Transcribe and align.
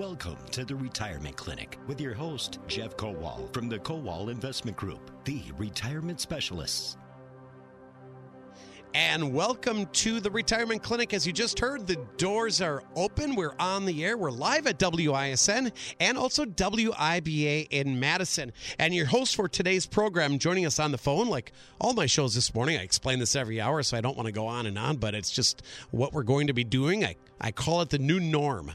Welcome 0.00 0.38
to 0.52 0.64
the 0.64 0.74
Retirement 0.74 1.36
Clinic 1.36 1.76
with 1.86 2.00
your 2.00 2.14
host, 2.14 2.58
Jeff 2.66 2.96
Kowal 2.96 3.52
from 3.52 3.68
the 3.68 3.78
Kowal 3.78 4.30
Investment 4.30 4.74
Group, 4.74 5.10
the 5.26 5.42
retirement 5.58 6.22
specialists. 6.22 6.96
And 8.94 9.34
welcome 9.34 9.84
to 9.84 10.18
the 10.20 10.30
Retirement 10.30 10.82
Clinic. 10.82 11.12
As 11.12 11.26
you 11.26 11.34
just 11.34 11.58
heard, 11.58 11.86
the 11.86 11.98
doors 12.16 12.62
are 12.62 12.82
open. 12.96 13.34
We're 13.34 13.52
on 13.58 13.84
the 13.84 14.02
air. 14.02 14.16
We're 14.16 14.30
live 14.30 14.66
at 14.66 14.78
WISN 14.78 15.70
and 16.00 16.16
also 16.16 16.46
WIBA 16.46 17.68
in 17.68 18.00
Madison. 18.00 18.54
And 18.78 18.94
your 18.94 19.04
host 19.04 19.36
for 19.36 19.48
today's 19.48 19.84
program, 19.84 20.38
joining 20.38 20.64
us 20.64 20.78
on 20.78 20.92
the 20.92 20.98
phone, 20.98 21.28
like 21.28 21.52
all 21.78 21.92
my 21.92 22.06
shows 22.06 22.34
this 22.34 22.54
morning, 22.54 22.78
I 22.78 22.84
explain 22.84 23.18
this 23.18 23.36
every 23.36 23.60
hour, 23.60 23.82
so 23.82 23.98
I 23.98 24.00
don't 24.00 24.16
want 24.16 24.28
to 24.28 24.32
go 24.32 24.46
on 24.46 24.64
and 24.64 24.78
on, 24.78 24.96
but 24.96 25.14
it's 25.14 25.30
just 25.30 25.62
what 25.90 26.14
we're 26.14 26.22
going 26.22 26.46
to 26.46 26.54
be 26.54 26.64
doing. 26.64 27.04
I, 27.04 27.16
I 27.38 27.52
call 27.52 27.82
it 27.82 27.90
the 27.90 27.98
new 27.98 28.18
norm. 28.18 28.72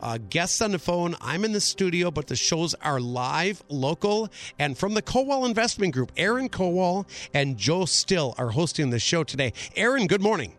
Uh, 0.00 0.18
guests 0.30 0.60
on 0.60 0.72
the 0.72 0.78
phone. 0.78 1.16
I'm 1.20 1.44
in 1.44 1.52
the 1.52 1.60
studio, 1.60 2.10
but 2.10 2.26
the 2.26 2.36
shows 2.36 2.74
are 2.74 3.00
live, 3.00 3.62
local, 3.68 4.28
and 4.58 4.76
from 4.76 4.94
the 4.94 5.02
Kowal 5.02 5.46
Investment 5.46 5.94
Group. 5.94 6.12
Aaron 6.16 6.48
Kowal 6.48 7.06
and 7.34 7.56
Joe 7.56 7.84
Still 7.84 8.34
are 8.38 8.50
hosting 8.50 8.90
the 8.90 8.98
show 8.98 9.24
today. 9.24 9.52
Aaron, 9.76 10.06
good 10.06 10.22
morning. 10.22 10.54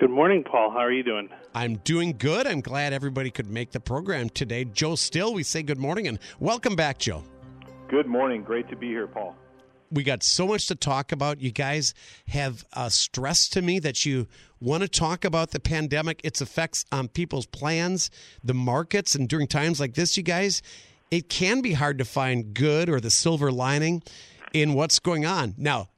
Good 0.00 0.10
morning, 0.10 0.42
Paul. 0.42 0.70
How 0.70 0.78
are 0.78 0.92
you 0.92 1.02
doing? 1.02 1.28
I'm 1.54 1.76
doing 1.76 2.16
good. 2.18 2.46
I'm 2.46 2.60
glad 2.60 2.92
everybody 2.92 3.30
could 3.30 3.48
make 3.48 3.72
the 3.72 3.80
program 3.80 4.30
today. 4.30 4.64
Joe 4.64 4.94
Still, 4.94 5.34
we 5.34 5.42
say 5.42 5.62
good 5.62 5.78
morning 5.78 6.08
and 6.08 6.18
welcome 6.40 6.74
back, 6.74 6.98
Joe. 6.98 7.22
Good 7.88 8.06
morning. 8.06 8.42
Great 8.42 8.68
to 8.70 8.76
be 8.76 8.88
here, 8.88 9.06
Paul 9.06 9.36
we 9.92 10.02
got 10.02 10.22
so 10.22 10.46
much 10.46 10.66
to 10.68 10.74
talk 10.74 11.12
about. 11.12 11.40
You 11.40 11.52
guys 11.52 11.94
have 12.28 12.64
uh, 12.72 12.88
stressed 12.88 13.52
to 13.52 13.62
me 13.62 13.78
that 13.80 14.06
you 14.06 14.26
want 14.60 14.82
to 14.82 14.88
talk 14.88 15.24
about 15.24 15.50
the 15.50 15.60
pandemic, 15.60 16.20
its 16.24 16.40
effects 16.40 16.84
on 16.90 17.08
people's 17.08 17.46
plans, 17.46 18.10
the 18.42 18.54
markets, 18.54 19.14
and 19.14 19.28
during 19.28 19.46
times 19.46 19.78
like 19.78 19.94
this, 19.94 20.16
you 20.16 20.22
guys, 20.22 20.62
it 21.10 21.28
can 21.28 21.60
be 21.60 21.74
hard 21.74 21.98
to 21.98 22.04
find 22.04 22.54
good 22.54 22.88
or 22.88 23.00
the 23.00 23.10
silver 23.10 23.52
lining 23.52 24.02
in 24.52 24.72
what's 24.74 24.98
going 24.98 25.26
on. 25.26 25.54
Now, 25.58 25.88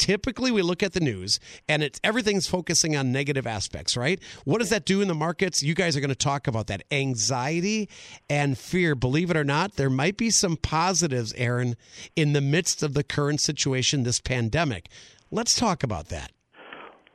typically 0.00 0.50
we 0.50 0.62
look 0.62 0.82
at 0.82 0.94
the 0.94 1.00
news 1.00 1.38
and 1.68 1.82
it's 1.82 2.00
everything's 2.02 2.48
focusing 2.48 2.96
on 2.96 3.12
negative 3.12 3.46
aspects, 3.46 3.96
right? 3.96 4.18
What 4.44 4.58
does 4.58 4.70
that 4.70 4.86
do 4.86 5.02
in 5.02 5.08
the 5.08 5.14
markets? 5.14 5.62
You 5.62 5.74
guys 5.74 5.96
are 5.96 6.00
going 6.00 6.08
to 6.08 6.14
talk 6.14 6.46
about 6.46 6.66
that 6.68 6.82
anxiety 6.90 7.88
and 8.28 8.56
fear. 8.56 8.94
Believe 8.94 9.30
it 9.30 9.36
or 9.36 9.44
not, 9.44 9.76
there 9.76 9.90
might 9.90 10.16
be 10.16 10.30
some 10.30 10.56
positives, 10.56 11.34
Aaron, 11.34 11.76
in 12.16 12.32
the 12.32 12.40
midst 12.40 12.82
of 12.82 12.94
the 12.94 13.04
current 13.04 13.40
situation, 13.40 14.02
this 14.02 14.20
pandemic. 14.20 14.88
Let's 15.30 15.54
talk 15.54 15.82
about 15.82 16.08
that. 16.08 16.32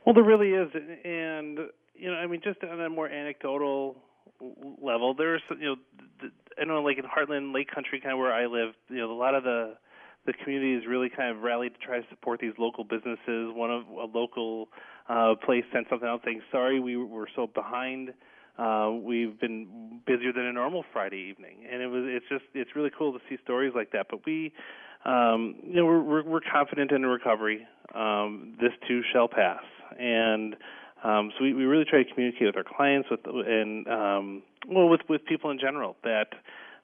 Well, 0.06 0.14
there 0.14 0.22
really 0.22 0.50
is, 0.50 0.68
and 1.04 1.58
you 1.96 2.10
know, 2.10 2.16
I 2.16 2.28
mean, 2.28 2.40
just 2.44 2.62
on 2.62 2.80
a 2.80 2.88
more 2.88 3.08
anecdotal 3.08 3.96
level, 4.80 5.14
there's 5.14 5.42
you 5.58 5.74
know, 5.74 6.28
I 6.60 6.64
know, 6.64 6.80
like 6.82 6.98
in 6.98 7.04
Hartland 7.04 7.52
Lake 7.52 7.68
Country, 7.74 8.00
kind 8.00 8.12
of 8.12 8.18
where 8.20 8.32
I 8.32 8.46
live, 8.46 8.74
you 8.88 8.98
know, 8.98 9.10
a 9.10 9.18
lot 9.18 9.34
of 9.34 9.42
the 9.42 9.74
the 10.26 10.32
community 10.32 10.74
has 10.74 10.86
really 10.86 11.08
kind 11.08 11.34
of 11.34 11.42
rallied 11.42 11.74
to 11.74 11.80
try 11.80 12.00
to 12.00 12.06
support 12.10 12.40
these 12.40 12.52
local 12.58 12.84
businesses. 12.84 13.52
One 13.54 13.70
of 13.70 13.86
a 13.88 14.06
local 14.16 14.68
uh, 15.08 15.34
place 15.44 15.64
sent 15.72 15.86
something 15.88 16.08
out 16.08 16.22
saying, 16.24 16.42
"Sorry, 16.50 16.80
we 16.80 16.96
were 16.96 17.28
so 17.34 17.46
behind. 17.46 18.12
Uh, 18.58 18.90
we've 19.02 19.38
been 19.38 20.00
busier 20.06 20.32
than 20.32 20.46
a 20.46 20.52
normal 20.52 20.84
Friday 20.92 21.28
evening." 21.30 21.66
And 21.70 21.82
it 21.82 21.86
was 21.86 22.04
it's 22.06 22.26
just 22.28 22.44
it's 22.54 22.74
really 22.74 22.90
cool 22.96 23.12
to 23.12 23.20
see 23.28 23.36
stories 23.44 23.72
like 23.74 23.92
that. 23.92 24.06
But 24.10 24.26
we, 24.26 24.52
um, 25.04 25.56
you 25.64 25.76
know, 25.76 25.86
we're, 25.86 26.02
we're, 26.02 26.24
we're 26.24 26.40
confident 26.52 26.90
in 26.90 27.02
the 27.02 27.08
recovery. 27.08 27.66
Um, 27.94 28.56
this 28.60 28.72
too 28.88 29.02
shall 29.12 29.28
pass, 29.28 29.62
and 29.98 30.56
um, 31.04 31.30
so 31.38 31.44
we, 31.44 31.54
we 31.54 31.64
really 31.64 31.84
try 31.84 32.02
to 32.02 32.12
communicate 32.12 32.46
with 32.46 32.56
our 32.56 32.64
clients 32.64 33.08
with 33.10 33.20
and 33.24 33.86
um, 33.86 34.42
well 34.68 34.88
with 34.88 35.02
with 35.08 35.24
people 35.24 35.50
in 35.50 35.58
general 35.58 35.96
that 36.02 36.28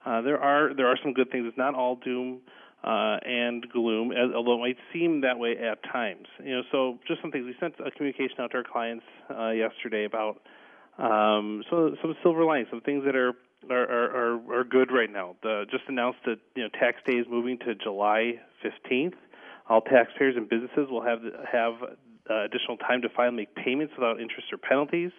uh, 0.05 0.21
there 0.21 0.39
are 0.39 0.73
there 0.73 0.87
are 0.87 0.97
some 1.03 1.13
good 1.13 1.29
things. 1.31 1.45
It's 1.47 1.57
not 1.57 1.75
all 1.75 1.97
doom 1.97 2.41
uh, 2.83 3.17
and 3.25 3.67
gloom, 3.69 4.11
as, 4.11 4.33
although 4.35 4.55
it 4.55 4.59
might 4.59 4.77
seem 4.91 5.21
that 5.21 5.39
way 5.39 5.55
at 5.57 5.83
times. 5.83 6.27
You 6.43 6.57
know, 6.57 6.61
so 6.71 6.99
just 7.07 7.21
some 7.21 7.31
things. 7.31 7.45
We 7.45 7.55
sent 7.59 7.75
a 7.79 7.91
communication 7.91 8.35
out 8.39 8.51
to 8.51 8.57
our 8.57 8.63
clients 8.63 9.05
uh, 9.29 9.49
yesterday 9.51 10.05
about 10.05 10.41
um, 10.97 11.63
so 11.69 11.95
some 12.01 12.15
silver 12.21 12.43
linings, 12.45 12.67
some 12.69 12.81
things 12.81 13.03
that 13.05 13.15
are 13.15 13.33
are, 13.69 14.35
are, 14.35 14.59
are 14.59 14.63
good 14.63 14.91
right 14.91 15.11
now. 15.11 15.35
The, 15.41 15.65
just 15.71 15.83
announced 15.87 16.19
that 16.25 16.39
you 16.55 16.63
know 16.63 16.69
tax 16.79 16.97
day 17.05 17.13
is 17.13 17.25
moving 17.29 17.57
to 17.59 17.75
July 17.75 18.33
15th. 18.63 19.13
All 19.69 19.81
taxpayers 19.81 20.35
and 20.35 20.49
businesses 20.49 20.89
will 20.89 21.03
have 21.03 21.19
have 21.49 21.73
uh, 22.29 22.43
additional 22.45 22.77
time 22.77 23.01
to 23.01 23.09
file 23.09 23.27
and 23.27 23.37
make 23.37 23.55
payments 23.55 23.93
without 23.97 24.19
interest 24.19 24.47
or 24.51 24.57
penalties. 24.57 25.11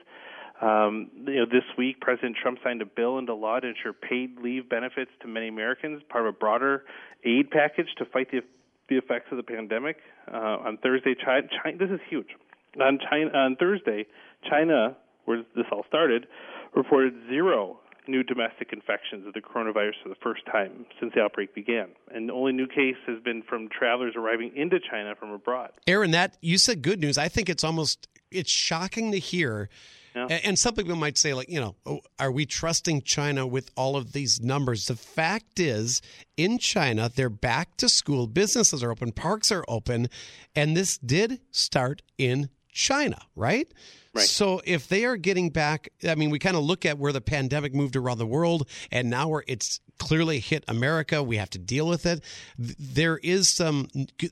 Um, 0.60 1.10
you 1.26 1.36
know, 1.36 1.46
this 1.46 1.64
week, 1.76 2.00
President 2.00 2.36
Trump 2.40 2.58
signed 2.62 2.80
a 2.80 2.86
bill 2.86 3.18
into 3.18 3.34
law 3.34 3.58
to 3.60 3.66
ensure 3.66 3.92
paid 3.92 4.38
leave 4.38 4.68
benefits 4.68 5.10
to 5.22 5.28
many 5.28 5.48
Americans, 5.48 6.02
part 6.08 6.26
of 6.26 6.34
a 6.34 6.38
broader 6.38 6.84
aid 7.24 7.50
package 7.50 7.88
to 7.98 8.04
fight 8.04 8.30
the, 8.30 8.40
the 8.88 8.96
effects 8.96 9.26
of 9.30 9.36
the 9.36 9.42
pandemic. 9.42 9.96
Uh, 10.32 10.58
on 10.64 10.78
Thursday, 10.78 11.14
China, 11.14 11.46
China, 11.62 11.76
this 11.78 11.90
is 11.90 12.00
huge. 12.08 12.28
On, 12.80 12.98
China, 13.10 13.30
on 13.36 13.56
Thursday, 13.56 14.06
China, 14.48 14.96
where 15.24 15.42
this 15.56 15.66
all 15.72 15.84
started, 15.88 16.26
reported 16.74 17.14
zero 17.28 17.80
new 18.06 18.22
domestic 18.22 18.72
infections 18.72 19.26
of 19.26 19.32
the 19.32 19.40
coronavirus 19.40 19.94
for 20.02 20.08
the 20.08 20.14
first 20.22 20.42
time 20.46 20.84
since 21.00 21.12
the 21.14 21.20
outbreak 21.20 21.54
began. 21.54 21.88
And 22.14 22.28
the 22.28 22.32
only 22.32 22.52
new 22.52 22.66
case 22.66 22.96
has 23.06 23.22
been 23.22 23.42
from 23.42 23.68
travelers 23.68 24.14
arriving 24.16 24.52
into 24.54 24.78
China 24.78 25.14
from 25.18 25.30
abroad. 25.30 25.70
Aaron, 25.86 26.10
that 26.10 26.36
you 26.40 26.58
said 26.58 26.82
good 26.82 27.00
news. 27.00 27.16
I 27.18 27.28
think 27.28 27.48
it's 27.48 27.64
almost 27.64 28.08
it's 28.30 28.50
shocking 28.50 29.12
to 29.12 29.18
hear 29.18 29.68
yeah. 30.14 30.26
And 30.26 30.58
some 30.58 30.74
people 30.74 30.96
might 30.96 31.18
say, 31.18 31.34
like, 31.34 31.48
you 31.48 31.60
know, 31.60 31.74
oh, 31.86 32.00
are 32.18 32.30
we 32.30 32.46
trusting 32.46 33.02
China 33.02 33.46
with 33.46 33.70
all 33.76 33.96
of 33.96 34.12
these 34.12 34.40
numbers? 34.40 34.86
The 34.86 34.96
fact 34.96 35.58
is, 35.58 36.00
in 36.36 36.58
China, 36.58 37.10
they're 37.14 37.28
back 37.28 37.76
to 37.78 37.88
school, 37.88 38.26
businesses 38.26 38.82
are 38.82 38.90
open, 38.90 39.12
parks 39.12 39.50
are 39.50 39.64
open, 39.68 40.08
and 40.54 40.76
this 40.76 40.98
did 40.98 41.40
start 41.50 42.02
in 42.16 42.48
China, 42.72 43.18
right? 43.34 43.68
Right. 44.14 44.24
So 44.24 44.60
if 44.64 44.86
they 44.86 45.04
are 45.04 45.16
getting 45.16 45.50
back, 45.50 45.88
I 46.08 46.14
mean, 46.14 46.30
we 46.30 46.38
kind 46.38 46.56
of 46.56 46.62
look 46.62 46.86
at 46.86 46.98
where 46.98 47.12
the 47.12 47.20
pandemic 47.20 47.74
moved 47.74 47.96
around 47.96 48.18
the 48.18 48.26
world, 48.26 48.68
and 48.92 49.10
now 49.10 49.26
where 49.28 49.44
it's 49.48 49.80
clearly 49.98 50.38
hit 50.38 50.64
America, 50.68 51.20
we 51.20 51.36
have 51.36 51.50
to 51.50 51.58
deal 51.58 51.88
with 51.88 52.06
it. 52.06 52.22
There 52.56 53.18
is 53.18 53.52
some. 53.52 53.88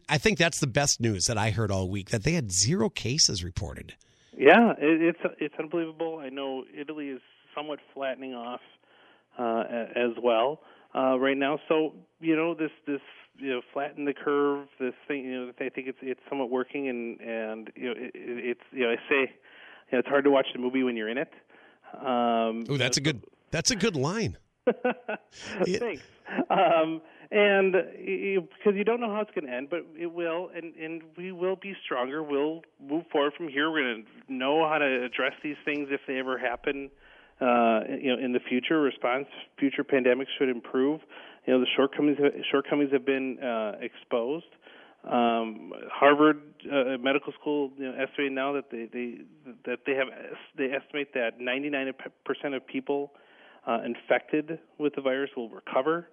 I 0.09 0.19
think 0.19 0.39
that's 0.39 0.61
the 0.61 0.69
best 0.69 1.01
news 1.01 1.25
that 1.27 1.37
I 1.37 1.51
heard 1.51 1.73
all 1.73 1.89
week 1.89 2.11
that 2.11 2.23
they 2.23 2.33
had 2.33 2.53
zero 2.53 2.89
cases 2.91 3.43
reported. 3.43 3.95
Yeah, 4.37 4.73
it, 4.79 5.03
it's 5.03 5.35
it's 5.39 5.55
unbelievable. 5.59 6.19
I 6.23 6.29
know 6.29 6.65
Italy 6.79 7.09
is 7.09 7.21
somewhat 7.55 7.79
flattening 7.95 8.35
off 8.35 8.61
uh, 9.39 9.65
as 9.95 10.13
well 10.23 10.61
uh, 10.95 11.19
right 11.19 11.37
now. 11.37 11.59
So 11.69 11.95
you 12.21 12.37
know 12.37 12.55
this 12.55 12.71
this 12.87 13.01
you 13.39 13.51
know 13.51 13.61
flatten 13.73 14.05
the 14.05 14.15
curve. 14.15 14.69
This 14.81 14.95
thing 15.07 15.25
you 15.25 15.47
know 15.47 15.53
I 15.61 15.69
think 15.69 15.89
it's 15.89 15.99
it's 16.01 16.21
somewhat 16.29 16.51
working 16.51 16.89
and 16.89 17.21
and 17.21 17.71
you 17.75 17.87
know 17.87 17.95
it, 17.97 18.13
it's 18.15 18.61
you 18.73 18.85
know 18.85 18.91
I 18.91 18.97
say 19.09 19.33
you 19.91 19.93
know, 19.93 19.99
it's 19.99 20.09
hard 20.09 20.25
to 20.25 20.31
watch 20.31 20.47
the 20.55 20.61
movie 20.61 20.83
when 20.83 20.97
you're 20.97 21.09
in 21.09 21.19
it. 21.19 21.33
Um, 21.95 22.65
oh, 22.69 22.77
that's 22.79 22.97
a 22.97 23.01
good 23.03 23.23
that's 23.51 23.71
a 23.71 23.77
good 23.77 23.97
line. 23.97 24.39
Thanks. 25.65 26.03
Um, 26.49 27.03
and 27.33 27.73
because 27.73 28.77
you 28.77 28.85
don't 28.85 29.01
know 29.01 29.11
how 29.15 29.23
it's 29.23 29.31
going 29.35 29.47
to 29.47 29.53
end, 29.53 29.69
but 29.71 29.87
it 29.99 30.13
will, 30.13 30.51
and 30.55 30.75
and 30.77 31.03
we 31.17 31.33
will 31.33 31.57
be 31.57 31.75
stronger. 31.85 32.23
We'll 32.23 32.61
move 32.79 33.05
forward 33.11 33.33
from 33.37 33.49
here. 33.49 33.71
We're 33.71 33.83
going 33.83 34.05
to 34.05 34.33
know 34.33 34.69
how 34.69 34.77
to 34.77 35.05
address 35.05 35.33
these 35.43 35.57
things 35.65 35.89
if 35.91 36.01
they 36.07 36.19
ever 36.19 36.37
happen. 36.37 36.91
Uh, 37.41 37.81
you 37.89 38.15
know, 38.15 38.23
in 38.23 38.33
the 38.33 38.41
future, 38.49 38.81
response 38.81 39.27
future 39.59 39.83
pandemics 39.83 40.27
should 40.39 40.51
improve. 40.51 41.01
You 41.47 41.55
know, 41.55 41.61
the 41.61 41.67
shortcomings 41.75 42.19
shortcomings 42.51 42.93
have 42.93 43.07
been 43.07 43.39
uh, 43.39 43.73
exposed. 43.81 44.45
Um, 45.11 45.73
Harvard 45.91 46.43
uh, 46.71 46.99
Medical 47.01 47.33
School 47.41 47.73
you 47.79 47.87
know, 47.87 47.95
estimating 47.95 48.35
now 48.35 48.53
that 48.53 48.71
they, 48.71 48.89
they 48.93 49.23
that 49.65 49.81
they 49.87 49.95
have 49.95 50.09
they 50.59 50.67
estimate 50.67 51.15
that 51.15 51.41
99% 51.41 52.55
of 52.55 52.67
people 52.67 53.11
uh, 53.67 53.79
infected 53.85 54.59
with 54.79 54.95
the 54.95 55.01
virus 55.01 55.31
will 55.35 55.49
recover. 55.49 56.09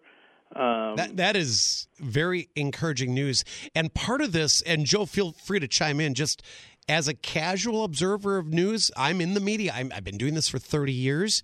Um, 0.56 0.96
that 0.96 1.18
that 1.18 1.36
is 1.36 1.88
very 2.00 2.50
encouraging 2.56 3.14
news. 3.14 3.44
And 3.76 3.94
part 3.94 4.22
of 4.22 4.32
this, 4.32 4.62
and 4.64 4.86
Joe, 4.86 5.06
feel 5.06 5.32
free 5.32 5.60
to 5.60 5.68
chime 5.68 6.00
in. 6.00 6.16
Just 6.16 6.42
as 6.88 7.08
a 7.08 7.14
casual 7.14 7.84
observer 7.84 8.38
of 8.38 8.48
news, 8.48 8.92
I'm 8.98 9.22
in 9.22 9.36
the 9.36 9.40
media. 9.40 9.74
i 9.74 9.88
have 9.94 10.04
been 10.04 10.18
doing 10.18 10.34
this 10.34 10.50
for 10.50 10.60
30 10.60 10.92
years. 10.92 11.44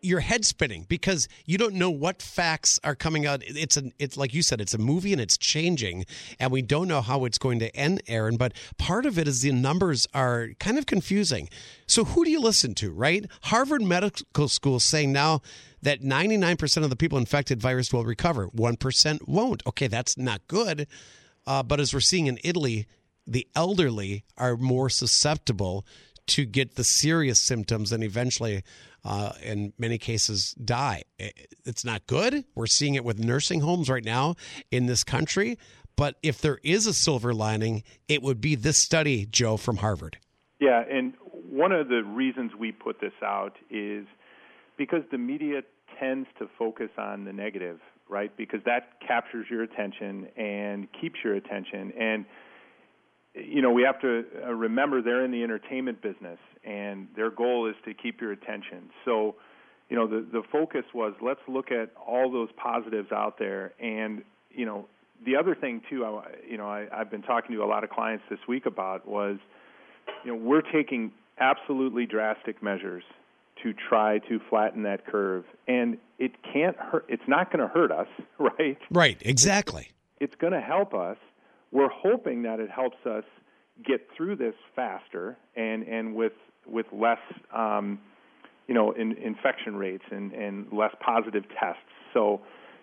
Your 0.00 0.20
head 0.20 0.44
spinning 0.44 0.86
because 0.88 1.28
you 1.44 1.58
don't 1.58 1.74
know 1.74 1.90
what 1.90 2.22
facts 2.22 2.78
are 2.84 2.94
coming 2.94 3.26
out. 3.26 3.42
It's 3.44 3.76
an 3.76 3.92
it's 3.98 4.16
like 4.16 4.34
you 4.34 4.42
said, 4.42 4.60
it's 4.60 4.74
a 4.74 4.78
movie 4.78 5.12
and 5.12 5.20
it's 5.20 5.36
changing, 5.36 6.06
and 6.38 6.50
we 6.50 6.62
don't 6.62 6.88
know 6.88 7.00
how 7.00 7.24
it's 7.24 7.38
going 7.38 7.58
to 7.60 7.74
end, 7.76 8.02
Aaron. 8.06 8.36
But 8.36 8.52
part 8.78 9.06
of 9.06 9.18
it 9.18 9.26
is 9.26 9.42
the 9.42 9.52
numbers 9.52 10.06
are 10.14 10.50
kind 10.60 10.78
of 10.78 10.86
confusing. 10.86 11.48
So 11.86 12.04
who 12.04 12.24
do 12.24 12.30
you 12.30 12.40
listen 12.40 12.74
to, 12.76 12.92
right? 12.92 13.26
Harvard 13.44 13.82
Medical 13.82 14.48
School 14.48 14.80
saying 14.80 15.12
now 15.12 15.40
that 15.82 16.02
99% 16.02 16.82
of 16.82 16.90
the 16.90 16.96
people 16.96 17.18
infected 17.18 17.60
virus 17.60 17.92
will 17.92 18.04
recover, 18.04 18.48
1% 18.48 19.28
won't. 19.28 19.62
Okay, 19.66 19.86
that's 19.86 20.16
not 20.18 20.46
good. 20.48 20.86
Uh, 21.46 21.62
but 21.62 21.80
as 21.80 21.94
we're 21.94 22.00
seeing 22.00 22.26
in 22.26 22.38
Italy, 22.44 22.86
the 23.26 23.46
elderly 23.54 24.24
are 24.36 24.56
more 24.56 24.88
susceptible 24.88 25.84
to 26.28 26.44
get 26.44 26.76
the 26.76 26.84
serious 26.84 27.40
symptoms 27.40 27.92
and 27.92 28.02
eventually, 28.04 28.62
uh, 29.04 29.32
in 29.42 29.72
many 29.78 29.98
cases, 29.98 30.54
die. 30.64 31.02
It's 31.64 31.84
not 31.84 32.06
good. 32.06 32.44
We're 32.54 32.66
seeing 32.66 32.94
it 32.94 33.04
with 33.04 33.18
nursing 33.18 33.60
homes 33.60 33.88
right 33.88 34.04
now 34.04 34.36
in 34.70 34.86
this 34.86 35.04
country. 35.04 35.58
But 35.96 36.16
if 36.22 36.40
there 36.40 36.58
is 36.62 36.86
a 36.86 36.94
silver 36.94 37.34
lining, 37.34 37.82
it 38.08 38.22
would 38.22 38.40
be 38.40 38.54
this 38.54 38.80
study, 38.80 39.26
Joe, 39.26 39.56
from 39.56 39.78
Harvard. 39.78 40.18
Yeah, 40.60 40.84
and 40.88 41.14
one 41.50 41.72
of 41.72 41.88
the 41.88 42.02
reasons 42.04 42.52
we 42.58 42.72
put 42.72 43.00
this 43.00 43.12
out 43.22 43.56
is 43.70 44.06
because 44.76 45.02
the 45.10 45.18
media 45.18 45.62
tends 45.98 46.28
to 46.38 46.48
focus 46.56 46.90
on 46.96 47.24
the 47.24 47.32
negative, 47.32 47.80
right? 48.08 48.36
Because 48.36 48.60
that 48.64 49.00
captures 49.06 49.46
your 49.50 49.62
attention 49.62 50.28
and 50.36 50.86
keeps 51.00 51.16
your 51.24 51.34
attention. 51.34 51.92
And, 51.98 52.24
you 53.44 53.62
know, 53.62 53.70
we 53.70 53.82
have 53.82 54.00
to 54.00 54.24
uh, 54.44 54.52
remember 54.52 55.02
they're 55.02 55.24
in 55.24 55.30
the 55.30 55.42
entertainment 55.42 56.02
business 56.02 56.38
and 56.64 57.08
their 57.16 57.30
goal 57.30 57.68
is 57.68 57.76
to 57.84 57.94
keep 57.94 58.20
your 58.20 58.32
attention. 58.32 58.90
So, 59.04 59.36
you 59.88 59.96
know, 59.96 60.06
the, 60.06 60.26
the 60.30 60.42
focus 60.50 60.84
was 60.94 61.14
let's 61.20 61.40
look 61.48 61.70
at 61.70 61.90
all 61.96 62.30
those 62.30 62.48
positives 62.56 63.12
out 63.12 63.38
there. 63.38 63.72
And, 63.80 64.22
you 64.50 64.66
know, 64.66 64.86
the 65.24 65.36
other 65.36 65.54
thing, 65.54 65.82
too, 65.88 66.04
I, 66.04 66.24
you 66.48 66.56
know, 66.56 66.68
I, 66.68 66.86
I've 66.92 67.10
been 67.10 67.22
talking 67.22 67.56
to 67.56 67.62
a 67.62 67.66
lot 67.66 67.84
of 67.84 67.90
clients 67.90 68.24
this 68.30 68.38
week 68.46 68.66
about 68.66 69.06
was, 69.08 69.38
you 70.24 70.32
know, 70.32 70.38
we're 70.38 70.62
taking 70.62 71.12
absolutely 71.40 72.06
drastic 72.06 72.62
measures 72.62 73.04
to 73.62 73.72
try 73.72 74.18
to 74.18 74.40
flatten 74.48 74.84
that 74.84 75.06
curve 75.06 75.44
and 75.66 75.98
it 76.18 76.32
can't 76.52 76.76
hurt 76.76 77.04
it's 77.08 77.22
not 77.26 77.50
going 77.50 77.60
to 77.60 77.66
hurt 77.66 77.90
us 77.90 78.06
right 78.38 78.78
right 78.90 79.20
exactly 79.24 79.90
it's, 80.20 80.32
it's 80.32 80.40
going 80.40 80.52
to 80.52 80.60
help 80.60 80.94
us 80.94 81.16
we're 81.72 81.90
hoping 81.90 82.42
that 82.42 82.60
it 82.60 82.70
helps 82.70 82.98
us 83.06 83.24
get 83.86 84.08
through 84.16 84.36
this 84.36 84.54
faster 84.74 85.36
and 85.56 85.82
and 85.84 86.14
with 86.14 86.32
with 86.66 86.86
less 86.92 87.18
um, 87.54 87.98
you 88.66 88.74
know 88.74 88.92
in, 88.92 89.12
infection 89.12 89.76
rates 89.76 90.04
and 90.10 90.32
and 90.32 90.66
less 90.72 90.94
positive 91.04 91.44
tests 91.60 91.82
so 92.12 92.40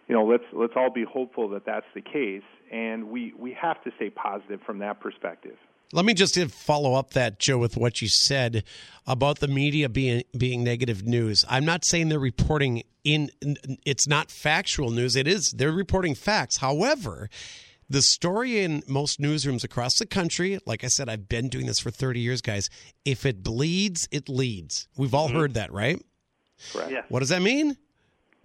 you 0.08 0.16
know 0.16 0.26
let's 0.26 0.44
let's 0.54 0.74
all 0.76 0.92
be 0.92 1.04
hopeful 1.04 1.50
that 1.50 1.66
that's 1.66 1.86
the 1.94 2.02
case 2.02 2.44
and 2.72 3.10
we 3.10 3.34
we 3.38 3.56
have 3.60 3.84
to 3.84 3.92
stay 3.98 4.10
positive 4.10 4.60
from 4.66 4.80
that 4.80 5.00
perspective 5.00 5.58
let 5.94 6.04
me 6.04 6.14
just 6.14 6.38
follow 6.52 6.96
up 6.96 7.12
that, 7.12 7.40
Joe, 7.40 7.58
with 7.58 7.78
what 7.78 8.02
you 8.02 8.10
said 8.10 8.64
about 9.06 9.40
the 9.40 9.48
media 9.48 9.88
being 9.88 10.24
being 10.38 10.64
negative 10.64 11.06
news. 11.06 11.46
I'm 11.48 11.64
not 11.64 11.86
saying 11.86 12.10
they're 12.10 12.20
reporting 12.20 12.84
in 13.04 13.30
it's 13.86 14.08
not 14.08 14.32
factual 14.32 14.90
news. 14.90 15.16
It 15.16 15.28
is 15.28 15.54
they're 15.56 15.72
reporting 15.72 16.16
facts. 16.16 16.58
However, 16.58 17.30
the 17.90 18.02
story 18.02 18.60
in 18.60 18.84
most 18.88 19.20
newsrooms 19.20 19.64
across 19.64 19.98
the 19.98 20.06
country, 20.06 20.60
like 20.66 20.84
I 20.84 20.88
said, 20.88 21.10
I've 21.10 21.30
been 21.30 21.50
doing 21.50 21.66
this 21.66 21.80
for 21.80 21.92
30 21.92 22.20
years, 22.20 22.42
guys. 22.42 22.70
If 23.04 23.26
it 23.26 23.44
bleeds, 23.44 24.08
it 24.12 24.28
leads. 24.28 24.88
We've 24.98 25.14
all 25.14 25.28
mm-hmm. 25.28 25.38
heard 25.38 25.54
that, 25.56 25.72
right? 25.72 26.04
Right. 26.74 26.92
Yeah. 26.92 27.02
What 27.10 27.20
does 27.20 27.30
that 27.30 27.42
mean? 27.42 27.78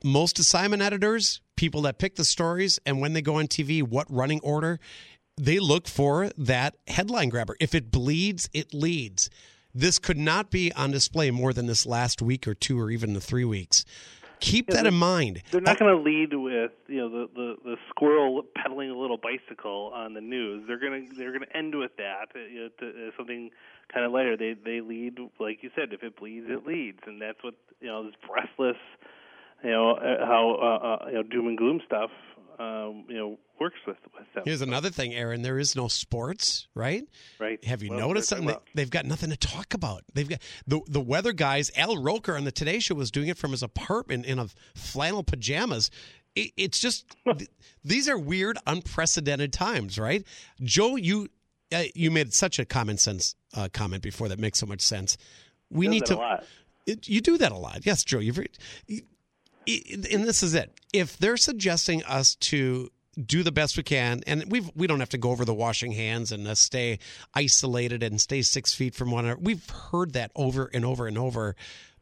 Most 0.04 0.38
assignment 0.38 0.82
editors, 0.82 1.40
people 1.56 1.82
that 1.82 1.98
pick 1.98 2.16
the 2.16 2.24
stories, 2.24 2.78
and 2.86 3.00
when 3.00 3.12
they 3.12 3.22
go 3.22 3.36
on 3.36 3.46
TV, 3.46 3.82
what 3.82 4.06
running 4.10 4.40
order 4.42 4.80
they 5.40 5.58
look 5.58 5.88
for 5.88 6.30
that 6.36 6.76
headline 6.86 7.30
grabber. 7.30 7.56
If 7.60 7.74
it 7.74 7.90
bleeds, 7.90 8.50
it 8.52 8.74
leads. 8.74 9.30
This 9.74 9.98
could 9.98 10.18
not 10.18 10.50
be 10.50 10.72
on 10.72 10.90
display 10.90 11.30
more 11.30 11.52
than 11.52 11.66
this 11.66 11.86
last 11.86 12.20
week 12.20 12.46
or 12.46 12.54
two 12.54 12.78
or 12.78 12.90
even 12.90 13.14
the 13.14 13.20
three 13.20 13.44
weeks. 13.44 13.84
Keep 14.40 14.68
yeah, 14.68 14.76
that 14.76 14.86
in 14.86 14.94
mind. 14.94 15.42
They're 15.50 15.60
not 15.60 15.78
going 15.78 15.94
to 15.94 16.02
lead 16.02 16.34
with 16.34 16.72
you 16.88 16.98
know 16.98 17.08
the, 17.08 17.28
the 17.34 17.56
the 17.64 17.76
squirrel 17.88 18.42
pedaling 18.54 18.90
a 18.90 18.98
little 18.98 19.18
bicycle 19.18 19.92
on 19.94 20.14
the 20.14 20.20
news. 20.20 20.64
They're 20.66 20.78
going 20.78 21.08
to 21.08 21.16
they're 21.16 21.32
going 21.32 21.44
to 21.48 21.56
end 21.56 21.74
with 21.74 21.92
that 21.98 22.28
you 22.34 22.64
know, 22.64 22.68
to, 22.80 22.88
uh, 22.88 23.10
something 23.16 23.50
kind 23.92 24.06
of 24.06 24.12
lighter. 24.12 24.36
They 24.36 24.54
they 24.54 24.80
lead 24.80 25.18
like 25.38 25.62
you 25.62 25.70
said. 25.74 25.92
If 25.92 26.02
it 26.02 26.16
bleeds, 26.16 26.46
it 26.48 26.66
leads, 26.66 27.00
and 27.06 27.20
that's 27.20 27.42
what 27.42 27.54
you 27.80 27.88
know 27.88 28.04
this 28.04 28.14
breathless 28.26 28.80
you 29.62 29.70
know 29.70 29.92
uh, 29.92 30.24
how 30.24 30.56
uh, 30.60 30.86
uh, 30.86 31.08
you 31.08 31.14
know 31.14 31.22
doom 31.22 31.48
and 31.48 31.58
gloom 31.58 31.80
stuff 31.84 32.10
um, 32.60 33.06
you 33.08 33.16
know 33.16 33.38
works 33.58 33.78
with 33.86 33.96
with 34.14 34.26
them. 34.34 34.42
Here's 34.44 34.60
another 34.60 34.90
thing, 34.90 35.14
Aaron. 35.14 35.40
There 35.40 35.58
is 35.58 35.74
no 35.74 35.88
sports, 35.88 36.68
right? 36.74 37.04
Right. 37.38 37.62
Have 37.64 37.82
you 37.82 37.90
well, 37.90 38.00
noticed 38.00 38.28
something? 38.28 38.54
They, 38.74 38.82
have 38.82 38.90
got 38.90 39.06
nothing 39.06 39.30
to 39.30 39.36
talk 39.36 39.72
about. 39.72 40.04
They've 40.12 40.28
got 40.28 40.40
the 40.66 40.80
the 40.86 41.00
weather 41.00 41.32
guys. 41.32 41.70
Al 41.74 41.96
Roker 41.96 42.36
on 42.36 42.44
the 42.44 42.52
Today 42.52 42.78
Show 42.78 42.94
was 42.94 43.10
doing 43.10 43.28
it 43.28 43.38
from 43.38 43.52
his 43.52 43.62
apartment 43.62 44.26
in 44.26 44.38
a 44.38 44.48
flannel 44.74 45.22
pajamas. 45.22 45.90
It, 46.34 46.52
it's 46.58 46.78
just 46.78 47.06
these 47.84 48.08
are 48.08 48.18
weird, 48.18 48.58
unprecedented 48.66 49.54
times, 49.54 49.98
right? 49.98 50.22
Joe, 50.62 50.96
you 50.96 51.28
uh, 51.72 51.84
you 51.94 52.10
made 52.10 52.34
such 52.34 52.58
a 52.58 52.66
common 52.66 52.98
sense 52.98 53.34
uh, 53.54 53.68
comment 53.72 54.02
before 54.02 54.28
that 54.28 54.38
makes 54.38 54.58
so 54.58 54.66
much 54.66 54.82
sense. 54.82 55.16
We 55.70 55.88
need 55.88 56.04
to. 56.06 56.42
It, 56.86 57.08
you 57.08 57.20
do 57.20 57.38
that 57.38 57.52
a 57.52 57.56
lot, 57.56 57.86
yes, 57.86 58.02
Joe. 58.02 58.18
You've, 58.18 58.38
you, 58.86 59.02
and 59.66 60.24
this 60.24 60.42
is 60.42 60.54
it. 60.54 60.72
If 60.92 61.18
they're 61.18 61.36
suggesting 61.36 62.02
us 62.04 62.34
to 62.36 62.90
do 63.26 63.42
the 63.42 63.52
best 63.52 63.76
we 63.76 63.82
can, 63.82 64.22
and 64.26 64.50
we 64.50 64.60
we 64.74 64.86
don't 64.86 65.00
have 65.00 65.10
to 65.10 65.18
go 65.18 65.30
over 65.30 65.44
the 65.44 65.54
washing 65.54 65.92
hands 65.92 66.32
and 66.32 66.46
uh, 66.46 66.54
stay 66.54 66.98
isolated 67.34 68.02
and 68.02 68.20
stay 68.20 68.42
six 68.42 68.74
feet 68.74 68.94
from 68.94 69.10
one 69.10 69.24
another. 69.24 69.40
We've 69.40 69.68
heard 69.68 70.12
that 70.14 70.30
over 70.34 70.70
and 70.72 70.84
over 70.84 71.06
and 71.06 71.18
over. 71.18 71.56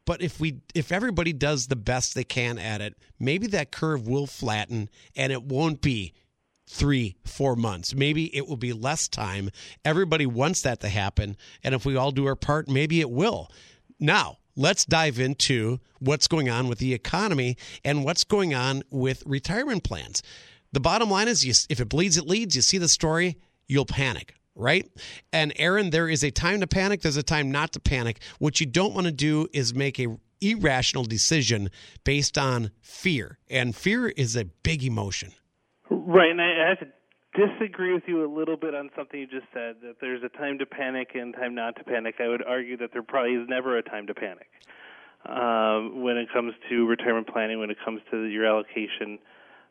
But 0.04 0.22
if 0.22 0.40
we 0.40 0.60
if 0.74 0.92
everybody 0.92 1.32
does 1.32 1.66
the 1.66 1.76
best 1.76 2.14
they 2.14 2.24
can 2.24 2.58
at 2.58 2.80
it, 2.80 2.94
maybe 3.18 3.46
that 3.48 3.72
curve 3.72 4.06
will 4.06 4.26
flatten 4.26 4.88
and 5.16 5.32
it 5.32 5.42
won't 5.42 5.82
be 5.82 6.14
three, 6.66 7.16
four 7.24 7.56
months. 7.56 7.94
Maybe 7.94 8.34
it 8.34 8.46
will 8.46 8.56
be 8.56 8.72
less 8.72 9.08
time. 9.08 9.50
Everybody 9.84 10.26
wants 10.26 10.62
that 10.62 10.80
to 10.80 10.88
happen. 10.88 11.36
And 11.62 11.74
if 11.74 11.84
we 11.84 11.96
all 11.96 12.10
do 12.10 12.26
our 12.26 12.36
part, 12.36 12.68
maybe 12.68 13.00
it 13.00 13.10
will. 13.10 13.50
Now, 13.98 14.37
let's 14.58 14.84
dive 14.84 15.18
into 15.18 15.78
what's 16.00 16.26
going 16.26 16.50
on 16.50 16.68
with 16.68 16.78
the 16.78 16.92
economy 16.92 17.56
and 17.84 18.04
what's 18.04 18.24
going 18.24 18.54
on 18.54 18.82
with 18.90 19.22
retirement 19.24 19.84
plans. 19.84 20.22
The 20.72 20.80
bottom 20.80 21.10
line 21.10 21.28
is 21.28 21.46
you, 21.46 21.54
if 21.70 21.80
it 21.80 21.88
bleeds, 21.88 22.18
it 22.18 22.26
leads. 22.26 22.56
You 22.56 22.62
see 22.62 22.76
the 22.76 22.88
story, 22.88 23.38
you'll 23.68 23.86
panic, 23.86 24.34
right? 24.54 24.90
And 25.32 25.52
Aaron, 25.56 25.90
there 25.90 26.08
is 26.08 26.22
a 26.22 26.30
time 26.30 26.60
to 26.60 26.66
panic, 26.66 27.00
there's 27.00 27.16
a 27.16 27.22
time 27.22 27.50
not 27.50 27.72
to 27.72 27.80
panic. 27.80 28.20
What 28.38 28.60
you 28.60 28.66
don't 28.66 28.94
want 28.94 29.06
to 29.06 29.12
do 29.12 29.48
is 29.54 29.74
make 29.74 29.98
a 29.98 30.18
irrational 30.40 31.04
decision 31.04 31.70
based 32.04 32.36
on 32.36 32.70
fear. 32.80 33.38
And 33.48 33.74
fear 33.74 34.08
is 34.08 34.36
a 34.36 34.44
big 34.44 34.84
emotion. 34.84 35.32
Right, 35.90 36.30
and 36.30 36.40
I 36.40 36.68
have 36.68 36.80
to 36.80 36.86
disagree 37.38 37.94
with 37.94 38.02
you 38.06 38.24
a 38.24 38.30
little 38.30 38.56
bit 38.56 38.74
on 38.74 38.90
something 38.96 39.20
you 39.20 39.26
just 39.26 39.46
said 39.52 39.76
that 39.82 39.96
there's 40.00 40.22
a 40.22 40.28
time 40.36 40.58
to 40.58 40.66
panic 40.66 41.10
and 41.14 41.34
time 41.34 41.54
not 41.54 41.76
to 41.76 41.84
panic. 41.84 42.16
I 42.20 42.28
would 42.28 42.42
argue 42.44 42.76
that 42.78 42.90
there 42.92 43.02
probably 43.02 43.34
is 43.34 43.48
never 43.48 43.78
a 43.78 43.82
time 43.82 44.06
to 44.08 44.14
panic 44.14 44.48
um, 45.26 46.02
when 46.02 46.16
it 46.16 46.28
comes 46.32 46.54
to 46.68 46.86
retirement 46.86 47.28
planning, 47.28 47.58
when 47.58 47.70
it 47.70 47.76
comes 47.84 48.00
to 48.10 48.24
your 48.24 48.46
allocation. 48.46 49.18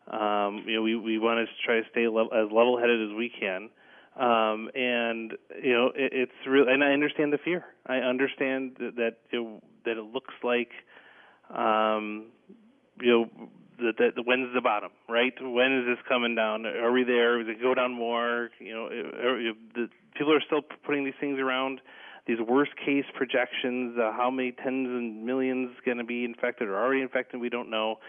Um, 0.07 0.63
you 0.65 0.75
know, 0.75 0.81
we 0.81 0.95
we 0.95 1.19
want 1.19 1.45
to 1.45 1.65
try 1.65 1.81
to 1.81 1.89
stay 1.91 2.07
level, 2.07 2.31
as 2.33 2.51
level-headed 2.51 3.11
as 3.11 3.15
we 3.15 3.29
can. 3.29 3.69
Um, 4.15 4.69
and 4.73 5.33
you 5.61 5.73
know, 5.73 5.87
it, 5.87 6.11
it's 6.13 6.47
real. 6.47 6.67
And 6.67 6.83
I 6.83 6.93
understand 6.93 7.33
the 7.33 7.37
fear. 7.37 7.65
I 7.85 7.97
understand 7.97 8.77
that 8.79 8.95
that 8.95 9.17
it, 9.31 9.63
that 9.85 9.97
it 9.97 10.05
looks 10.13 10.33
like, 10.43 10.71
um, 11.53 12.27
you 13.01 13.11
know, 13.11 13.49
the, 13.77 13.93
the, 13.97 14.09
the 14.15 14.23
when's 14.23 14.53
the 14.53 14.61
bottom, 14.61 14.91
right? 15.07 15.33
When 15.39 15.79
is 15.79 15.85
this 15.85 16.03
coming 16.07 16.35
down? 16.35 16.65
Are 16.65 16.91
we 16.91 17.03
there? 17.03 17.41
Does 17.43 17.55
it 17.55 17.61
go 17.61 17.73
down 17.73 17.93
more? 17.93 18.49
You 18.59 18.73
know, 18.73 18.85
are, 18.85 19.53
the 19.75 19.89
people 20.15 20.33
are 20.33 20.41
still 20.45 20.61
putting 20.85 21.05
these 21.05 21.17
things 21.19 21.39
around. 21.39 21.81
These 22.25 22.39
worst 22.45 22.71
case 22.75 23.05
projections, 23.15 23.97
uh, 23.97 24.11
how 24.11 24.29
many 24.29 24.51
tens 24.51 24.89
and 24.89 25.25
millions 25.25 25.71
going 25.85 25.97
to 25.97 26.03
be 26.03 26.25
infected 26.25 26.67
or 26.67 26.75
already 26.75 27.01
infected, 27.01 27.39
we 27.39 27.49
don't 27.49 27.69
know. 27.69 27.99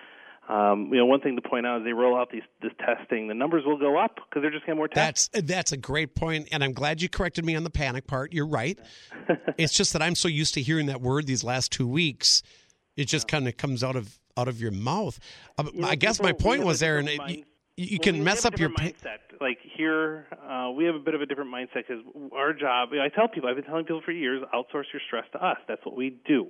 Um, 0.48 0.88
you 0.90 0.98
know, 0.98 1.04
one 1.04 1.20
thing 1.20 1.36
to 1.36 1.42
point 1.46 1.66
out 1.66 1.80
is 1.80 1.84
they 1.84 1.92
roll 1.92 2.18
out 2.18 2.30
these 2.30 2.42
this 2.62 2.72
testing, 2.80 3.28
the 3.28 3.34
numbers 3.34 3.64
will 3.66 3.78
go 3.78 3.98
up 3.98 4.16
because 4.16 4.40
they're 4.40 4.50
just 4.50 4.64
getting 4.64 4.78
more 4.78 4.88
tests. 4.88 5.28
That's 5.28 5.46
that's 5.46 5.72
a 5.72 5.76
great 5.76 6.14
point, 6.14 6.48
and 6.50 6.64
I'm 6.64 6.72
glad 6.72 7.02
you 7.02 7.08
corrected 7.10 7.44
me 7.44 7.54
on 7.54 7.64
the 7.64 7.70
panic 7.70 8.06
part. 8.06 8.32
You're 8.32 8.48
right. 8.48 8.78
it's 9.58 9.74
just 9.74 9.92
that 9.92 10.00
I'm 10.00 10.14
so 10.14 10.26
used 10.26 10.54
to 10.54 10.62
hearing 10.62 10.86
that 10.86 11.02
word 11.02 11.26
these 11.26 11.44
last 11.44 11.70
two 11.70 11.86
weeks. 11.86 12.42
It 12.96 13.08
just 13.08 13.28
kind 13.28 13.46
of 13.46 13.58
comes 13.58 13.84
out 13.84 13.94
of 13.94 14.17
out 14.38 14.48
of 14.48 14.60
your 14.60 14.70
mouth. 14.70 15.18
Uh, 15.58 15.64
you 15.72 15.80
know, 15.80 15.88
I 15.88 15.96
guess 15.96 16.22
my 16.22 16.32
point 16.32 16.62
was, 16.62 16.82
Aaron, 16.82 17.06
you, 17.06 17.44
you 17.76 17.98
can 17.98 18.22
mess 18.22 18.44
up 18.44 18.58
your 18.58 18.70
mindset. 18.70 19.18
Like 19.40 19.58
here, 19.76 20.26
uh, 20.48 20.70
we 20.70 20.84
have 20.84 20.94
a 20.94 21.00
bit 21.00 21.14
of 21.14 21.20
a 21.20 21.26
different 21.26 21.52
mindset 21.52 21.86
because 21.86 22.02
our 22.32 22.52
job. 22.52 22.90
I 22.92 23.08
tell 23.08 23.28
people, 23.28 23.48
I've 23.48 23.56
been 23.56 23.64
telling 23.64 23.84
people 23.84 24.02
for 24.04 24.12
years, 24.12 24.42
outsource 24.54 24.84
your 24.92 25.02
stress 25.06 25.24
to 25.32 25.44
us. 25.44 25.58
That's 25.68 25.84
what 25.84 25.96
we 25.96 26.18
do, 26.26 26.48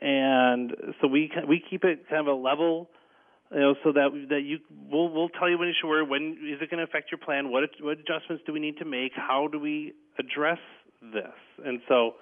and 0.00 0.72
so 1.00 1.06
we 1.06 1.30
we 1.48 1.62
keep 1.70 1.84
it 1.84 2.08
kind 2.08 2.20
of 2.20 2.26
a 2.26 2.38
level. 2.38 2.90
You 3.52 3.60
know, 3.60 3.74
so 3.84 3.92
that 3.92 4.26
that 4.30 4.40
you 4.42 4.58
we'll 4.90 5.10
we'll 5.10 5.28
tell 5.28 5.48
you 5.48 5.58
when 5.58 5.68
you 5.68 5.74
should 5.80 5.88
worry. 5.88 6.02
When 6.02 6.38
is 6.42 6.60
it 6.60 6.70
going 6.70 6.78
to 6.78 6.84
affect 6.84 7.12
your 7.12 7.18
plan? 7.18 7.50
What 7.52 7.70
what 7.80 7.98
adjustments 7.98 8.42
do 8.46 8.52
we 8.52 8.58
need 8.58 8.78
to 8.78 8.84
make? 8.84 9.12
How 9.14 9.46
do 9.46 9.60
we 9.60 9.92
address 10.18 10.58
this? 11.00 11.38
And 11.64 11.80
so 11.86 12.14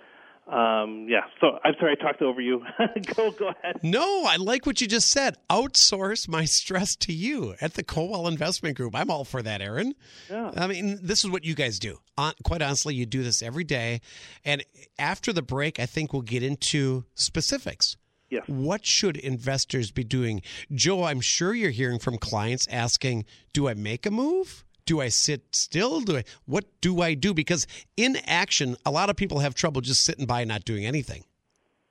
um, 0.49 1.07
yeah. 1.09 1.23
So 1.41 1.59
I'm 1.65 1.75
sorry 1.79 1.97
I 1.99 2.03
talked 2.03 2.21
over 2.21 2.41
you. 2.41 2.65
go 3.15 3.31
go 3.31 3.49
ahead. 3.49 3.79
No, 3.83 4.25
I 4.25 4.37
like 4.37 4.67
what 4.67 4.81
you 4.81 4.89
just 4.89 5.11
said. 5.11 5.37
Outsource 5.49 6.29
my 6.29 6.45
stress 6.45 6.97
to 6.97 7.13
you 7.13 7.55
at 7.61 7.75
the 7.75 7.85
Kowal 7.85 8.29
Investment 8.29 8.77
Group. 8.77 8.97
I'm 8.97 9.11
all 9.11 9.25
for 9.25 9.41
that, 9.43 9.63
Aaron. 9.63 9.95
Yeah. 10.29 10.51
I 10.57 10.67
mean, 10.67 10.99
this 11.03 11.25
is 11.25 11.31
what 11.31 11.45
you 11.45 11.55
guys 11.55 11.79
do. 11.79 11.99
Quite 12.43 12.61
honestly, 12.61 12.95
you 12.95 13.07
do 13.07 13.23
this 13.23 13.41
every 13.41 13.65
day. 13.65 14.01
And 14.45 14.65
after 14.99 15.33
the 15.33 15.43
break, 15.43 15.79
I 15.79 15.87
think 15.87 16.13
we'll 16.13 16.23
get 16.23 16.43
into 16.43 17.05
specifics. 17.15 17.97
Yes. 18.29 18.45
What 18.47 18.87
should 18.87 19.19
investors 19.19 19.91
be 19.91 20.05
doing? 20.05 20.43
Joe, 20.73 21.05
I'm 21.05 21.21
sure 21.21 21.55
you're 21.55 21.71
hearing 21.71 21.99
from 21.99 22.17
clients 22.17 22.67
asking, 22.69 23.27
do 23.53 23.69
I 23.69 23.75
make 23.75 24.07
a 24.07 24.11
move? 24.11 24.65
Do 24.85 25.01
I 25.01 25.09
sit 25.09 25.43
still? 25.53 26.01
Do 26.01 26.19
I 26.19 26.25
what 26.47 26.65
do 26.81 27.01
I 27.01 27.15
do? 27.15 27.35
Because 27.35 27.67
in 27.97 28.17
action, 28.27 28.77
a 28.85 28.91
lot 28.91 29.11
of 29.11 29.17
people 29.17 29.41
have 29.41 29.55
trouble 29.55 29.81
just 29.81 30.05
sitting 30.05 30.27
by 30.27 30.41
and 30.41 30.49
not 30.49 30.65
doing 30.65 30.87
anything. 30.87 31.25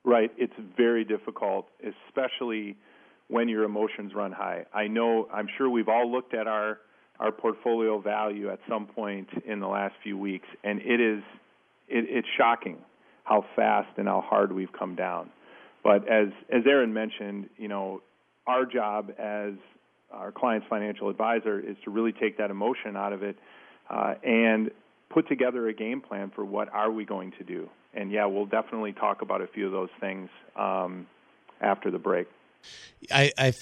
Right. 0.04 0.32
It's 0.38 0.54
very 0.76 1.04
difficult, 1.04 1.68
especially 1.80 2.76
when 3.28 3.48
your 3.48 3.64
emotions 3.64 4.14
run 4.14 4.32
high. 4.32 4.66
I 4.74 4.88
know 4.88 5.28
I'm 5.34 5.48
sure 5.58 5.70
we've 5.70 5.90
all 5.90 6.12
looked 6.12 6.34
at 6.34 6.48
our 6.48 6.80
our 7.20 7.32
portfolio 7.32 8.00
value 8.00 8.50
at 8.50 8.60
some 8.68 8.88
point 8.88 9.30
in 9.46 9.60
the 9.60 9.68
last 9.68 9.94
few 10.02 10.18
weeks 10.18 10.48
and 10.64 10.82
it 10.82 11.00
is 11.00 11.24
it, 11.88 12.06
it's 12.10 12.28
shocking 12.36 12.78
how 13.24 13.46
fast 13.56 13.90
and 13.98 14.08
how 14.08 14.22
hard 14.22 14.52
we've 14.52 14.74
come 14.78 14.96
down. 14.96 15.30
But 15.84 16.08
as 16.10 16.30
as 16.52 16.64
Aaron 16.68 16.94
mentioned, 16.94 17.50
you 17.58 17.68
know, 17.68 18.02
our 18.48 18.66
job 18.66 19.12
as 19.18 19.54
our 20.12 20.32
client's 20.32 20.68
financial 20.70 21.10
advisor 21.10 21.60
is 21.60 21.76
to 21.84 21.92
really 21.92 22.12
take 22.12 22.38
that 22.38 22.52
emotion 22.52 22.96
out 22.96 23.14
of 23.14 23.24
it 23.24 23.38
uh, 23.90 24.16
and 24.24 24.72
put 25.10 25.28
together 25.28 25.68
a 25.68 25.74
game 25.74 26.02
plan 26.02 26.32
for 26.34 26.46
what 26.46 26.70
are 26.74 26.92
we 26.92 27.06
going 27.06 27.32
to 27.38 27.44
do. 27.44 27.70
And 27.94 28.12
yeah, 28.12 28.26
we'll 28.26 28.46
definitely 28.46 28.94
talk 28.94 29.22
about 29.22 29.42
a 29.42 29.48
few 29.48 29.66
of 29.66 29.72
those 29.72 29.90
things 30.00 30.30
um, 30.56 31.08
after 31.60 31.92
the 31.92 32.00
break. 32.00 32.28
I, 33.12 33.32
I, 33.38 33.54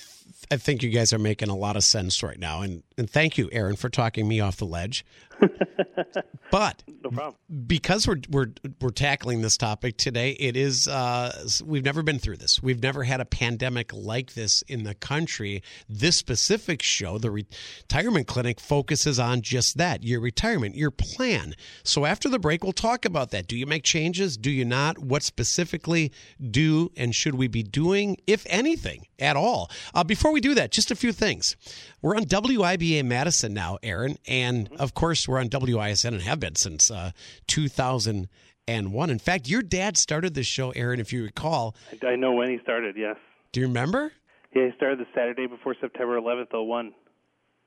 I 0.51 0.58
think 0.58 0.84
you 0.84 0.89
guys 0.89 1.13
are 1.13 1.20
making 1.20 1.50
a 1.50 1.56
lot 1.56 1.75
of 1.75 1.84
sense 1.84 2.22
right 2.22 2.38
now, 2.38 2.62
and 2.62 2.84
and 2.98 3.10
thank 3.10 3.38
you, 3.38 3.50
Aaron, 3.51 3.77
for 3.77 3.89
talking 3.89 4.27
me 4.27 4.41
off 4.41 4.58
the 4.58 4.65
ledge. 4.65 5.06
but 6.51 6.84
no 7.03 7.10
problem. 7.12 7.36
because 7.67 8.08
we're 8.08 8.22
we're 8.29 8.48
we're 8.81 8.89
tackling 8.89 9.41
this 9.41 9.58
topic 9.58 9.98
today, 9.98 10.31
it 10.31 10.58
is 10.58 10.88
uh, 10.88 11.48
we've 11.63 11.86
never 11.86 12.03
been 12.03 12.19
through 12.19 12.38
this. 12.38 12.62
We've 12.62 12.81
never 12.81 13.03
had 13.03 13.22
a 13.22 13.25
pandemic 13.25 13.93
like 13.93 14.34
this 14.34 14.62
in 14.63 14.84
the 14.84 14.93
country. 14.96 15.63
This 15.88 16.17
specific 16.17 16.81
show, 16.81 17.17
the 17.17 17.31
retirement 17.31 18.27
clinic, 18.27 18.60
focuses 18.60 19.19
on 19.19 19.41
just 19.41 19.77
that: 19.77 20.03
your 20.03 20.19
retirement, 20.19 20.75
your 20.75 20.91
plan. 20.91 21.55
So 21.84 22.05
after 22.05 22.29
the 22.29 22.39
break, 22.39 22.63
we'll 22.63 22.74
talk 22.74 23.05
about 23.05 23.31
that. 23.31 23.48
Do 23.48 23.58
you 23.58 23.65
make 23.65 23.84
changes? 23.84 24.38
Do 24.38 24.51
you 24.51 24.65
not? 24.65 25.00
What 25.00 25.24
specifically 25.24 26.12
do 26.51 26.91
and 26.98 27.15
should 27.15 27.36
we 27.36 27.48
be 27.48 27.63
doing, 27.63 28.17
if 28.27 28.46
anything 28.50 29.05
at 29.17 29.36
all? 29.36 29.69
Uh, 29.93 30.03
before 30.03 30.31
we 30.31 30.41
do 30.41 30.53
that, 30.55 30.72
just 30.72 30.91
a 30.91 30.96
few 30.96 31.12
things. 31.12 31.55
We're 32.01 32.15
on 32.15 32.24
WIBA 32.25 33.05
Madison 33.05 33.53
now, 33.53 33.77
Aaron, 33.84 34.17
and 34.27 34.69
of 34.77 34.93
course 34.93 35.27
we're 35.29 35.39
on 35.39 35.50
WISN 35.50 36.13
and 36.13 36.24
have 36.24 36.39
been 36.39 36.55
since 36.55 36.89
uh, 36.89 37.12
2001. 37.48 39.09
In 39.09 39.19
fact, 39.19 39.48
your 39.48 39.62
dad 39.62 39.95
started 39.95 40.33
this 40.33 40.48
show, 40.48 40.71
Aaron, 40.71 41.00
if 41.00 41.13
you 41.13 41.24
recall. 41.24 41.75
I 42.05 42.15
know 42.15 42.33
when 42.33 42.50
he 42.50 42.57
started. 42.63 42.95
Yes. 42.98 43.15
Do 43.51 43.59
you 43.59 43.67
remember? 43.67 44.12
Yeah, 44.55 44.65
he 44.65 44.71
started 44.75 45.00
the 45.00 45.05
Saturday 45.13 45.45
before 45.45 45.75
September 45.79 46.19
11th, 46.19 46.48
01. 46.51 46.93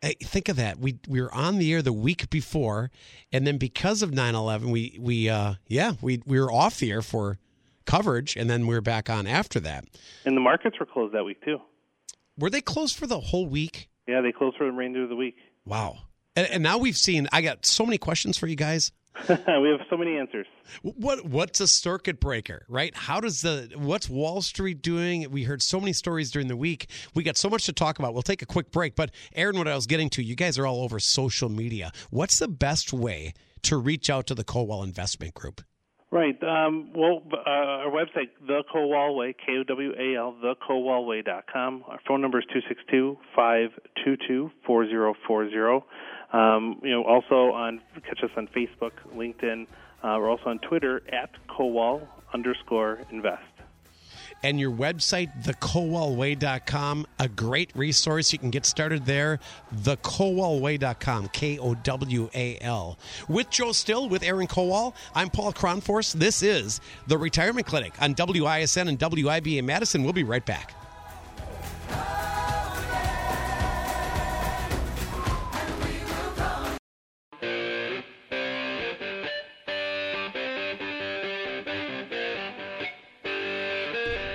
Hey, 0.01 0.17
think 0.21 0.49
of 0.49 0.57
that. 0.57 0.81
We 0.81 0.99
we 1.07 1.21
were 1.21 1.33
on 1.33 1.59
the 1.59 1.73
air 1.73 1.81
the 1.81 1.93
week 1.93 2.29
before, 2.29 2.91
and 3.31 3.47
then 3.47 3.57
because 3.57 4.03
of 4.03 4.11
9/11, 4.11 4.73
we 4.73 4.99
we 5.01 5.29
uh, 5.29 5.55
yeah 5.69 5.93
we 6.03 6.21
we 6.27 6.41
were 6.41 6.51
off 6.51 6.81
the 6.81 6.91
air 6.91 7.03
for 7.03 7.39
coverage, 7.87 8.35
and 8.37 8.51
then 8.51 8.67
we 8.67 8.75
were 8.75 8.81
back 8.81 9.09
on 9.09 9.29
after 9.29 9.61
that. 9.61 9.85
And 10.25 10.37
the 10.37 10.41
markets 10.41 10.75
were 10.81 10.87
closed 10.87 11.15
that 11.15 11.23
week 11.23 11.41
too. 11.45 11.59
Were 12.37 12.51
they 12.51 12.61
closed 12.61 12.99
for 12.99 13.07
the 13.07 13.21
whole 13.21 13.47
week? 13.47 13.91
Yeah, 14.09 14.23
they 14.23 14.33
closed 14.33 14.57
for 14.57 14.65
the 14.65 14.73
remainder 14.73 15.05
of 15.05 15.09
the 15.09 15.15
week. 15.15 15.37
Wow. 15.65 15.99
And, 16.37 16.47
and 16.49 16.63
now 16.63 16.79
we've 16.79 16.97
seen. 16.97 17.29
I 17.33 17.43
got 17.43 17.67
so 17.67 17.85
many 17.85 17.99
questions 17.99 18.39
for 18.39 18.47
you 18.47 18.57
guys. 18.57 18.93
we 19.29 19.35
have 19.37 19.81
so 19.91 19.97
many 19.97 20.17
answers. 20.17 20.47
What 20.83 21.27
what's 21.27 21.61
a 21.61 21.69
circuit 21.69 22.19
breaker, 22.19 22.65
right? 22.67 22.95
How 22.95 23.21
does 23.21 23.43
the 23.43 23.71
what's 23.77 24.09
Wall 24.09 24.41
Street 24.41 24.81
doing? 24.81 25.31
We 25.31 25.43
heard 25.43 25.63
so 25.63 25.79
many 25.79 25.93
stories 25.93 26.31
during 26.31 26.49
the 26.49 26.57
week. 26.57 26.89
We 27.15 27.23
got 27.23 27.37
so 27.37 27.51
much 27.51 27.65
to 27.67 27.75
talk 27.75 27.99
about. 27.99 28.15
We'll 28.15 28.23
take 28.23 28.41
a 28.41 28.47
quick 28.47 28.71
break, 28.71 28.97
but 28.97 29.11
Aaron, 29.35 29.59
what 29.59 29.69
I 29.69 29.75
was 29.75 29.87
getting 29.87 30.09
to, 30.11 30.23
you 30.23 30.35
guys 30.35 30.59
are 30.59 30.67
all 30.67 30.83
over 30.83 30.99
social 30.99 31.51
media. 31.51 31.93
What's 32.11 32.39
the 32.39 32.49
best 32.49 32.93
way 32.93 33.35
to 33.65 33.77
reach 33.77 34.09
out 34.09 34.27
to 34.29 34.35
the 34.35 34.45
Kowal 34.45 34.83
Investment 34.83 35.35
Group? 35.35 35.61
Right. 36.11 36.37
Um, 36.43 36.91
well, 36.95 37.23
uh, 37.33 37.49
our 37.49 37.91
website, 37.91 38.29
The 38.47 38.63
Kowal 38.75 39.17
Way, 39.17 39.35
K 39.35 39.59
O 39.59 39.65
W 39.65 39.93
A 39.99 40.17
L, 40.17 40.37
thekowalway.com. 40.45 41.85
Our 41.87 42.01
phone 42.07 42.21
number 42.21 42.39
is 42.39 42.45
262 42.53 43.17
522 43.35 44.51
4040. 44.67 45.87
Um, 46.33 46.81
you 46.83 46.91
know, 46.91 47.05
also 47.05 47.53
on 47.53 47.81
catch 48.07 48.23
us 48.23 48.31
on 48.37 48.49
Facebook, 48.49 48.93
LinkedIn. 49.15 49.67
Uh, 50.03 50.17
we're 50.19 50.31
also 50.31 50.51
on 50.51 50.59
Twitter 50.59 51.03
at 51.13 51.31
Kowal 51.49 52.07
underscore 52.33 53.01
invest 53.11 53.43
and 54.43 54.59
your 54.59 54.71
website, 54.71 55.31
thekowalway.com, 55.45 57.07
a 57.19 57.29
great 57.29 57.71
resource. 57.75 58.33
You 58.33 58.39
can 58.39 58.51
get 58.51 58.67
started 58.67 59.07
there, 59.07 59.39
thekowalway.com, 59.75 61.29
K 61.29 61.59
O 61.59 61.75
W 61.75 62.31
A 62.35 62.59
L. 62.61 62.99
With 63.29 63.51
Joe 63.51 63.73
Still, 63.73 64.09
with 64.09 64.23
Aaron 64.23 64.47
Kowal, 64.47 64.95
I'm 65.15 65.31
Paul 65.31 65.53
Kronforce. 65.53 66.13
This 66.13 66.43
is 66.43 66.81
the 67.07 67.19
Retirement 67.19 67.67
Clinic 67.67 67.95
on 68.01 68.15
WISN 68.15 68.89
and 68.89 68.99
WIBA 68.99 69.63
Madison. 69.63 70.03
We'll 70.03 70.13
be 70.13 70.25
right 70.25 70.45
back. 70.45 70.75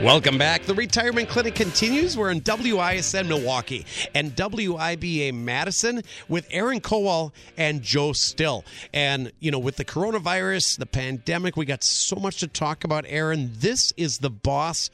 Welcome 0.01 0.37
back. 0.37 0.61
The 0.61 0.75
Retirement 0.75 1.27
Clinic 1.27 1.55
continues. 1.55 2.15
We're 2.15 2.29
in 2.29 2.41
WISN 2.41 3.27
Milwaukee 3.27 3.83
and 4.13 4.35
WIBA 4.35 5.33
Madison 5.33 6.03
with 6.29 6.47
Aaron 6.51 6.81
Kowal 6.81 7.31
and 7.57 7.81
Joe 7.81 8.13
Still. 8.13 8.63
And, 8.93 9.31
you 9.39 9.49
know, 9.49 9.57
with 9.57 9.77
the 9.77 9.83
coronavirus, 9.83 10.77
the 10.77 10.85
pandemic, 10.85 11.57
we 11.57 11.65
got 11.65 11.83
so 11.83 12.15
much 12.15 12.37
to 12.41 12.47
talk 12.47 12.83
about, 12.83 13.05
Aaron. 13.07 13.49
This 13.55 13.91
is 13.97 14.19
the 14.19 14.29
boss 14.29 14.91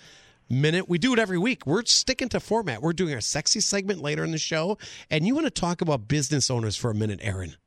minute. 0.50 0.88
We 0.88 1.00
do 1.00 1.12
it 1.12 1.19
every 1.19 1.38
week. 1.38 1.67
We're 1.67 1.83
sticking 1.83 2.29
to 2.29 2.39
format. 2.39 2.81
We're 2.81 2.93
doing 2.93 3.13
our 3.13 3.22
sexy 3.22 3.60
segment 3.60 4.00
later 4.00 4.24
in 4.24 4.31
the 4.31 4.38
show. 4.38 4.77
And 5.12 5.27
you 5.27 5.36
want 5.36 5.48
to 5.48 5.51
talk 5.51 5.81
about 5.81 6.07
business 6.07 6.50
owners 6.50 6.77
for 6.77 6.89
a 6.89 6.95
minute, 6.95 7.19
Aaron. 7.22 7.57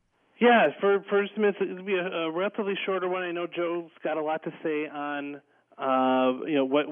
Yeah, 0.40 0.68
for, 0.80 1.04
for 1.10 1.22
just 1.22 1.36
a 1.36 1.40
minute, 1.40 1.56
it'll 1.60 1.84
be 1.84 1.96
a, 1.96 2.06
a 2.06 2.30
relatively 2.30 2.78
shorter 2.86 3.10
one. 3.10 3.24
I 3.24 3.32
know 3.32 3.46
Joe's 3.46 3.90
got 4.02 4.16
a 4.16 4.22
lot 4.22 4.42
to 4.44 4.50
say 4.62 4.88
on 4.88 5.42
uh, 5.78 6.32
you 6.46 6.54
know 6.54 6.64
what 6.64 6.86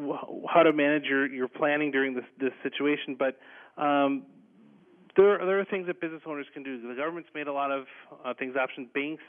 how 0.52 0.62
to 0.62 0.72
manage 0.72 1.04
your 1.04 1.26
your 1.26 1.48
planning 1.48 1.90
during 1.90 2.14
this 2.14 2.24
this 2.38 2.52
situation. 2.62 3.16
But 3.18 3.38
um, 3.82 4.24
there 5.16 5.40
are, 5.40 5.46
there 5.46 5.60
are 5.60 5.64
things 5.64 5.86
that 5.86 6.00
business 6.00 6.22
owners 6.26 6.46
can 6.52 6.62
do. 6.62 6.80
The 6.80 6.94
government's 6.94 7.30
made 7.34 7.46
a 7.46 7.52
lot 7.52 7.70
of 7.70 7.86
uh, 8.24 8.34
things 8.38 8.56
option. 8.56 8.88
Banks 8.92 9.22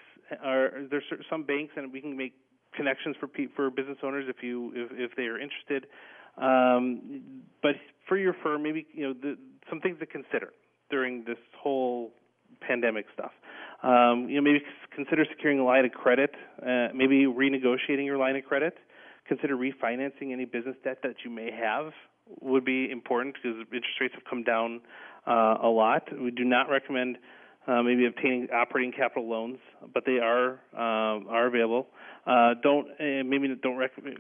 are 0.43 0.71
there's 0.89 1.03
some 1.29 1.43
banks, 1.43 1.73
and 1.77 1.91
we 1.91 2.01
can 2.01 2.17
make 2.17 2.33
connections 2.75 3.15
for 3.19 3.29
for 3.55 3.69
business 3.69 3.97
owners 4.03 4.25
if 4.27 4.43
you 4.43 4.71
if, 4.75 5.11
if 5.11 5.15
they 5.15 5.23
are 5.23 5.39
interested. 5.39 5.87
Um, 6.37 7.21
but 7.61 7.75
for 8.07 8.17
your 8.17 8.35
firm, 8.43 8.63
maybe 8.63 8.85
you 8.93 9.07
know 9.07 9.13
the, 9.13 9.37
some 9.69 9.79
things 9.79 9.99
to 9.99 10.05
consider 10.05 10.51
during 10.89 11.23
this 11.23 11.37
whole 11.57 12.11
pandemic 12.59 13.05
stuff. 13.13 13.31
Um, 13.83 14.27
you 14.29 14.35
know, 14.35 14.41
maybe 14.41 14.63
consider 14.93 15.25
securing 15.29 15.59
a 15.59 15.63
line 15.63 15.85
of 15.85 15.91
credit, 15.91 16.31
uh, 16.61 16.87
maybe 16.93 17.25
renegotiating 17.25 18.05
your 18.05 18.17
line 18.17 18.35
of 18.35 18.43
credit 18.43 18.75
consider 19.27 19.55
refinancing 19.55 20.31
any 20.31 20.45
business 20.45 20.75
debt 20.83 20.99
that 21.03 21.15
you 21.23 21.31
may 21.31 21.51
have 21.51 21.91
would 22.41 22.65
be 22.65 22.89
important 22.89 23.35
because 23.35 23.57
interest 23.71 23.99
rates 24.01 24.13
have 24.13 24.23
come 24.29 24.43
down 24.43 24.81
uh, 25.27 25.57
a 25.61 25.67
lot. 25.67 26.03
We 26.19 26.31
do 26.31 26.43
not 26.43 26.69
recommend 26.69 27.17
uh, 27.67 27.81
maybe 27.81 28.05
obtaining 28.05 28.47
operating 28.53 28.91
capital 28.91 29.29
loans, 29.29 29.57
but 29.93 30.03
they 30.05 30.19
are 30.19 30.59
um, 30.73 31.27
are 31.29 31.47
available. 31.47 31.87
Uh, 32.25 32.53
don't 32.61 32.87
uh, 32.91 33.23
maybe 33.25 33.53
don't 33.61 33.77
recommend 33.77 34.17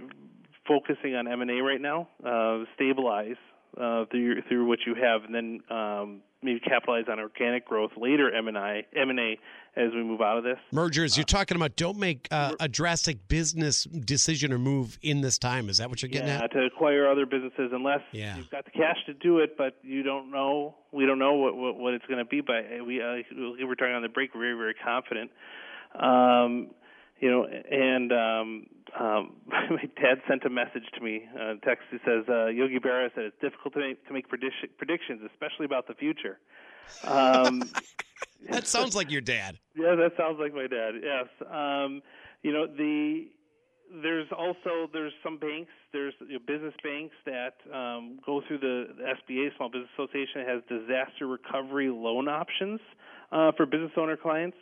focusing 0.67 1.15
on 1.15 1.27
M 1.27 1.41
and 1.41 1.51
A 1.51 1.61
right 1.61 1.81
now. 1.81 2.07
Uh, 2.25 2.65
stabilize 2.75 3.35
uh, 3.79 4.05
through 4.11 4.41
through 4.47 4.67
what 4.67 4.79
you 4.85 4.95
have, 4.95 5.23
and 5.23 5.35
then 5.35 5.59
um, 5.69 6.21
maybe 6.45 6.59
capitalize 6.59 7.05
on 7.09 7.19
organic 7.19 7.65
growth 7.65 7.91
later 7.97 8.33
M 8.33 8.47
and 8.47 8.57
I 8.57 8.85
M 8.95 9.09
and 9.09 9.19
A 9.19 9.37
as 9.75 9.91
we 9.93 10.03
move 10.03 10.21
out 10.21 10.37
of 10.37 10.43
this. 10.45 10.57
Mergers. 10.71 11.17
You're 11.17 11.25
talking 11.25 11.57
about 11.57 11.75
don't 11.75 11.97
make 11.97 12.29
uh, 12.31 12.55
a 12.61 12.69
drastic 12.69 13.27
business 13.27 13.83
decision 13.83 14.53
or 14.53 14.57
move 14.57 14.97
in 15.01 15.19
this 15.19 15.37
time. 15.37 15.67
Is 15.67 15.77
that 15.79 15.89
what 15.89 16.01
you're 16.01 16.09
getting 16.09 16.29
yeah, 16.29 16.43
at? 16.43 16.51
to 16.53 16.65
acquire 16.65 17.09
other 17.09 17.25
businesses 17.25 17.71
unless 17.73 17.99
Yeah. 18.13 18.37
you've 18.37 18.49
got 18.49 18.63
the 18.63 18.71
cash 18.71 18.97
to 19.07 19.13
do 19.13 19.39
it, 19.39 19.57
but 19.57 19.75
you 19.81 20.01
don't 20.01 20.31
know. 20.31 20.75
We 20.93 21.05
don't 21.05 21.19
know 21.19 21.33
what 21.33 21.57
what, 21.57 21.77
what 21.77 21.93
it's 21.93 22.05
going 22.05 22.19
to 22.19 22.25
be. 22.25 22.39
But 22.41 22.85
we 22.85 23.01
uh, 23.01 23.15
we 23.57 23.65
were 23.65 23.75
talking 23.75 23.95
on 23.95 24.01
the 24.01 24.07
break. 24.09 24.33
We're 24.33 24.41
very 24.41 24.55
very 24.57 24.75
confident. 24.75 25.31
Um, 25.99 26.71
you 27.19 27.31
know, 27.31 27.45
and 27.45 28.11
um, 28.11 28.65
um, 28.99 29.35
my 29.47 29.89
dad 30.01 30.21
sent 30.27 30.43
a 30.45 30.49
message 30.49 30.85
to 30.95 31.01
me, 31.01 31.23
a 31.35 31.55
text 31.65 31.85
that 31.91 32.01
says 32.05 32.25
uh, 32.29 32.47
Yogi 32.47 32.79
Berra 32.79 33.09
said 33.15 33.25
it's 33.25 33.39
difficult 33.41 33.73
to 33.73 33.79
make, 33.79 34.07
to 34.07 34.13
make 34.13 34.27
prediction, 34.27 34.69
predictions, 34.77 35.21
especially 35.31 35.65
about 35.65 35.87
the 35.87 35.93
future. 35.93 36.39
Um, 37.03 37.69
that 38.49 38.67
sounds 38.67 38.95
like 38.95 39.11
your 39.11 39.21
dad. 39.21 39.57
Yeah, 39.75 39.95
that 39.95 40.11
sounds 40.17 40.37
like 40.39 40.53
my 40.53 40.67
dad. 40.67 40.95
Yes, 41.01 41.27
um, 41.51 42.01
you 42.43 42.51
know 42.51 42.67
the 42.67 43.27
there's 44.01 44.27
also 44.35 44.89
there's 44.91 45.13
some 45.23 45.37
banks 45.37 45.71
there's 45.93 46.13
you 46.27 46.33
know, 46.33 46.39
business 46.45 46.73
banks 46.83 47.15
that 47.25 47.55
um, 47.73 48.19
go 48.25 48.41
through 48.47 48.57
the, 48.57 48.87
the 48.97 49.03
SBA 49.03 49.55
Small 49.55 49.69
Business 49.69 49.89
Association 49.97 50.43
has 50.45 50.61
disaster 50.67 51.27
recovery 51.27 51.89
loan 51.89 52.27
options 52.27 52.79
uh, 53.31 53.51
for 53.55 53.65
business 53.65 53.91
owner 53.95 54.17
clients 54.17 54.57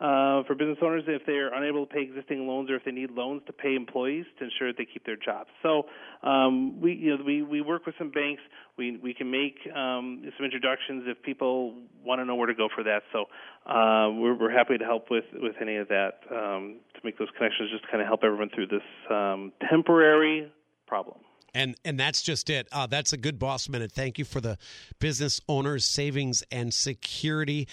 uh, 0.00 0.42
for 0.44 0.54
business 0.54 0.78
owners 0.82 1.04
if 1.06 1.24
they 1.26 1.34
are 1.34 1.54
unable 1.54 1.86
to 1.86 1.94
pay 1.94 2.02
existing 2.02 2.48
loans 2.48 2.68
or 2.68 2.76
if 2.76 2.84
they 2.84 2.90
need 2.90 3.10
loans 3.10 3.42
to 3.46 3.52
pay 3.52 3.74
employees 3.76 4.24
to 4.38 4.44
ensure 4.44 4.68
that 4.68 4.76
they 4.76 4.86
keep 4.86 5.06
their 5.06 5.16
jobs. 5.16 5.50
So 5.62 5.84
um, 6.22 6.80
we 6.80 6.94
you 6.94 7.16
know 7.16 7.24
we, 7.24 7.42
we 7.42 7.60
work 7.60 7.86
with 7.86 7.94
some 7.98 8.10
banks. 8.10 8.42
We 8.76 8.96
we 8.96 9.14
can 9.14 9.30
make 9.30 9.56
um, 9.74 10.22
some 10.36 10.44
introductions 10.44 11.04
if 11.06 11.22
people 11.22 11.74
want 12.04 12.20
to 12.20 12.24
know 12.24 12.34
where 12.34 12.48
to 12.48 12.54
go 12.54 12.68
for 12.74 12.82
that. 12.82 13.02
So 13.12 13.26
uh, 13.70 14.10
we're 14.12 14.34
we're 14.34 14.52
happy 14.52 14.78
to 14.78 14.84
help 14.84 15.10
with 15.10 15.24
with 15.34 15.54
any 15.60 15.76
of 15.76 15.88
that 15.88 16.20
um, 16.30 16.80
to 16.94 17.00
make 17.04 17.16
those 17.18 17.28
connections. 17.38 17.70
Just 17.70 17.84
to 17.84 17.90
kind 17.90 18.02
of 18.02 18.08
help 18.08 18.24
everyone 18.24 18.50
through 18.54 18.66
this 18.66 18.82
um, 19.10 19.52
temporary 19.70 20.52
problem. 20.86 21.23
And 21.54 21.76
and 21.84 21.98
that's 21.98 22.20
just 22.20 22.50
it. 22.50 22.68
Uh, 22.72 22.86
that's 22.86 23.12
a 23.12 23.16
good 23.16 23.38
boss 23.38 23.68
minute. 23.68 23.92
Thank 23.92 24.18
you 24.18 24.24
for 24.24 24.40
the 24.40 24.58
business 24.98 25.40
owners 25.48 25.84
savings 25.84 26.42
and 26.50 26.74
security. 26.74 27.68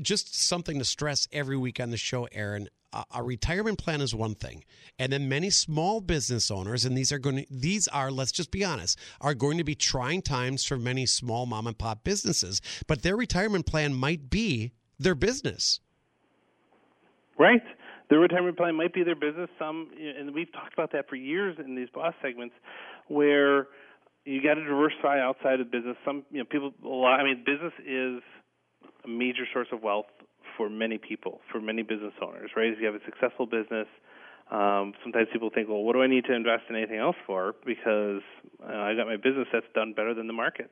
Just 0.00 0.38
something 0.38 0.78
to 0.78 0.84
stress 0.84 1.26
every 1.32 1.56
week 1.56 1.80
on 1.80 1.90
the 1.90 1.96
show, 1.96 2.28
Aaron. 2.32 2.68
A 3.12 3.24
retirement 3.24 3.78
plan 3.78 4.00
is 4.00 4.14
one 4.14 4.36
thing, 4.36 4.62
and 5.00 5.12
then 5.12 5.28
many 5.28 5.50
small 5.50 6.00
business 6.00 6.48
owners, 6.48 6.84
and 6.84 6.96
these 6.96 7.10
are 7.10 7.18
going 7.18 7.38
to 7.38 7.46
these 7.50 7.88
are 7.88 8.12
let's 8.12 8.30
just 8.30 8.52
be 8.52 8.62
honest, 8.62 8.96
are 9.20 9.34
going 9.34 9.58
to 9.58 9.64
be 9.64 9.74
trying 9.74 10.22
times 10.22 10.64
for 10.64 10.76
many 10.76 11.04
small 11.04 11.44
mom 11.44 11.66
and 11.66 11.76
pop 11.76 12.04
businesses. 12.04 12.60
But 12.86 13.02
their 13.02 13.16
retirement 13.16 13.66
plan 13.66 13.94
might 13.94 14.30
be 14.30 14.74
their 15.00 15.16
business. 15.16 15.80
Right. 17.36 17.62
Their 18.10 18.20
retirement 18.20 18.56
plan 18.56 18.76
might 18.76 18.92
be 18.92 19.02
their 19.02 19.16
business. 19.16 19.48
Some, 19.58 19.90
and 19.98 20.34
we've 20.34 20.52
talked 20.52 20.74
about 20.74 20.92
that 20.92 21.08
for 21.08 21.16
years 21.16 21.56
in 21.58 21.74
these 21.74 21.88
boss 21.92 22.14
segments 22.22 22.54
where 23.08 23.68
you 24.24 24.42
got 24.42 24.54
to 24.54 24.64
diversify 24.64 25.20
outside 25.20 25.60
of 25.60 25.70
business. 25.70 25.96
Some 26.04 26.24
you 26.30 26.38
know 26.38 26.44
people 26.44 26.72
a 26.84 26.88
lot. 26.88 27.20
I 27.20 27.24
mean, 27.24 27.44
business 27.44 27.72
is 27.86 28.22
a 29.04 29.08
major 29.08 29.44
source 29.52 29.68
of 29.72 29.82
wealth 29.82 30.06
for 30.56 30.70
many 30.70 30.98
people, 30.98 31.40
for 31.50 31.60
many 31.60 31.82
business 31.82 32.14
owners. 32.22 32.50
Right? 32.56 32.68
If 32.68 32.78
you 32.80 32.86
have 32.86 32.94
a 32.94 33.04
successful 33.04 33.46
business, 33.46 33.86
um, 34.50 34.94
sometimes 35.02 35.28
people 35.32 35.50
think, 35.54 35.68
well, 35.68 35.82
what 35.82 35.94
do 35.94 36.02
I 36.02 36.06
need 36.06 36.24
to 36.26 36.34
invest 36.34 36.64
in 36.68 36.76
anything 36.76 36.98
else 36.98 37.16
for? 37.26 37.54
Because 37.64 38.22
uh, 38.62 38.72
I 38.72 38.94
got 38.94 39.06
my 39.06 39.16
business 39.16 39.48
that's 39.52 39.66
done 39.74 39.92
better 39.94 40.14
than 40.14 40.26
the 40.26 40.32
market. 40.32 40.70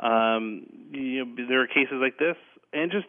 Um, 0.00 0.66
you 0.90 1.24
know, 1.24 1.46
there 1.48 1.60
are 1.60 1.66
cases 1.66 2.00
like 2.00 2.18
this, 2.18 2.36
and 2.72 2.90
just 2.90 3.06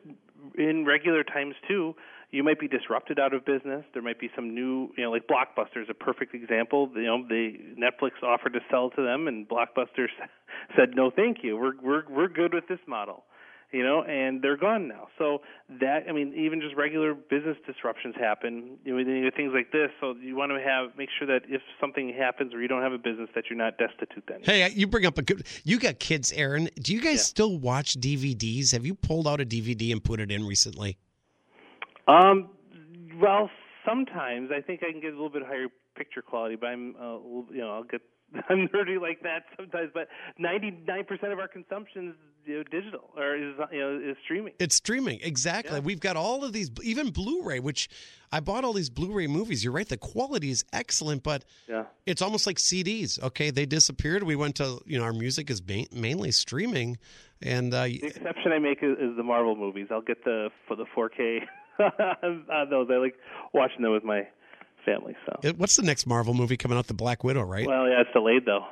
in 0.57 0.86
regular 0.86 1.24
times 1.24 1.55
too 1.67 1.95
you 2.33 2.43
might 2.43 2.59
be 2.59 2.67
disrupted 2.67 3.19
out 3.19 3.31
of 3.33 3.45
business. 3.45 3.85
There 3.93 4.01
might 4.01 4.19
be 4.19 4.29
some 4.35 4.55
new, 4.55 4.89
you 4.97 5.03
know, 5.03 5.11
like 5.11 5.27
Blockbuster 5.27 5.83
is 5.83 5.87
a 5.89 5.93
perfect 5.93 6.33
example. 6.33 6.89
You 6.95 7.03
know, 7.03 7.27
the 7.29 7.53
Netflix 7.77 8.23
offered 8.23 8.53
to 8.53 8.59
sell 8.71 8.89
to 8.89 9.03
them, 9.03 9.27
and 9.27 9.47
Blockbuster 9.47 10.07
said 10.75 10.95
no, 10.95 11.11
thank 11.11 11.37
you. 11.43 11.55
We're 11.55 11.73
we're 11.81 12.03
we're 12.09 12.27
good 12.27 12.55
with 12.55 12.67
this 12.67 12.79
model, 12.87 13.23
you 13.71 13.83
know, 13.83 14.01
and 14.01 14.41
they're 14.41 14.57
gone 14.57 14.87
now. 14.87 15.09
So 15.19 15.41
that 15.79 16.05
I 16.09 16.11
mean, 16.11 16.33
even 16.35 16.59
just 16.59 16.75
regular 16.75 17.13
business 17.13 17.55
disruptions 17.67 18.15
happen. 18.19 18.79
You 18.83 18.99
know, 18.99 19.29
things 19.37 19.51
like 19.53 19.71
this. 19.71 19.91
So 20.01 20.15
you 20.19 20.35
want 20.35 20.53
to 20.53 20.59
have 20.59 20.97
make 20.97 21.09
sure 21.19 21.27
that 21.27 21.43
if 21.47 21.61
something 21.79 22.11
happens 22.17 22.55
or 22.55 22.63
you 22.63 22.67
don't 22.67 22.81
have 22.81 22.93
a 22.93 22.97
business, 22.97 23.29
that 23.35 23.43
you're 23.47 23.59
not 23.59 23.77
destitute. 23.77 24.23
Then. 24.27 24.39
Hey, 24.41 24.71
you 24.71 24.87
bring 24.87 25.05
up 25.05 25.19
a 25.19 25.21
good. 25.21 25.45
You 25.63 25.77
got 25.77 25.99
kids, 25.99 26.31
Aaron. 26.31 26.67
Do 26.81 26.95
you 26.95 27.01
guys 27.01 27.17
yeah. 27.17 27.33
still 27.35 27.59
watch 27.59 27.93
DVDs? 27.93 28.71
Have 28.71 28.87
you 28.87 28.95
pulled 28.95 29.27
out 29.27 29.39
a 29.39 29.45
DVD 29.45 29.91
and 29.91 30.03
put 30.03 30.19
it 30.19 30.31
in 30.31 30.47
recently? 30.47 30.97
Um, 32.07 32.50
well, 33.22 33.50
sometimes 33.86 34.50
I 34.55 34.62
think 34.62 34.81
I 34.88 34.91
can 34.91 35.01
get 35.01 35.10
a 35.10 35.15
little 35.15 35.29
bit 35.29 35.43
higher 35.43 35.67
picture 35.95 36.22
quality, 36.22 36.55
but 36.55 36.67
I'm, 36.67 36.95
uh, 37.00 37.17
you 37.51 37.62
know, 37.62 37.72
I'll 37.72 37.83
get 37.83 38.01
I'm 38.50 38.67
nerdy 38.69 39.00
like 39.00 39.22
that 39.24 39.43
sometimes, 39.57 39.91
but 39.93 40.07
99% 40.39 41.31
of 41.31 41.39
our 41.39 41.48
consumption 41.48 42.10
is 42.10 42.15
you 42.45 42.57
know, 42.57 42.63
digital 42.63 43.10
or 43.15 43.36
is 43.36 43.53
you 43.72 43.79
know 43.79 44.12
is 44.12 44.17
streaming. 44.24 44.53
It's 44.60 44.75
streaming 44.75 45.19
exactly. 45.21 45.75
Yeah. 45.75 45.80
We've 45.80 45.99
got 45.99 46.17
all 46.17 46.43
of 46.43 46.51
these, 46.51 46.69
even 46.82 47.12
Blu-ray, 47.12 47.60
which 47.60 47.89
I 48.32 48.41
bought 48.41 48.65
all 48.65 48.73
these 48.73 48.89
Blu-ray 48.89 49.27
movies. 49.27 49.63
You're 49.63 49.71
right, 49.71 49.88
the 49.88 49.97
quality 49.97 50.49
is 50.49 50.65
excellent, 50.73 51.23
but 51.23 51.45
yeah. 51.69 51.86
it's 52.06 52.21
almost 52.21 52.45
like 52.45 52.58
CDs. 52.58 53.21
Okay, 53.21 53.49
they 53.49 53.65
disappeared. 53.65 54.23
We 54.23 54.36
went 54.36 54.56
to 54.56 54.82
you 54.86 54.97
know 54.97 55.06
our 55.06 55.13
music 55.13 55.49
is 55.49 55.62
mainly 55.93 56.32
streaming, 56.32 56.97
and 57.41 57.73
uh, 57.73 57.84
the 57.84 58.04
exception 58.04 58.51
I 58.51 58.60
make 58.60 58.80
is, 58.82 58.97
is 58.99 59.15
the 59.15 59.23
Marvel 59.23 59.56
movies. 59.56 59.88
I'll 59.89 60.01
get 60.01 60.23
the 60.25 60.49
for 60.67 60.75
the 60.75 60.86
4K 60.97 61.43
uh, 61.43 61.45
those. 61.79 62.88
I 62.91 62.97
like 62.97 63.15
watching 63.53 63.81
them 63.81 63.91
with 63.91 64.03
my 64.03 64.27
family. 64.86 65.15
So, 65.25 65.53
what's 65.53 65.75
the 65.75 65.83
next 65.83 66.05
Marvel 66.05 66.33
movie 66.33 66.57
coming 66.57 66.77
out? 66.77 66.88
The 66.88 66.93
Black 66.93 67.23
Widow, 67.23 67.43
right? 67.43 67.67
Well, 67.67 67.88
yeah, 67.88 68.01
it's 68.01 68.12
delayed 68.13 68.45
though. 68.45 68.65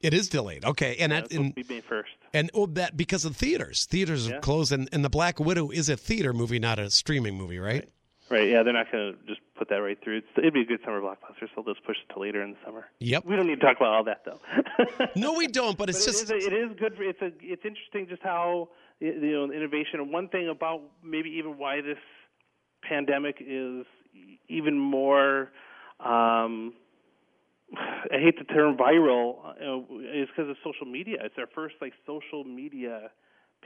It 0.00 0.12
is 0.12 0.28
delayed. 0.28 0.64
Okay, 0.64 0.96
and 0.98 1.12
yeah, 1.12 1.20
that 1.22 1.32
in, 1.32 1.52
be 1.52 1.64
May 1.68 1.80
first. 1.80 2.10
And 2.34 2.50
oh, 2.54 2.66
that 2.66 2.96
because 2.96 3.24
of 3.24 3.34
theaters. 3.36 3.86
Theaters 3.86 4.28
yeah. 4.28 4.36
are 4.36 4.40
closed, 4.40 4.72
and, 4.72 4.88
and 4.92 5.04
the 5.04 5.08
Black 5.08 5.40
Widow 5.40 5.70
is 5.70 5.88
a 5.88 5.96
theater 5.96 6.32
movie, 6.32 6.58
not 6.58 6.78
a 6.78 6.90
streaming 6.90 7.34
movie, 7.34 7.58
right? 7.58 7.88
Right. 8.30 8.40
right. 8.40 8.48
Yeah, 8.50 8.62
they're 8.62 8.74
not 8.74 8.92
going 8.92 9.14
to 9.14 9.18
just 9.26 9.40
put 9.56 9.70
that 9.70 9.76
right 9.76 9.98
through. 10.04 10.18
It's, 10.18 10.26
it'd 10.36 10.52
be 10.52 10.60
a 10.60 10.64
good 10.66 10.80
summer 10.84 11.00
blockbuster, 11.00 11.48
so 11.54 11.62
they'll 11.64 11.74
just 11.74 11.84
push 11.86 11.96
it 11.96 12.12
to 12.12 12.20
later 12.20 12.42
in 12.42 12.50
the 12.50 12.56
summer. 12.64 12.84
Yep. 13.00 13.24
We 13.24 13.36
don't 13.36 13.46
need 13.46 13.60
to 13.60 13.66
talk 13.66 13.78
about 13.78 13.94
all 13.94 14.04
that 14.04 14.22
though. 14.26 14.40
no, 15.16 15.32
we 15.32 15.46
don't. 15.46 15.78
But 15.78 15.88
it's 15.88 16.04
but 16.04 16.12
just 16.12 16.30
it 16.30 16.36
is, 16.36 16.44
a, 16.44 16.46
it 16.46 16.52
is 16.52 16.78
good. 16.78 16.94
For, 16.94 17.02
it's 17.02 17.22
a 17.22 17.30
it's 17.40 17.64
interesting 17.64 18.06
just 18.08 18.22
how 18.22 18.68
you 19.00 19.14
know 19.14 19.50
innovation. 19.50 20.00
And 20.00 20.12
one 20.12 20.28
thing 20.28 20.48
about 20.48 20.82
maybe 21.02 21.30
even 21.30 21.56
why 21.56 21.80
this 21.80 21.98
pandemic 22.88 23.36
is 23.40 23.84
even 24.48 24.78
more. 24.78 25.50
Um, 26.00 26.74
I 27.76 28.18
hate 28.18 28.38
the 28.38 28.44
term 28.44 28.76
viral. 28.76 29.38
Uh, 29.44 29.78
is 30.12 30.28
because 30.28 30.50
of 30.50 30.56
social 30.64 30.86
media. 30.86 31.16
It's 31.22 31.34
our 31.38 31.48
first 31.54 31.76
like 31.80 31.92
social 32.06 32.44
media 32.44 33.10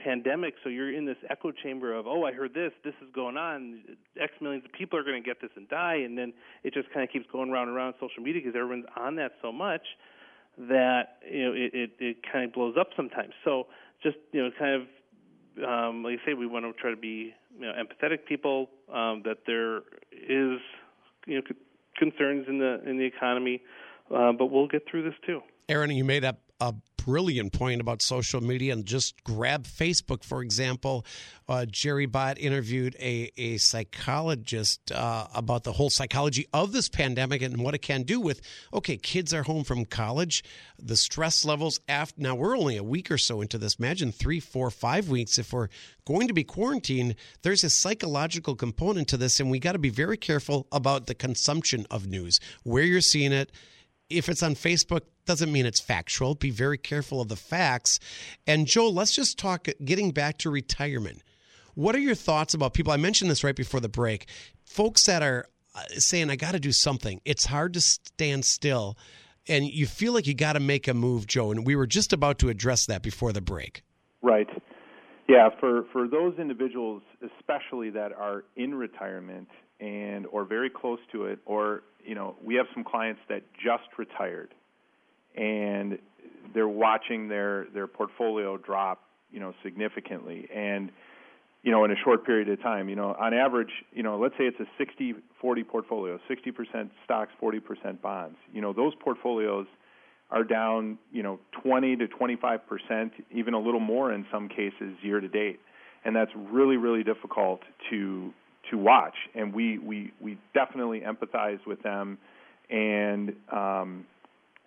pandemic. 0.03 0.55
So 0.63 0.69
you're 0.69 0.93
in 0.93 1.05
this 1.05 1.17
echo 1.29 1.51
chamber 1.51 1.93
of, 1.93 2.07
oh, 2.07 2.25
I 2.25 2.31
heard 2.31 2.53
this. 2.53 2.71
This 2.83 2.93
is 3.01 3.09
going 3.13 3.37
on. 3.37 3.81
X 4.19 4.33
millions 4.41 4.65
of 4.65 4.71
people 4.71 4.97
are 4.97 5.03
going 5.03 5.21
to 5.21 5.27
get 5.27 5.41
this 5.41 5.51
and 5.55 5.67
die, 5.69 6.01
and 6.05 6.17
then 6.17 6.33
it 6.63 6.73
just 6.73 6.91
kind 6.91 7.03
of 7.03 7.11
keeps 7.11 7.25
going 7.31 7.49
around 7.49 7.67
and 7.67 7.77
around 7.77 7.93
social 7.99 8.23
media 8.23 8.41
because 8.43 8.57
everyone's 8.57 8.85
on 8.97 9.15
that 9.17 9.33
so 9.41 9.51
much 9.51 9.83
that 10.57 11.19
you 11.29 11.45
know 11.45 11.53
it, 11.53 11.71
it 11.73 11.91
it 11.99 12.17
kind 12.31 12.45
of 12.45 12.53
blows 12.53 12.75
up 12.79 12.89
sometimes. 12.95 13.33
So 13.43 13.67
just 14.03 14.17
you 14.31 14.43
know, 14.43 14.49
kind 14.57 14.81
of 14.81 14.87
um, 15.67 16.03
like 16.03 16.19
I 16.23 16.25
say, 16.25 16.33
we 16.33 16.47
want 16.47 16.65
to 16.65 16.73
try 16.73 16.91
to 16.91 16.97
be 16.97 17.33
you 17.61 17.67
know, 17.67 17.73
empathetic 17.73 18.25
people. 18.25 18.69
Um, 18.91 19.21
that 19.23 19.39
there 19.45 19.77
is 20.11 20.59
you 21.25 21.35
know 21.35 21.41
concerns 21.95 22.45
in 22.47 22.57
the 22.57 22.81
in 22.89 22.97
the 22.97 23.05
economy, 23.05 23.61
uh, 24.13 24.31
but 24.33 24.47
we'll 24.47 24.67
get 24.67 24.85
through 24.89 25.03
this 25.03 25.13
too. 25.25 25.41
Aaron, 25.69 25.91
you 25.91 26.03
made 26.03 26.25
up 26.25 26.39
a 26.61 26.73
brilliant 27.03 27.51
point 27.51 27.81
about 27.81 28.01
social 28.01 28.41
media 28.41 28.71
and 28.71 28.85
just 28.85 29.23
grab 29.23 29.65
Facebook, 29.65 30.23
for 30.23 30.43
example. 30.43 31.03
Uh, 31.49 31.65
Jerry 31.65 32.05
Bott 32.05 32.37
interviewed 32.37 32.95
a, 32.99 33.31
a 33.37 33.57
psychologist 33.57 34.91
uh, 34.91 35.25
about 35.33 35.63
the 35.63 35.73
whole 35.73 35.89
psychology 35.89 36.45
of 36.53 36.71
this 36.71 36.89
pandemic 36.89 37.41
and 37.41 37.57
what 37.61 37.73
it 37.73 37.79
can 37.79 38.03
do 38.03 38.19
with, 38.19 38.41
okay, 38.71 38.97
kids 38.97 39.33
are 39.33 39.41
home 39.41 39.63
from 39.63 39.83
college, 39.83 40.43
the 40.77 40.95
stress 40.95 41.43
levels 41.43 41.79
after, 41.89 42.21
now 42.21 42.35
we're 42.35 42.55
only 42.55 42.77
a 42.77 42.83
week 42.83 43.09
or 43.09 43.17
so 43.17 43.41
into 43.41 43.57
this. 43.57 43.75
Imagine 43.75 44.11
three, 44.11 44.39
four, 44.39 44.69
five 44.69 45.09
weeks. 45.09 45.39
If 45.39 45.51
we're 45.51 45.69
going 46.05 46.27
to 46.27 46.35
be 46.35 46.43
quarantined, 46.43 47.15
there's 47.41 47.63
a 47.63 47.69
psychological 47.71 48.55
component 48.55 49.07
to 49.07 49.17
this, 49.17 49.39
and 49.39 49.49
we 49.49 49.57
got 49.57 49.71
to 49.71 49.79
be 49.79 49.89
very 49.89 50.17
careful 50.17 50.67
about 50.71 51.07
the 51.07 51.15
consumption 51.15 51.87
of 51.89 52.05
news, 52.05 52.39
where 52.63 52.83
you're 52.83 53.01
seeing 53.01 53.31
it 53.31 53.51
if 54.11 54.29
it's 54.29 54.43
on 54.43 54.55
Facebook, 54.55 55.01
doesn't 55.25 55.51
mean 55.51 55.65
it's 55.65 55.79
factual. 55.79 56.35
Be 56.35 56.49
very 56.49 56.77
careful 56.77 57.21
of 57.21 57.27
the 57.27 57.35
facts. 57.35 57.99
And 58.47 58.67
Joel, 58.67 58.93
let's 58.93 59.15
just 59.15 59.37
talk 59.37 59.67
getting 59.83 60.11
back 60.11 60.37
to 60.39 60.49
retirement. 60.49 61.21
What 61.75 61.95
are 61.95 61.99
your 61.99 62.15
thoughts 62.15 62.53
about 62.53 62.73
people? 62.73 62.91
I 62.91 62.97
mentioned 62.97 63.31
this 63.31 63.43
right 63.43 63.55
before 63.55 63.79
the 63.79 63.89
break. 63.89 64.27
Folks 64.65 65.05
that 65.05 65.23
are 65.23 65.45
uh, 65.73 65.83
saying, 65.97 66.29
I 66.29 66.35
got 66.35 66.51
to 66.51 66.59
do 66.59 66.71
something. 66.71 67.21
It's 67.23 67.45
hard 67.45 67.73
to 67.75 67.81
stand 67.81 68.45
still. 68.45 68.97
And 69.47 69.65
you 69.65 69.87
feel 69.87 70.13
like 70.13 70.27
you 70.27 70.33
got 70.33 70.53
to 70.53 70.59
make 70.59 70.87
a 70.87 70.93
move, 70.93 71.27
Joe. 71.27 71.51
And 71.51 71.65
we 71.65 71.75
were 71.75 71.87
just 71.87 72.13
about 72.13 72.39
to 72.39 72.49
address 72.49 72.85
that 72.87 73.01
before 73.01 73.31
the 73.31 73.41
break. 73.41 73.83
Right. 74.21 74.47
Yeah, 75.27 75.49
for, 75.59 75.85
for 75.93 76.07
those 76.07 76.37
individuals, 76.37 77.01
especially 77.39 77.89
that 77.91 78.11
are 78.11 78.43
in 78.57 78.75
retirement 78.75 79.47
and 79.79 80.27
or 80.27 80.45
very 80.45 80.69
close 80.69 80.99
to 81.13 81.25
it, 81.25 81.39
or 81.45 81.83
you 82.03 82.15
know, 82.15 82.35
we 82.43 82.55
have 82.55 82.65
some 82.73 82.83
clients 82.83 83.21
that 83.29 83.43
just 83.53 83.97
retired 83.97 84.53
and 85.35 85.99
they're 86.53 86.67
watching 86.67 87.27
their 87.27 87.67
their 87.73 87.87
portfolio 87.87 88.57
drop, 88.57 89.01
you 89.31 89.39
know, 89.39 89.53
significantly. 89.63 90.47
And 90.53 90.91
you 91.63 91.71
know, 91.71 91.85
in 91.85 91.91
a 91.91 91.95
short 92.03 92.25
period 92.25 92.49
of 92.49 92.61
time. 92.61 92.89
You 92.89 92.95
know, 92.95 93.15
on 93.19 93.33
average, 93.33 93.69
you 93.93 94.03
know, 94.03 94.17
let's 94.17 94.33
say 94.37 94.45
it's 94.45 94.59
a 94.59 94.81
60-40 94.81 95.67
portfolio, 95.67 96.19
60% 96.29 96.89
stocks, 97.05 97.31
40% 97.41 98.01
bonds. 98.01 98.37
You 98.51 98.61
know, 98.61 98.73
those 98.73 98.93
portfolios 98.95 99.67
are 100.31 100.43
down, 100.43 100.97
you 101.11 101.21
know, 101.21 101.39
20 101.61 101.97
to 101.97 102.07
25 102.07 102.67
percent, 102.67 103.11
even 103.31 103.53
a 103.53 103.59
little 103.59 103.79
more 103.79 104.13
in 104.13 104.25
some 104.31 104.47
cases 104.47 104.95
year 105.01 105.19
to 105.19 105.27
date, 105.27 105.59
and 106.05 106.15
that's 106.15 106.31
really, 106.35 106.77
really 106.77 107.03
difficult 107.03 107.61
to 107.89 108.33
to 108.69 108.77
watch. 108.77 109.15
And 109.35 109.53
we 109.53 109.77
we 109.77 110.13
we 110.21 110.37
definitely 110.53 111.01
empathize 111.01 111.59
with 111.67 111.83
them. 111.83 112.17
And 112.69 113.33
um, 113.51 114.05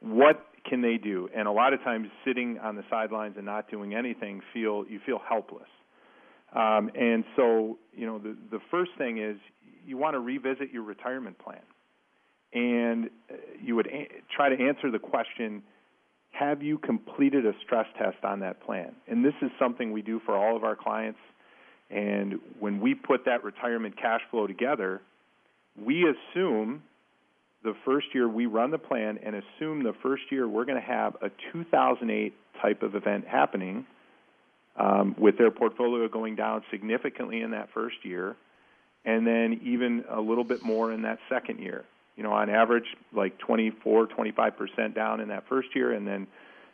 what 0.00 0.44
can 0.68 0.80
they 0.80 0.96
do? 0.96 1.28
And 1.34 1.46
a 1.46 1.52
lot 1.52 1.72
of 1.72 1.82
times, 1.82 2.08
sitting 2.24 2.58
on 2.58 2.76
the 2.76 2.84
sidelines 2.90 3.34
and 3.36 3.44
not 3.44 3.70
doing 3.70 3.94
anything, 3.94 4.40
feel 4.52 4.84
you 4.88 5.00
feel 5.04 5.20
helpless. 5.26 5.68
Um, 6.54 6.90
and 6.94 7.24
so, 7.36 7.78
you 7.94 8.06
know, 8.06 8.18
the 8.18 8.36
the 8.50 8.60
first 8.70 8.92
thing 8.96 9.18
is 9.18 9.36
you 9.86 9.96
want 9.96 10.14
to 10.14 10.20
revisit 10.20 10.70
your 10.72 10.82
retirement 10.82 11.38
plan, 11.38 11.62
and 12.52 13.06
uh, 13.30 13.34
you 13.62 13.76
would 13.76 13.88
a- 13.88 14.08
try 14.34 14.48
to 14.48 14.62
answer 14.62 14.90
the 14.90 14.98
question: 14.98 15.62
Have 16.30 16.62
you 16.62 16.78
completed 16.78 17.44
a 17.44 17.52
stress 17.64 17.86
test 17.98 18.24
on 18.24 18.40
that 18.40 18.64
plan? 18.64 18.94
And 19.08 19.24
this 19.24 19.34
is 19.42 19.50
something 19.58 19.92
we 19.92 20.02
do 20.02 20.20
for 20.24 20.36
all 20.36 20.56
of 20.56 20.64
our 20.64 20.76
clients. 20.76 21.20
And 21.90 22.40
when 22.58 22.80
we 22.80 22.94
put 22.94 23.26
that 23.26 23.44
retirement 23.44 23.96
cash 24.00 24.22
flow 24.30 24.46
together, 24.46 25.02
we 25.80 26.06
assume 26.08 26.82
the 27.64 27.74
first 27.84 28.06
year 28.14 28.28
we 28.28 28.46
run 28.46 28.70
the 28.70 28.78
plan 28.78 29.18
and 29.22 29.34
assume 29.34 29.82
the 29.82 29.94
first 30.02 30.24
year 30.30 30.46
we're 30.46 30.66
going 30.66 30.80
to 30.80 30.86
have 30.86 31.16
a 31.22 31.30
2008 31.52 32.34
type 32.60 32.82
of 32.82 32.94
event 32.94 33.26
happening 33.26 33.86
um, 34.76 35.16
with 35.18 35.38
their 35.38 35.50
portfolio 35.50 36.06
going 36.08 36.36
down 36.36 36.62
significantly 36.70 37.40
in 37.40 37.52
that 37.52 37.70
first 37.72 37.96
year, 38.02 38.36
and 39.04 39.26
then 39.26 39.60
even 39.64 40.04
a 40.10 40.20
little 40.20 40.44
bit 40.44 40.62
more 40.62 40.92
in 40.92 41.02
that 41.02 41.18
second 41.28 41.58
year. 41.58 41.84
You 42.16 42.22
know, 42.22 42.32
on 42.32 42.50
average, 42.50 42.84
like 43.12 43.38
24, 43.38 44.06
25 44.06 44.56
percent 44.56 44.94
down 44.94 45.20
in 45.20 45.28
that 45.28 45.44
first 45.48 45.68
year, 45.74 45.92
and 45.92 46.06
then 46.06 46.26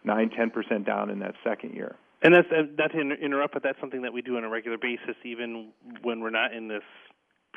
9, 0.05 0.31
10 0.31 0.51
percent 0.51 0.85
down 0.85 1.09
in 1.11 1.21
that 1.21 1.35
second 1.45 1.75
year. 1.75 1.95
And 2.23 2.35
that's 2.35 2.49
not 2.51 2.93
to 2.93 2.99
interrupt, 2.99 3.55
but 3.55 3.63
that's 3.63 3.81
something 3.81 4.03
that 4.03 4.13
we 4.13 4.21
do 4.21 4.37
on 4.37 4.45
a 4.45 4.49
regular 4.49 4.77
basis, 4.77 5.17
even 5.25 5.69
when 6.03 6.21
we're 6.21 6.31
not 6.31 6.53
in 6.53 6.69
this 6.69 6.83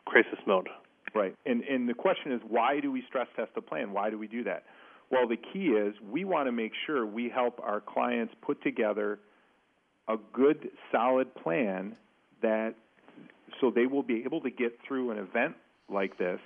crisis 0.05 0.39
mode. 0.45 0.69
Right. 1.15 1.35
And 1.45 1.61
and 1.63 1.87
the 1.87 1.93
question 1.93 2.31
is, 2.31 2.41
why 2.47 2.79
do 2.79 2.91
we 2.91 3.03
stress 3.07 3.27
test 3.35 3.51
the 3.55 3.61
plan? 3.61 3.93
Why 3.93 4.09
do 4.09 4.17
we 4.17 4.27
do 4.27 4.43
that? 4.45 4.63
Well, 5.11 5.27
the 5.27 5.37
key 5.37 5.67
is 5.67 5.93
we 6.09 6.25
want 6.25 6.47
to 6.47 6.51
make 6.51 6.71
sure 6.85 7.05
we 7.05 7.29
help 7.29 7.59
our 7.61 7.81
clients 7.81 8.33
put 8.41 8.63
together 8.63 9.19
a 10.07 10.15
good, 10.33 10.69
solid 10.91 11.33
plan 11.35 11.95
that 12.41 12.73
so 13.61 13.69
they 13.69 13.85
will 13.85 14.03
be 14.03 14.23
able 14.25 14.41
to 14.41 14.49
get 14.49 14.77
through 14.87 15.11
an 15.11 15.19
event 15.19 15.55
like 15.87 16.17
this 16.17 16.39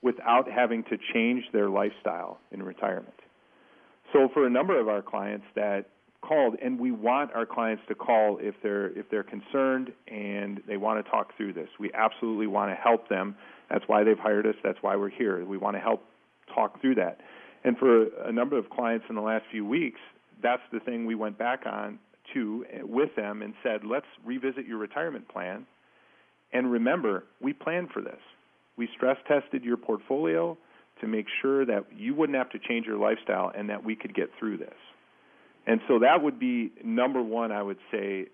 without 0.00 0.50
having 0.50 0.82
to 0.84 0.96
change 1.12 1.44
their 1.52 1.68
lifestyle 1.68 2.38
in 2.50 2.62
retirement. 2.62 3.14
So 4.12 4.28
for 4.32 4.46
a 4.46 4.50
number 4.50 4.80
of 4.80 4.88
our 4.88 5.02
clients 5.02 5.46
that 5.54 5.86
called 6.22 6.56
and 6.62 6.78
we 6.78 6.92
want 6.92 7.32
our 7.34 7.44
clients 7.44 7.82
to 7.88 7.94
call 7.94 8.38
if 8.40 8.54
they're 8.62 8.96
if 8.98 9.10
they're 9.10 9.24
concerned 9.24 9.92
and 10.08 10.62
they 10.66 10.76
want 10.76 11.04
to 11.04 11.10
talk 11.10 11.36
through 11.36 11.52
this. 11.52 11.68
We 11.78 11.90
absolutely 11.92 12.46
want 12.46 12.70
to 12.70 12.76
help 12.76 13.08
them. 13.08 13.34
That's 13.72 13.84
why 13.86 14.04
they've 14.04 14.18
hired 14.18 14.46
us. 14.46 14.54
That's 14.62 14.78
why 14.82 14.96
we're 14.96 15.08
here. 15.08 15.42
We 15.44 15.56
want 15.56 15.76
to 15.76 15.80
help 15.80 16.04
talk 16.54 16.80
through 16.82 16.96
that. 16.96 17.20
And 17.64 17.78
for 17.78 18.04
a 18.26 18.30
number 18.30 18.58
of 18.58 18.68
clients 18.68 19.06
in 19.08 19.14
the 19.14 19.22
last 19.22 19.44
few 19.50 19.64
weeks, 19.64 20.00
that's 20.42 20.62
the 20.72 20.80
thing 20.80 21.06
we 21.06 21.14
went 21.14 21.38
back 21.38 21.62
on 21.64 21.98
to 22.34 22.66
eh, 22.70 22.80
with 22.82 23.14
them 23.16 23.40
and 23.40 23.54
said, 23.62 23.80
let's 23.84 24.06
revisit 24.24 24.66
your 24.66 24.76
retirement 24.78 25.26
plan. 25.28 25.66
And 26.52 26.70
remember, 26.70 27.24
we 27.40 27.54
planned 27.54 27.90
for 27.90 28.02
this. 28.02 28.18
We 28.76 28.88
stress 28.94 29.16
tested 29.26 29.64
your 29.64 29.78
portfolio 29.78 30.58
to 31.00 31.06
make 31.06 31.26
sure 31.40 31.64
that 31.64 31.86
you 31.96 32.14
wouldn't 32.14 32.36
have 32.36 32.50
to 32.50 32.58
change 32.58 32.86
your 32.86 32.98
lifestyle 32.98 33.52
and 33.56 33.70
that 33.70 33.82
we 33.82 33.96
could 33.96 34.14
get 34.14 34.28
through 34.38 34.58
this. 34.58 34.74
And 35.66 35.80
so 35.88 36.00
that 36.00 36.22
would 36.22 36.38
be 36.38 36.72
number 36.84 37.22
one, 37.22 37.52
I 37.52 37.62
would 37.62 37.78
say, 37.90 38.26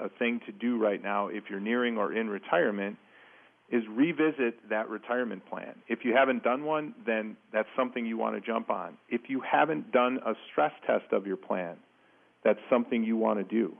a 0.00 0.08
thing 0.08 0.40
to 0.46 0.52
do 0.52 0.78
right 0.78 1.02
now 1.02 1.28
if 1.28 1.44
you're 1.50 1.60
nearing 1.60 1.98
or 1.98 2.12
in 2.12 2.30
retirement 2.30 2.96
is 3.70 3.82
revisit 3.90 4.68
that 4.70 4.88
retirement 4.88 5.44
plan. 5.48 5.74
If 5.88 6.04
you 6.04 6.14
haven't 6.14 6.44
done 6.44 6.64
one, 6.64 6.94
then 7.04 7.36
that's 7.52 7.68
something 7.76 8.06
you 8.06 8.16
want 8.16 8.36
to 8.36 8.40
jump 8.40 8.70
on. 8.70 8.96
If 9.08 9.22
you 9.28 9.40
haven't 9.40 9.90
done 9.92 10.20
a 10.24 10.34
stress 10.50 10.72
test 10.86 11.12
of 11.12 11.26
your 11.26 11.36
plan, 11.36 11.76
that's 12.44 12.60
something 12.70 13.02
you 13.02 13.16
want 13.16 13.38
to 13.38 13.44
do. 13.44 13.76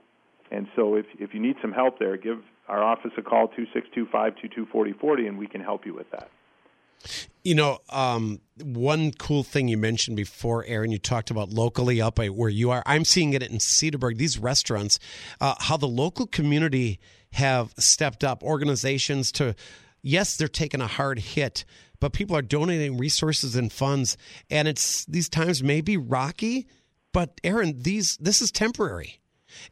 And 0.50 0.66
so 0.74 0.94
if 0.96 1.06
if 1.18 1.34
you 1.34 1.40
need 1.40 1.56
some 1.60 1.72
help 1.72 1.98
there, 1.98 2.16
give 2.16 2.38
our 2.68 2.82
office 2.82 3.12
a 3.16 3.22
call 3.22 3.48
262-522-4040 3.48 5.28
and 5.28 5.38
we 5.38 5.46
can 5.46 5.60
help 5.60 5.86
you 5.86 5.94
with 5.94 6.10
that. 6.10 6.28
You 7.44 7.54
know, 7.54 7.78
um, 7.90 8.40
one 8.62 9.12
cool 9.12 9.44
thing 9.44 9.68
you 9.68 9.76
mentioned 9.76 10.16
before, 10.16 10.64
Aaron, 10.66 10.90
you 10.90 10.98
talked 10.98 11.30
about 11.30 11.50
locally 11.50 12.00
up 12.00 12.18
where 12.18 12.48
you 12.48 12.70
are. 12.70 12.82
I'm 12.86 13.04
seeing 13.04 13.32
it 13.34 13.42
in 13.42 13.58
Cedarburg, 13.58 14.18
these 14.18 14.38
restaurants, 14.38 14.98
uh, 15.40 15.54
how 15.58 15.76
the 15.76 15.86
local 15.86 16.26
community 16.26 16.98
have 17.32 17.72
stepped 17.78 18.24
up, 18.24 18.42
organizations 18.42 19.30
to, 19.32 19.54
yes, 20.02 20.36
they're 20.36 20.48
taking 20.48 20.80
a 20.80 20.86
hard 20.86 21.18
hit, 21.20 21.64
but 22.00 22.12
people 22.12 22.36
are 22.36 22.42
donating 22.42 22.98
resources 22.98 23.54
and 23.54 23.72
funds. 23.72 24.16
And 24.50 24.66
it's 24.66 25.04
these 25.04 25.28
times 25.28 25.62
may 25.62 25.80
be 25.80 25.96
rocky, 25.96 26.66
but 27.12 27.40
Aaron, 27.44 27.82
these 27.82 28.16
this 28.20 28.42
is 28.42 28.50
temporary. 28.50 29.20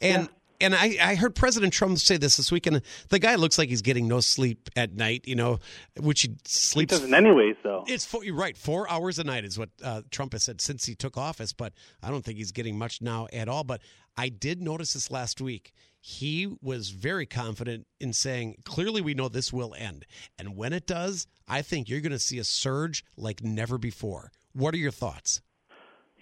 And 0.00 0.24
yeah 0.24 0.28
and 0.60 0.74
I, 0.74 0.96
I 1.00 1.14
heard 1.14 1.34
President 1.34 1.72
Trump 1.72 1.98
say 1.98 2.16
this 2.16 2.36
this 2.36 2.50
weekend. 2.50 2.82
The 3.08 3.18
guy 3.18 3.34
looks 3.34 3.58
like 3.58 3.68
he's 3.68 3.82
getting 3.82 4.08
no 4.08 4.20
sleep 4.20 4.70
at 4.76 4.94
night, 4.94 5.26
you 5.26 5.34
know, 5.34 5.58
which 6.00 6.22
he 6.22 6.36
sleeps. 6.44 6.92
He 6.92 6.98
doesn't, 6.98 7.14
anyways, 7.14 7.56
though. 7.62 7.84
It's 7.86 8.04
four, 8.04 8.24
you're 8.24 8.34
right. 8.34 8.56
Four 8.56 8.90
hours 8.90 9.18
a 9.18 9.24
night 9.24 9.44
is 9.44 9.58
what 9.58 9.70
uh, 9.82 10.02
Trump 10.10 10.32
has 10.32 10.44
said 10.44 10.60
since 10.60 10.84
he 10.84 10.94
took 10.94 11.16
office, 11.16 11.52
but 11.52 11.72
I 12.02 12.10
don't 12.10 12.24
think 12.24 12.38
he's 12.38 12.52
getting 12.52 12.78
much 12.78 13.02
now 13.02 13.26
at 13.32 13.48
all. 13.48 13.64
But 13.64 13.80
I 14.16 14.28
did 14.28 14.62
notice 14.62 14.94
this 14.94 15.10
last 15.10 15.40
week. 15.40 15.72
He 16.00 16.54
was 16.60 16.90
very 16.90 17.24
confident 17.24 17.86
in 17.98 18.12
saying, 18.12 18.56
clearly, 18.64 19.00
we 19.00 19.14
know 19.14 19.28
this 19.28 19.52
will 19.52 19.74
end. 19.76 20.04
And 20.38 20.56
when 20.56 20.72
it 20.74 20.86
does, 20.86 21.26
I 21.48 21.62
think 21.62 21.88
you're 21.88 22.00
going 22.00 22.12
to 22.12 22.18
see 22.18 22.38
a 22.38 22.44
surge 22.44 23.04
like 23.16 23.42
never 23.42 23.78
before. 23.78 24.30
What 24.52 24.74
are 24.74 24.78
your 24.78 24.90
thoughts? 24.90 25.40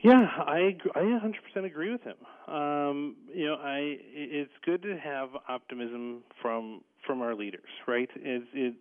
Yeah, 0.03 0.27
I 0.37 0.77
I 0.97 1.01
100% 1.01 1.65
agree 1.65 1.93
with 1.93 2.03
him. 2.03 2.17
Um, 2.53 3.17
you 3.33 3.47
know, 3.47 3.55
I 3.55 3.97
it's 4.13 4.51
good 4.65 4.83
to 4.83 4.99
have 4.99 5.31
optimism 5.49 6.23
from 6.41 6.83
from 7.07 7.23
our 7.23 7.35
leaders, 7.35 7.69
right? 7.87 8.09
It's, 8.17 8.47
it, 8.53 8.75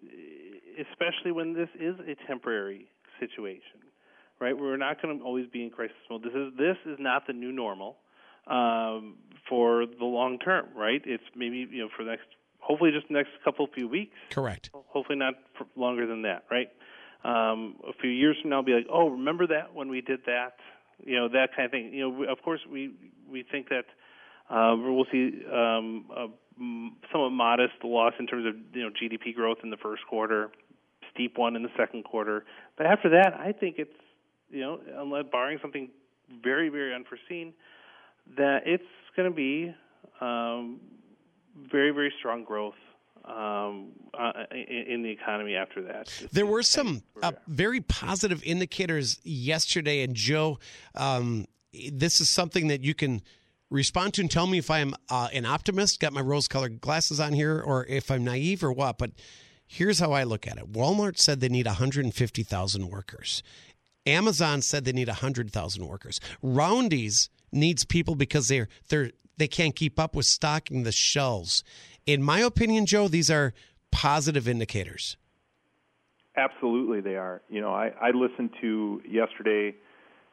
especially 0.90 1.32
when 1.32 1.54
this 1.54 1.70
is 1.80 1.96
a 2.00 2.16
temporary 2.28 2.88
situation, 3.20 3.82
right? 4.40 4.58
We're 4.58 4.78
not 4.78 5.02
going 5.02 5.20
to 5.20 5.24
always 5.24 5.48
be 5.48 5.64
in 5.64 5.70
crisis 5.70 5.96
mode. 6.10 6.24
This 6.24 6.34
is 6.34 6.54
this 6.58 6.78
is 6.86 6.98
not 7.00 7.28
the 7.28 7.34
new 7.34 7.52
normal 7.52 7.98
um, 8.48 9.18
for 9.48 9.86
the 9.86 10.06
long 10.06 10.40
term, 10.40 10.70
right? 10.76 11.02
It's 11.06 11.24
maybe 11.36 11.68
you 11.70 11.84
know 11.84 11.90
for 11.96 12.04
the 12.04 12.12
next, 12.12 12.26
hopefully 12.60 12.90
just 12.92 13.08
the 13.10 13.14
next 13.14 13.30
couple 13.44 13.68
few 13.76 13.88
weeks. 13.88 14.16
Correct. 14.32 14.72
Hopefully 14.74 15.20
not 15.20 15.36
for 15.56 15.68
longer 15.76 16.08
than 16.08 16.24
that, 16.24 16.46
right? 16.50 16.70
Um, 17.24 17.76
a 17.88 17.94
few 18.02 18.10
years 18.10 18.38
from 18.42 18.50
now, 18.50 18.58
I'll 18.58 18.64
be 18.64 18.72
like, 18.72 18.88
oh, 18.92 19.10
remember 19.10 19.46
that 19.48 19.76
when 19.76 19.90
we 19.90 20.02
did 20.02 20.22
that? 20.26 20.54
You 21.06 21.18
know 21.18 21.28
that 21.30 21.56
kind 21.56 21.66
of 21.66 21.72
thing. 21.72 21.94
You 21.94 22.10
know, 22.10 22.24
of 22.32 22.42
course, 22.42 22.62
we 22.70 22.92
we 23.30 23.44
think 23.44 23.70
that 23.70 23.86
uh, 24.50 24.76
we'll 24.78 25.06
see 25.12 25.44
um, 25.52 26.06
a 26.16 26.28
somewhat 27.12 27.32
modest 27.32 27.74
loss 27.84 28.14
in 28.20 28.28
terms 28.28 28.46
of 28.46 28.56
you 28.76 28.84
know 28.84 28.90
GDP 28.90 29.34
growth 29.36 29.58
in 29.64 29.70
the 29.70 29.78
first 29.78 30.04
quarter, 30.08 30.52
steep 31.14 31.38
one 31.38 31.56
in 31.56 31.64
the 31.64 31.72
second 31.78 32.04
quarter. 32.04 32.46
But 32.78 32.86
after 32.88 33.10
that, 33.10 33.34
I 33.34 33.52
think 33.52 33.76
it's 33.78 33.92
you 34.50 34.62
know, 34.62 34.80
unless 34.98 35.26
barring 35.32 35.60
something 35.62 35.90
very 36.44 36.70
very 36.70 36.94
unforeseen, 36.94 37.54
that 38.38 38.60
it's 38.66 38.84
going 39.16 39.30
to 39.30 39.36
be 39.36 39.74
um, 40.20 40.80
very 41.72 41.92
very 41.92 42.14
strong 42.20 42.44
growth 42.44 42.76
um, 43.26 43.92
uh, 44.14 44.32
in 44.54 45.04
the 45.04 45.10
economy 45.10 45.56
after 45.56 45.82
that. 45.84 46.12
There 46.32 46.46
were 46.46 46.64
some 46.64 47.04
uh, 47.22 47.32
very 47.48 47.82
positive 47.82 48.44
indicators 48.44 49.20
yesterday, 49.24 50.04
and 50.04 50.16
Joe, 50.16 50.60
um, 50.96 51.46
this 51.92 52.20
is 52.22 52.30
something 52.30 52.68
that 52.68 52.84
you 52.84 52.94
can 52.94 53.22
respond 53.70 54.14
to 54.16 54.22
and 54.22 54.30
tell 54.30 54.48
me 54.48 54.58
if 54.58 54.70
I'm 54.70 54.94
uh, 55.10 55.30
an 55.34 55.46
optimist, 55.46 56.00
got 56.00 56.14
my 56.14 56.22
rose-colored 56.22 56.82
glasses 56.82 57.20
on 57.20 57.34
here, 57.34 57.62
or 57.62 57.86
if 57.86 58.12
I'm 58.12 58.24
naive 58.24 58.64
or 58.64 58.72
what. 58.72 58.98
But 58.98 59.12
here's 59.66 60.00
how 60.00 60.12
I 60.12 60.24
look 60.24 60.48
at 60.48 60.58
it: 60.58 60.72
Walmart 60.72 61.18
said 61.18 61.40
they 61.40 61.50
need 61.50 61.68
150,000 61.68 62.90
workers. 62.90 63.44
Amazon 64.06 64.62
said 64.62 64.84
they 64.84 64.92
need 64.92 65.08
100,000 65.08 65.86
workers. 65.86 66.20
Roundy's 66.42 67.30
needs 67.52 67.86
people 67.86 68.16
because 68.16 68.48
they're 68.48 68.68
they're 68.90 69.12
they 69.38 69.48
can't 69.48 69.76
keep 69.76 70.00
up 70.00 70.16
with 70.16 70.26
stocking 70.26 70.84
the 70.84 70.92
shelves 70.92 71.64
in 72.06 72.24
my 72.24 72.40
opinion, 72.40 72.86
Joe, 72.86 73.08
these 73.08 73.30
are 73.30 73.54
positive 73.92 74.48
indicators. 74.48 75.18
Absolutely, 76.36 77.02
they 77.02 77.16
are. 77.16 77.42
You 77.50 77.62
know, 77.62 77.74
I, 77.74 77.92
I 78.02 78.12
listened 78.12 78.52
to 78.62 79.02
yesterday, 79.08 79.76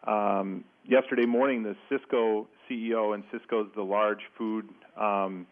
um, 0.05 0.65
yesterday 0.87 1.27
morning, 1.27 1.65
the 1.65 1.77
Sysco 1.91 2.47
CEO, 2.71 3.15
and 3.15 3.25
Sysco's 3.31 3.69
the 3.75 3.83
large 3.83 4.21
food 4.37 4.69
um, 4.97 5.47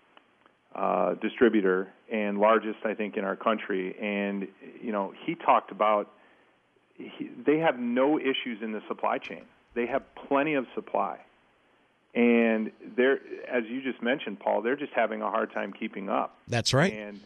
uh, 0.75 1.15
distributor 1.15 1.89
and 2.13 2.39
largest, 2.39 2.79
I 2.85 2.95
think, 2.95 3.17
in 3.17 3.25
our 3.25 3.37
country. 3.37 3.97
And 4.01 4.47
you 4.81 4.93
know, 4.93 5.13
he 5.25 5.35
talked 5.35 5.73
about 5.73 6.13
he, 6.95 7.31
they 7.45 7.59
have 7.59 7.79
no 7.79 8.19
issues 8.19 8.63
in 8.63 8.73
the 8.73 8.83
supply 8.87 9.19
chain. 9.19 9.43
They 9.75 9.87
have 9.87 10.03
plenty 10.29 10.55
of 10.55 10.67
supply, 10.75 11.19
and 12.17 12.73
they're, 12.97 13.21
as 13.49 13.65
you 13.69 13.83
just 13.83 14.03
mentioned, 14.03 14.41
Paul, 14.41 14.63
they're 14.63 14.75
just 14.77 14.93
having 14.95 15.23
a 15.23 15.31
hard 15.31 15.53
time 15.53 15.73
keeping 15.73 16.09
up. 16.09 16.39
That's 16.49 16.73
right. 16.75 16.93
And 16.93 17.21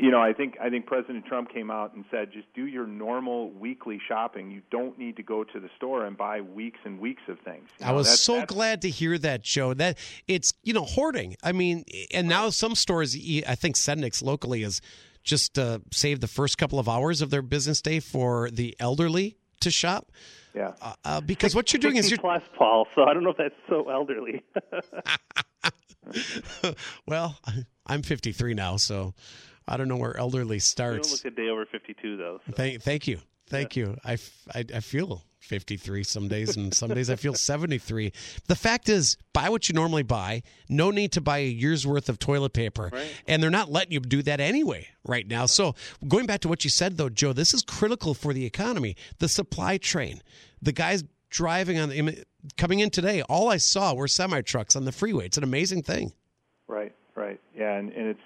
you 0.00 0.10
know, 0.10 0.20
I 0.20 0.32
think 0.32 0.56
I 0.60 0.68
think 0.68 0.86
President 0.86 1.26
Trump 1.26 1.48
came 1.52 1.70
out 1.70 1.94
and 1.94 2.04
said, 2.10 2.32
just 2.32 2.46
do 2.54 2.66
your 2.66 2.86
normal 2.88 3.50
weekly 3.50 4.00
shopping. 4.08 4.50
You 4.50 4.60
don't 4.70 4.98
need 4.98 5.16
to 5.16 5.22
go 5.22 5.44
to 5.44 5.60
the 5.60 5.68
store 5.76 6.04
and 6.06 6.16
buy 6.16 6.40
weeks 6.40 6.80
and 6.84 6.98
weeks 6.98 7.22
of 7.28 7.38
things. 7.40 7.68
You 7.78 7.86
I 7.86 7.90
know, 7.90 7.96
was 7.98 8.06
that's- 8.08 8.20
so 8.20 8.32
that's- 8.34 8.48
glad 8.48 8.82
to 8.82 8.90
hear 8.90 9.16
that, 9.18 9.42
Joe. 9.42 9.74
That 9.74 9.98
it's 10.26 10.54
you 10.64 10.72
know 10.72 10.84
hoarding. 10.84 11.36
I 11.42 11.52
mean, 11.52 11.84
and 12.12 12.28
now 12.28 12.50
some 12.50 12.74
stores, 12.74 13.16
I 13.46 13.54
think 13.54 13.76
Sendik's 13.76 14.22
locally 14.22 14.62
has 14.62 14.80
just 15.22 15.56
uh, 15.58 15.78
saved 15.92 16.20
the 16.20 16.28
first 16.28 16.58
couple 16.58 16.78
of 16.80 16.88
hours 16.88 17.22
of 17.22 17.30
their 17.30 17.42
business 17.42 17.80
day 17.80 18.00
for 18.00 18.50
the 18.50 18.76
elderly 18.80 19.36
to 19.60 19.70
shop. 19.70 20.10
Yeah. 20.54 20.72
Uh, 20.80 20.94
uh, 21.04 21.20
because 21.20 21.54
what 21.54 21.72
you're 21.72 21.80
doing 21.80 21.96
is 21.96 22.10
you're 22.10 22.18
plus, 22.18 22.42
Paul. 22.56 22.86
So 22.94 23.04
I 23.04 23.12
don't 23.12 23.24
know 23.24 23.30
if 23.30 23.36
that's 23.36 23.54
so 23.68 23.90
elderly. 23.90 24.42
well, 27.06 27.38
I'm 27.86 28.02
53 28.02 28.54
now, 28.54 28.76
so 28.76 29.14
I 29.68 29.76
don't 29.76 29.88
know 29.88 29.96
where 29.96 30.16
elderly 30.16 30.56
you 30.56 30.60
don't 30.60 30.62
starts. 30.62 31.12
look 31.12 31.32
a 31.32 31.36
day 31.36 31.48
over 31.48 31.66
52, 31.66 32.16
though. 32.16 32.40
So. 32.46 32.52
Thank, 32.52 32.82
thank 32.82 33.06
you, 33.06 33.18
thank 33.48 33.76
you. 33.76 33.96
I 34.04 34.16
I 34.54 34.80
feel 34.80 35.22
53 35.40 36.02
some 36.02 36.26
days, 36.28 36.56
and 36.56 36.74
some 36.74 36.90
days 36.92 37.08
I 37.08 37.16
feel 37.16 37.34
73. 37.52 38.12
The 38.48 38.56
fact 38.56 38.88
is, 38.88 39.16
buy 39.32 39.48
what 39.48 39.68
you 39.68 39.74
normally 39.74 40.02
buy. 40.02 40.42
No 40.68 40.90
need 40.90 41.12
to 41.12 41.20
buy 41.20 41.38
a 41.38 41.46
year's 41.48 41.86
worth 41.86 42.08
of 42.08 42.18
toilet 42.18 42.52
paper, 42.52 42.90
Right. 42.92 43.22
and 43.28 43.42
they're 43.42 43.50
not 43.50 43.70
letting 43.70 43.92
you 43.92 44.00
do 44.00 44.22
that 44.22 44.40
anyway 44.40 44.88
right 45.04 45.26
now. 45.26 45.46
So, 45.46 45.74
going 46.08 46.26
back 46.26 46.40
to 46.40 46.48
what 46.48 46.64
you 46.64 46.70
said, 46.70 46.96
though, 46.96 47.08
Joe, 47.08 47.32
this 47.32 47.54
is 47.54 47.62
critical 47.62 48.12
for 48.14 48.32
the 48.32 48.44
economy. 48.44 48.96
The 49.18 49.28
supply 49.28 49.78
train, 49.78 50.20
the 50.60 50.72
guys 50.72 51.04
driving 51.30 51.78
on 51.78 51.88
the 51.90 52.24
coming 52.56 52.80
in 52.80 52.90
today. 52.90 53.22
All 53.22 53.48
I 53.48 53.56
saw 53.58 53.94
were 53.94 54.08
semi 54.08 54.40
trucks 54.40 54.74
on 54.76 54.84
the 54.84 54.92
freeway. 54.92 55.26
It's 55.26 55.36
an 55.38 55.44
amazing 55.44 55.82
thing. 55.82 56.12
Right, 56.68 56.94
right. 57.14 57.40
Yeah, 57.56 57.76
and, 57.76 57.92
and 57.92 58.08
it's 58.08 58.20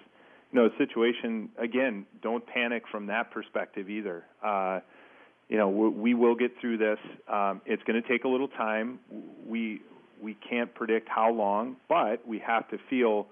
you 0.53 0.59
know 0.61 0.71
situation 0.79 1.51
again. 1.59 2.07
Don't 2.23 2.47
panic 2.47 2.85
from 2.91 3.07
that 3.09 3.31
perspective 3.31 3.91
either. 3.91 4.25
Uh, 4.43 4.81
you 5.51 5.57
know, 5.57 5.69
we, 5.69 6.15
will 6.15 6.37
get 6.37 6.53
through 6.61 6.79
this. 6.79 6.99
Um, 7.29 7.61
it's 7.67 7.83
going 7.83 8.01
to 8.01 8.09
take 8.09 8.23
a 8.23 8.29
little 8.29 8.49
time. 8.49 9.01
We 9.45 9.83
we 10.23 10.37
can't 10.49 10.73
predict 10.75 11.09
how 11.09 11.33
long, 11.33 11.77
but 11.89 12.27
we 12.27 12.39
have 12.39 12.69
to 12.69 12.79
feel 12.89 13.27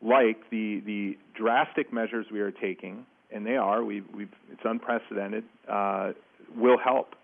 like 0.00 0.38
the 0.50 0.80
the 0.86 1.18
drastic 1.34 1.92
measures 1.92 2.26
we 2.32 2.40
are 2.40 2.50
taking, 2.50 3.04
and 3.30 3.46
they 3.46 3.56
are. 3.56 3.84
We 3.84 4.00
we 4.00 4.24
it's 4.50 4.62
unprecedented. 4.64 5.44
Uh, 5.70 6.12
will 6.56 6.78
help. 6.78 7.14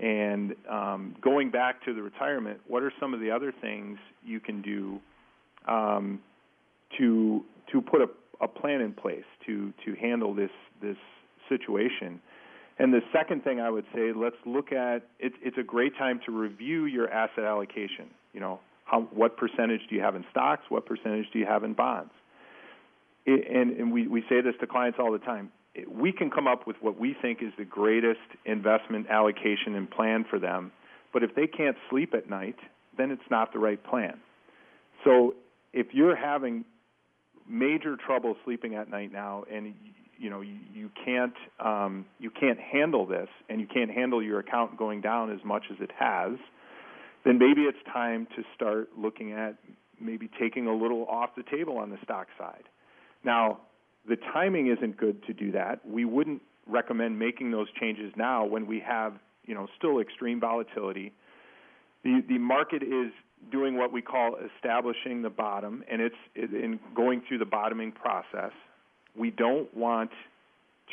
And 0.00 0.54
um, 0.70 1.14
going 1.20 1.50
back 1.50 1.84
to 1.84 1.94
the 1.94 2.00
retirement, 2.00 2.60
what 2.66 2.82
are 2.82 2.92
some 2.98 3.12
of 3.12 3.20
the 3.20 3.30
other 3.30 3.52
things 3.60 3.98
you 4.24 4.40
can 4.40 4.62
do 4.62 4.98
um, 5.68 6.20
to 6.96 7.44
to 7.70 7.82
put 7.82 8.00
a, 8.00 8.08
a 8.40 8.48
plan 8.48 8.80
in 8.80 8.94
place 8.94 9.24
to 9.44 9.74
to 9.84 9.94
handle 10.00 10.32
this 10.32 10.50
this 10.80 10.96
situation? 11.50 12.18
And 12.78 12.92
the 12.92 13.00
second 13.12 13.44
thing 13.44 13.60
I 13.60 13.70
would 13.70 13.84
say, 13.94 14.12
let's 14.14 14.36
look 14.46 14.72
at 14.72 15.02
it, 15.18 15.32
it's 15.42 15.58
a 15.58 15.62
great 15.62 15.96
time 15.96 16.20
to 16.26 16.32
review 16.32 16.86
your 16.86 17.10
asset 17.10 17.44
allocation. 17.44 18.08
You 18.32 18.40
know, 18.40 18.60
how, 18.84 19.02
what 19.12 19.36
percentage 19.36 19.80
do 19.88 19.94
you 19.94 20.00
have 20.00 20.16
in 20.16 20.24
stocks? 20.30 20.62
What 20.68 20.86
percentage 20.86 21.26
do 21.32 21.38
you 21.38 21.46
have 21.46 21.64
in 21.64 21.74
bonds? 21.74 22.12
It, 23.24 23.46
and 23.54 23.70
and 23.78 23.92
we, 23.92 24.08
we 24.08 24.22
say 24.28 24.40
this 24.40 24.54
to 24.60 24.66
clients 24.66 24.98
all 25.00 25.12
the 25.12 25.18
time. 25.18 25.52
It- 25.74 25.90
We 25.90 26.12
can 26.12 26.30
come 26.30 26.46
up 26.48 26.66
with 26.66 26.76
what 26.80 26.98
we 26.98 27.14
think 27.20 27.42
is 27.42 27.52
the 27.56 27.64
greatest 27.64 28.20
investment 28.44 29.06
allocation 29.08 29.74
and 29.76 29.90
plan 29.90 30.24
for 30.28 30.38
them, 30.38 30.72
but 31.12 31.22
if 31.22 31.34
they 31.34 31.46
can't 31.46 31.76
sleep 31.90 32.14
at 32.14 32.28
night, 32.28 32.56
then 32.98 33.10
it's 33.10 33.30
not 33.30 33.52
the 33.52 33.58
right 33.58 33.82
plan. 33.84 34.18
So 35.04 35.34
if 35.72 35.88
you're 35.92 36.16
having 36.16 36.64
major 37.48 37.96
trouble 37.96 38.36
sleeping 38.44 38.74
at 38.74 38.88
night 38.88 39.12
now, 39.12 39.44
and 39.50 39.74
you 40.22 40.30
know 40.30 40.40
you, 40.40 40.56
you 40.72 40.90
can't 41.04 41.34
um, 41.58 42.06
you 42.20 42.30
can't 42.30 42.58
handle 42.58 43.04
this, 43.04 43.28
and 43.48 43.60
you 43.60 43.66
can't 43.66 43.90
handle 43.90 44.22
your 44.22 44.38
account 44.38 44.78
going 44.78 45.00
down 45.00 45.32
as 45.32 45.40
much 45.44 45.64
as 45.70 45.76
it 45.80 45.90
has, 45.98 46.32
then 47.24 47.38
maybe 47.38 47.62
it's 47.62 47.78
time 47.92 48.28
to 48.36 48.42
start 48.54 48.90
looking 48.96 49.32
at 49.32 49.56
maybe 50.00 50.30
taking 50.40 50.68
a 50.68 50.74
little 50.74 51.04
off 51.06 51.30
the 51.36 51.42
table 51.50 51.76
on 51.76 51.90
the 51.90 51.98
stock 52.04 52.28
side. 52.38 52.64
Now, 53.24 53.60
the 54.08 54.16
timing 54.32 54.68
isn't 54.68 54.96
good 54.96 55.24
to 55.26 55.32
do 55.32 55.52
that. 55.52 55.86
We 55.86 56.04
wouldn't 56.04 56.42
recommend 56.66 57.18
making 57.18 57.50
those 57.50 57.68
changes 57.80 58.12
now 58.16 58.44
when 58.44 58.66
we 58.66 58.80
have, 58.80 59.14
you 59.44 59.54
know, 59.54 59.66
still 59.76 59.98
extreme 59.98 60.38
volatility. 60.40 61.12
The 62.04 62.22
the 62.28 62.38
market 62.38 62.84
is 62.84 63.10
doing 63.50 63.76
what 63.76 63.92
we 63.92 64.02
call 64.02 64.36
establishing 64.56 65.22
the 65.22 65.30
bottom, 65.30 65.82
and 65.90 66.00
it's 66.00 66.14
in 66.36 66.78
going 66.94 67.22
through 67.26 67.38
the 67.38 67.44
bottoming 67.44 67.90
process. 67.90 68.52
We 69.16 69.30
don't 69.30 69.74
want 69.76 70.10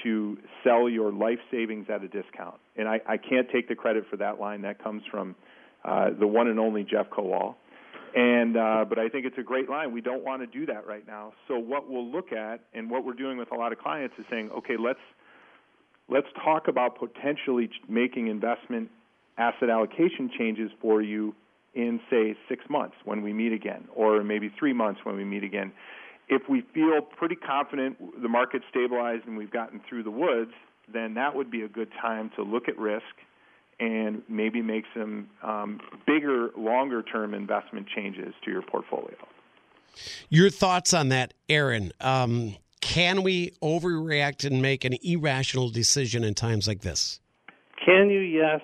to 0.03 0.37
sell 0.63 0.89
your 0.89 1.11
life 1.11 1.39
savings 1.51 1.87
at 1.89 2.03
a 2.03 2.07
discount, 2.07 2.55
and 2.77 2.87
I, 2.87 3.01
I 3.07 3.17
can't 3.17 3.47
take 3.51 3.67
the 3.67 3.75
credit 3.75 4.05
for 4.09 4.17
that 4.17 4.39
line. 4.39 4.61
That 4.61 4.81
comes 4.83 5.03
from 5.11 5.35
uh, 5.83 6.11
the 6.17 6.27
one 6.27 6.47
and 6.47 6.59
only 6.59 6.83
Jeff 6.83 7.09
Kowal. 7.09 7.55
And 8.15 8.57
uh, 8.57 8.85
but 8.89 8.97
I 8.97 9.07
think 9.09 9.25
it's 9.25 9.37
a 9.37 9.43
great 9.43 9.69
line. 9.69 9.91
We 9.91 10.01
don't 10.01 10.23
want 10.23 10.41
to 10.41 10.47
do 10.47 10.65
that 10.65 10.87
right 10.87 11.05
now. 11.05 11.33
So 11.47 11.59
what 11.59 11.89
we'll 11.89 12.09
look 12.09 12.31
at, 12.31 12.61
and 12.73 12.89
what 12.89 13.05
we're 13.05 13.13
doing 13.13 13.37
with 13.37 13.51
a 13.51 13.55
lot 13.55 13.71
of 13.71 13.77
clients, 13.77 14.15
is 14.17 14.25
saying, 14.31 14.49
okay, 14.57 14.77
let's 14.79 14.99
let's 16.09 16.27
talk 16.43 16.67
about 16.67 16.97
potentially 16.97 17.69
making 17.87 18.27
investment 18.27 18.89
asset 19.37 19.69
allocation 19.69 20.29
changes 20.37 20.71
for 20.81 21.01
you 21.01 21.35
in 21.75 21.99
say 22.09 22.35
six 22.49 22.65
months 22.69 22.95
when 23.05 23.21
we 23.21 23.31
meet 23.31 23.53
again, 23.53 23.87
or 23.95 24.23
maybe 24.23 24.51
three 24.57 24.73
months 24.73 25.01
when 25.03 25.15
we 25.15 25.23
meet 25.23 25.43
again. 25.43 25.71
If 26.29 26.43
we 26.47 26.63
feel 26.73 27.01
pretty 27.01 27.35
confident 27.35 27.97
the 28.21 28.29
market's 28.29 28.65
stabilized 28.69 29.25
and 29.25 29.37
we've 29.37 29.51
gotten 29.51 29.81
through 29.89 30.03
the 30.03 30.11
woods, 30.11 30.51
then 30.91 31.15
that 31.15 31.35
would 31.35 31.49
be 31.49 31.61
a 31.63 31.67
good 31.67 31.89
time 32.01 32.31
to 32.35 32.43
look 32.43 32.67
at 32.67 32.77
risk 32.77 33.03
and 33.79 34.21
maybe 34.27 34.61
make 34.61 34.83
some 34.93 35.27
um, 35.41 35.79
bigger, 36.05 36.49
longer 36.57 37.01
term 37.01 37.33
investment 37.33 37.87
changes 37.95 38.33
to 38.43 38.51
your 38.51 38.61
portfolio. 38.61 39.15
Your 40.29 40.49
thoughts 40.49 40.93
on 40.93 41.09
that, 41.09 41.33
Aaron? 41.47 41.91
Um, 41.99 42.55
can 42.81 43.23
we 43.23 43.51
overreact 43.61 44.45
and 44.45 44.61
make 44.61 44.85
an 44.85 44.95
irrational 45.01 45.69
decision 45.69 46.23
in 46.23 46.33
times 46.33 46.67
like 46.67 46.81
this? 46.81 47.19
Can 47.83 48.09
you? 48.09 48.19
Yes. 48.19 48.61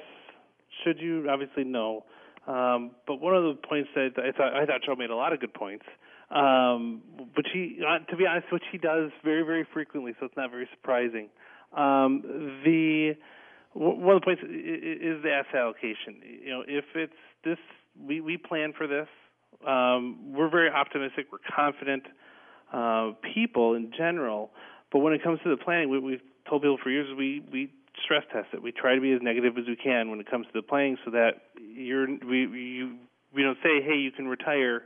Should 0.84 1.00
you? 1.00 1.28
Obviously, 1.30 1.64
no. 1.64 2.06
Um, 2.48 2.92
but 3.08 3.20
one 3.20 3.36
of 3.36 3.44
the 3.44 3.56
points 3.68 3.90
that 3.96 4.12
I 4.18 4.32
thought 4.32 4.54
I 4.54 4.66
thought 4.66 4.82
Joe 4.86 4.96
made 4.96 5.10
a 5.10 5.16
lot 5.16 5.34
of 5.34 5.40
good 5.40 5.54
points. 5.54 5.86
Um, 6.36 7.02
but 7.34 7.46
he, 7.52 7.80
uh, 7.88 8.00
to 8.12 8.18
be 8.18 8.28
honest, 8.28 8.52
which 8.52 8.64
he 8.72 8.78
does 8.78 9.10
very, 9.24 9.44
very 9.44 9.66
frequently, 9.74 10.14
so 10.20 10.26
it's 10.26 10.36
not 10.36 10.52
very 10.52 10.68
surprising. 10.72 11.30
Um, 11.76 12.22
the 12.66 13.14
one 13.74 14.16
of 14.16 14.22
the 14.22 14.26
points 14.26 14.42
is 14.44 15.24
the 15.24 15.32
asset 15.32 15.56
allocation. 15.56 16.22
You 16.44 16.50
know, 16.50 16.64
if 16.68 16.86
it's 16.94 17.14
this, 17.44 17.58
we 18.00 18.22
we 18.22 18.38
plan 18.38 18.74
for 18.78 18.88
this. 18.88 19.08
Um, 19.66 20.34
we're 20.34 20.50
very 20.50 20.70
optimistic. 20.70 21.28
We're 21.32 21.40
confident 21.56 22.04
uh, 22.74 23.12
people 23.34 23.74
in 23.74 23.92
general. 23.98 24.52
But 24.92 25.00
when 25.00 25.14
it 25.14 25.24
comes 25.24 25.40
to 25.44 25.50
the 25.50 25.58
planning, 25.58 25.90
we, 25.90 26.00
we've 26.00 26.22
told 26.50 26.62
people 26.62 26.78
for 26.82 26.90
years 26.90 27.08
we 27.18 27.44
we 27.52 27.72
stress 28.04 28.24
test 28.32 28.48
it. 28.54 28.62
We 28.62 28.72
try 28.72 28.96
to 28.96 29.02
be 29.02 29.14
as 29.14 29.22
negative 29.22 29.58
as 29.58 29.66
we 29.68 29.76
can 29.76 30.10
when 30.10 30.20
it 30.20 30.30
comes 30.30 30.48
to 30.48 30.54
the 30.54 30.62
planning, 30.62 30.98
so 31.06 31.12
that 31.12 31.32
you're 31.58 32.08
we- 32.08 32.48
you 32.48 32.98
we 33.34 33.44
don't 33.44 33.58
say, 33.64 33.82
hey, 33.82 33.98
you 33.98 34.12
can 34.12 34.28
retire, 34.30 34.84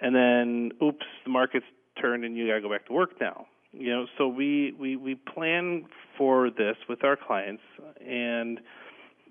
and 0.00 0.14
then 0.14 0.72
oops, 0.82 1.06
the 1.24 1.30
market's 1.30 1.66
turned 2.00 2.24
and 2.24 2.36
you 2.36 2.48
got 2.48 2.54
to 2.54 2.60
go 2.60 2.70
back 2.70 2.86
to 2.86 2.92
work 2.92 3.20
now. 3.20 3.46
You 3.72 3.90
know, 3.90 4.06
so 4.18 4.28
we 4.28 4.72
we 4.78 4.96
we 4.96 5.14
plan 5.14 5.86
for 6.16 6.48
this 6.50 6.76
with 6.88 7.02
our 7.02 7.16
clients, 7.16 7.62
and 8.06 8.60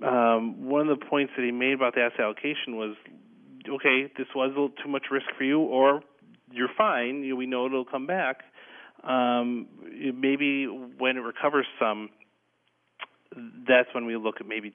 um, 0.06 0.66
one 0.68 0.90
of 0.90 1.00
the 1.00 1.06
points 1.06 1.32
that 1.38 1.46
he 1.46 1.52
made 1.52 1.74
about 1.74 1.96
the 1.96 2.02
asset 2.02 2.20
allocation 2.20 2.76
was, 2.76 2.96
okay, 3.70 4.12
this 4.18 4.28
was 4.36 4.48
a 4.48 4.50
little 4.50 4.70
too 4.84 4.90
much 4.90 5.04
risk 5.12 5.28
for 5.38 5.46
you, 5.46 5.60
or 5.62 6.02
you're 6.52 6.70
fine. 6.78 7.24
You 7.24 7.32
know, 7.32 7.36
we 7.38 7.46
know 7.46 7.68
it'll 7.68 7.86
come 7.86 8.06
back. 8.06 8.42
Um, 9.04 9.68
maybe 10.14 10.66
when 10.66 11.18
it 11.18 11.22
recovers 11.22 11.66
some, 11.80 12.10
that's 13.68 13.90
when 13.94 14.06
we 14.06 14.18
look 14.18 14.36
at 14.42 14.48
maybe 14.48 14.74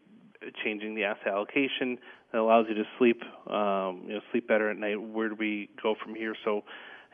changing 0.64 0.94
the 0.94 1.04
asset 1.04 1.28
allocation 1.28 1.98
that 2.32 2.38
allows 2.38 2.66
you 2.68 2.74
to 2.74 2.84
sleep, 2.98 3.22
um, 3.46 4.02
you 4.06 4.14
know, 4.14 4.20
sleep 4.30 4.48
better 4.48 4.70
at 4.70 4.76
night. 4.76 5.00
Where 5.00 5.28
do 5.28 5.34
we 5.34 5.70
go 5.82 5.94
from 6.02 6.14
here? 6.14 6.34
So, 6.44 6.62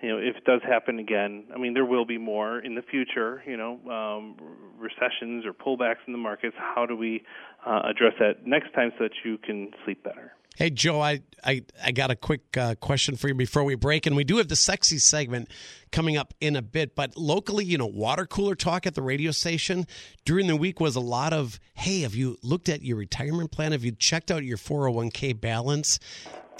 you 0.02 0.08
know, 0.08 0.18
if 0.18 0.36
it 0.36 0.44
does 0.44 0.60
happen 0.62 0.98
again, 0.98 1.44
I 1.54 1.58
mean, 1.58 1.72
there 1.74 1.84
will 1.84 2.04
be 2.04 2.18
more 2.18 2.58
in 2.58 2.74
the 2.74 2.82
future. 2.82 3.42
You 3.46 3.56
know, 3.56 3.78
um, 3.90 4.36
recessions 4.78 5.44
or 5.46 5.52
pullbacks 5.52 6.02
in 6.06 6.12
the 6.12 6.18
markets. 6.18 6.56
How 6.58 6.86
do 6.86 6.96
we 6.96 7.22
uh, 7.64 7.82
address 7.84 8.14
that 8.18 8.46
next 8.46 8.74
time 8.74 8.90
so 8.98 9.04
that 9.04 9.12
you 9.24 9.38
can 9.38 9.70
sleep 9.84 10.02
better? 10.02 10.32
Hey, 10.56 10.70
Joe, 10.70 11.00
I, 11.00 11.20
I, 11.42 11.62
I 11.84 11.90
got 11.90 12.12
a 12.12 12.16
quick 12.16 12.56
uh, 12.56 12.76
question 12.76 13.16
for 13.16 13.26
you 13.26 13.34
before 13.34 13.64
we 13.64 13.74
break. 13.74 14.06
And 14.06 14.14
we 14.14 14.22
do 14.22 14.36
have 14.36 14.46
the 14.46 14.54
sexy 14.54 14.98
segment 14.98 15.48
coming 15.90 16.16
up 16.16 16.32
in 16.40 16.54
a 16.54 16.62
bit. 16.62 16.94
But 16.94 17.16
locally, 17.16 17.64
you 17.64 17.76
know, 17.76 17.86
water 17.86 18.24
cooler 18.24 18.54
talk 18.54 18.86
at 18.86 18.94
the 18.94 19.02
radio 19.02 19.32
station 19.32 19.84
during 20.24 20.46
the 20.46 20.54
week 20.54 20.78
was 20.78 20.94
a 20.94 21.00
lot 21.00 21.32
of, 21.32 21.58
hey, 21.74 22.02
have 22.02 22.14
you 22.14 22.38
looked 22.44 22.68
at 22.68 22.82
your 22.82 22.96
retirement 22.96 23.50
plan? 23.50 23.72
Have 23.72 23.84
you 23.84 23.90
checked 23.90 24.30
out 24.30 24.44
your 24.44 24.56
401k 24.56 25.40
balance? 25.40 25.98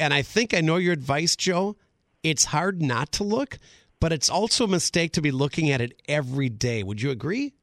And 0.00 0.12
I 0.12 0.22
think 0.22 0.54
I 0.54 0.60
know 0.60 0.76
your 0.76 0.92
advice, 0.92 1.36
Joe. 1.36 1.76
It's 2.24 2.46
hard 2.46 2.82
not 2.82 3.12
to 3.12 3.22
look, 3.22 3.58
but 4.00 4.12
it's 4.12 4.28
also 4.28 4.64
a 4.64 4.68
mistake 4.68 5.12
to 5.12 5.22
be 5.22 5.30
looking 5.30 5.70
at 5.70 5.80
it 5.80 6.02
every 6.08 6.48
day. 6.48 6.82
Would 6.82 7.00
you 7.00 7.10
agree? 7.10 7.54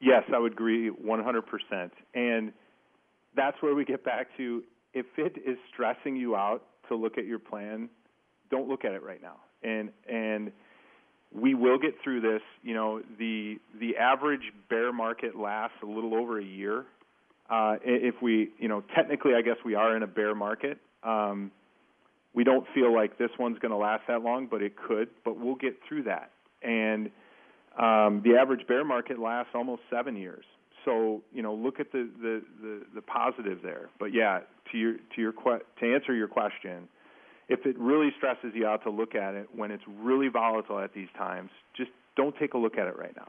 Yes, 0.00 0.24
I 0.34 0.38
would 0.38 0.52
agree 0.52 0.90
100%. 0.90 1.90
And 2.14 2.52
that's 3.34 3.56
where 3.62 3.74
we 3.74 3.86
get 3.86 4.04
back 4.04 4.28
to 4.36 4.62
if 4.94 5.06
it 5.16 5.36
is 5.46 5.58
stressing 5.72 6.16
you 6.16 6.36
out 6.36 6.62
to 6.88 6.96
look 6.96 7.18
at 7.18 7.26
your 7.26 7.38
plan, 7.38 7.88
don't 8.50 8.68
look 8.68 8.84
at 8.84 8.92
it 8.92 9.02
right 9.02 9.20
now. 9.22 9.36
And 9.62 9.90
and 10.08 10.52
we 11.32 11.54
will 11.54 11.78
get 11.78 11.94
through 12.02 12.20
this. 12.20 12.42
You 12.62 12.74
know, 12.74 13.02
the 13.18 13.58
the 13.78 13.96
average 13.96 14.52
bear 14.70 14.92
market 14.92 15.36
lasts 15.36 15.76
a 15.82 15.86
little 15.86 16.14
over 16.14 16.38
a 16.38 16.44
year. 16.44 16.84
Uh, 17.50 17.76
if 17.82 18.14
we, 18.20 18.50
you 18.58 18.68
know, 18.68 18.82
technically, 18.94 19.32
I 19.34 19.40
guess 19.40 19.56
we 19.64 19.74
are 19.74 19.96
in 19.96 20.02
a 20.02 20.06
bear 20.06 20.34
market. 20.34 20.78
Um, 21.02 21.50
we 22.34 22.44
don't 22.44 22.66
feel 22.74 22.94
like 22.94 23.16
this 23.16 23.30
one's 23.38 23.58
going 23.58 23.70
to 23.70 23.76
last 23.78 24.02
that 24.08 24.22
long, 24.22 24.48
but 24.50 24.62
it 24.62 24.74
could. 24.76 25.08
But 25.24 25.38
we'll 25.38 25.54
get 25.54 25.78
through 25.88 26.04
that. 26.04 26.30
And 26.62 27.06
um, 27.78 28.22
the 28.22 28.36
average 28.38 28.66
bear 28.66 28.84
market 28.84 29.18
lasts 29.18 29.52
almost 29.54 29.82
seven 29.90 30.14
years. 30.14 30.44
So 30.88 31.22
you 31.34 31.42
know, 31.42 31.52
look 31.52 31.80
at 31.80 31.92
the 31.92 32.08
the 32.20 32.42
the, 32.62 32.82
the 32.94 33.02
positive 33.02 33.58
there. 33.62 33.90
But 34.00 34.14
yeah, 34.14 34.40
to 34.72 34.78
your 34.78 34.94
to 34.94 35.20
your 35.20 35.32
que- 35.32 35.64
to 35.80 35.94
answer 35.94 36.14
your 36.14 36.28
question, 36.28 36.88
if 37.48 37.66
it 37.66 37.78
really 37.78 38.08
stresses 38.16 38.52
you 38.54 38.66
out 38.66 38.82
to 38.84 38.90
look 38.90 39.14
at 39.14 39.34
it 39.34 39.48
when 39.54 39.70
it's 39.70 39.82
really 40.00 40.28
volatile 40.28 40.78
at 40.78 40.94
these 40.94 41.08
times, 41.16 41.50
just 41.76 41.90
don't 42.16 42.34
take 42.38 42.54
a 42.54 42.58
look 42.58 42.78
at 42.78 42.86
it 42.86 42.96
right 42.96 43.14
now. 43.16 43.28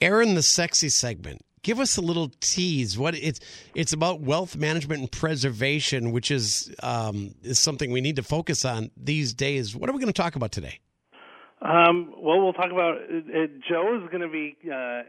Aaron, 0.00 0.34
the 0.34 0.42
sexy 0.42 0.88
segment. 0.88 1.44
Give 1.62 1.78
us 1.78 1.96
a 1.96 2.00
little 2.00 2.32
tease. 2.40 2.98
What 2.98 3.14
it's 3.14 3.38
it's 3.76 3.92
about 3.92 4.20
wealth 4.20 4.56
management 4.56 5.02
and 5.02 5.12
preservation, 5.12 6.10
which 6.10 6.32
is 6.32 6.74
um, 6.82 7.36
is 7.44 7.60
something 7.60 7.92
we 7.92 8.00
need 8.00 8.16
to 8.16 8.24
focus 8.24 8.64
on 8.64 8.90
these 8.96 9.34
days. 9.34 9.76
What 9.76 9.88
are 9.88 9.92
we 9.92 10.00
going 10.00 10.12
to 10.12 10.20
talk 10.20 10.34
about 10.34 10.50
today? 10.50 10.80
Um, 11.62 12.12
well, 12.18 12.42
we'll 12.42 12.52
talk 12.52 12.72
about 12.72 12.96
uh, 12.96 13.46
Joe 13.68 14.00
is 14.02 14.10
going 14.10 14.22
to 14.22 14.28
be 14.28 14.56
uh, 14.68 14.74
uh, 14.74 15.02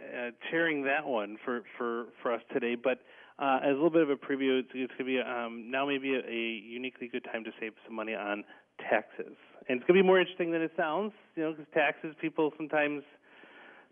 chairing 0.52 0.84
that 0.84 1.06
one 1.06 1.38
for, 1.44 1.64
for, 1.78 2.06
for 2.22 2.32
us 2.32 2.42
today. 2.54 2.76
But 2.76 3.00
uh, 3.40 3.60
as 3.64 3.72
a 3.72 3.74
little 3.74 3.90
bit 3.90 4.04
of 4.04 4.12
a 4.12 4.16
preview, 4.16 4.60
it's, 4.60 4.70
it's 4.76 4.94
going 4.98 5.00
to 5.00 5.04
be 5.06 5.20
um, 5.20 5.72
now 5.72 5.88
maybe 5.88 6.14
a, 6.14 6.20
a 6.20 6.62
uniquely 6.64 7.08
good 7.08 7.24
time 7.24 7.44
to 7.46 7.52
save 7.60 7.74
some 7.88 7.96
money 7.96 8.14
on 8.14 8.44
taxes, 8.80 9.36
and 9.68 9.80
it's 9.80 9.88
going 9.88 9.98
to 9.98 10.04
be 10.04 10.06
more 10.06 10.20
interesting 10.20 10.52
than 10.52 10.62
it 10.62 10.72
sounds. 10.78 11.14
You 11.36 11.44
know, 11.44 11.52
because 11.54 11.66
taxes 11.74 12.14
people 12.22 12.52
sometimes 12.56 13.02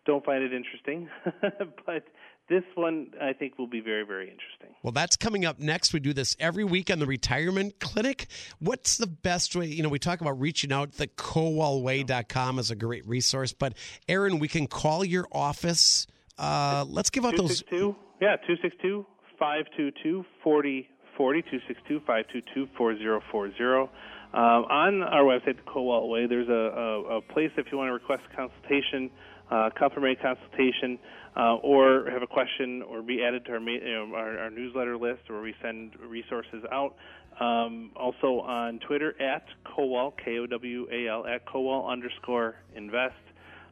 don't 0.06 0.24
find 0.24 0.44
it 0.44 0.54
interesting, 0.54 1.10
but 1.86 2.06
this 2.52 2.64
one 2.76 3.12
I 3.20 3.34
think 3.34 3.58
will 3.58 3.68
be 3.68 3.80
very, 3.80 4.04
very 4.04 4.26
interesting. 4.26 4.76
Well, 4.84 4.92
that's 4.92 5.16
coming 5.16 5.46
up 5.46 5.58
next. 5.58 5.94
We 5.94 6.02
do 6.02 6.14
this 6.14 6.36
every 6.40 6.66
week 6.66 6.92
on 6.92 7.00
the 7.00 7.06
retirement 7.06 7.80
clinic. 7.80 8.28
What's 8.60 8.98
the 8.98 9.08
best 9.08 9.56
way? 9.56 9.68
You 9.68 9.84
know, 9.84 9.90
we 9.90 10.00
talk 10.00 10.20
about 10.22 10.40
reaching 10.40 10.74
out. 10.74 10.94
The 10.94 11.08
kowalway.com 11.08 12.60
is 12.60 12.70
a 12.70 12.76
great 12.76 13.08
resource. 13.08 13.54
But, 13.54 13.74
Aaron, 14.10 14.38
we 14.38 14.50
can 14.50 14.68
call 14.68 15.06
your 15.06 15.28
office. 15.32 16.06
Uh, 16.38 16.86
let's 16.88 17.10
give 17.10 17.26
out 17.26 17.38
those. 17.38 17.64
Yeah, 17.72 18.36
262 18.46 19.06
522 19.40 20.26
4040, 20.44 21.42
262 21.42 22.00
522 22.02 22.68
4040. 22.78 23.90
Um, 24.34 24.40
on 24.40 25.04
our 25.04 25.24
website, 25.24 25.58
the 25.58 25.64
Kowal 25.64 26.10
Way, 26.10 26.26
there's 26.26 26.48
a, 26.48 26.54
a, 26.54 27.18
a 27.18 27.22
place 27.22 27.52
if 27.58 27.68
you 27.72 27.78
want 27.78 27.90
to 27.90 27.94
request 27.94 28.24
a 28.32 28.36
consultation, 28.36 29.10
uh, 29.52 29.70
complimentary 29.78 30.16
consultation 30.16 30.98
uh, 31.36 31.56
or 31.56 32.10
have 32.10 32.22
a 32.22 32.28
question 32.28 32.82
or 32.82 33.02
be 33.02 33.24
added 33.24 33.46
to 33.46 33.52
our, 33.52 33.60
you 33.60 33.94
know, 33.94 34.16
our, 34.16 34.40
our, 34.40 34.50
newsletter 34.50 34.98
list 34.98 35.22
where 35.28 35.42
we 35.42 35.54
send 35.62 35.92
resources 36.00 36.64
out. 36.72 36.96
Um, 37.40 37.92
also 37.96 38.42
on 38.42 38.80
Twitter 38.80 39.20
at 39.22 39.46
Kowal, 39.66 40.14
K 40.24 40.38
O 40.40 40.48
W 40.48 40.88
A 40.92 41.08
L, 41.10 41.26
at 41.26 41.46
Kowal 41.46 41.90
underscore 41.90 42.56
invest. 42.76 43.16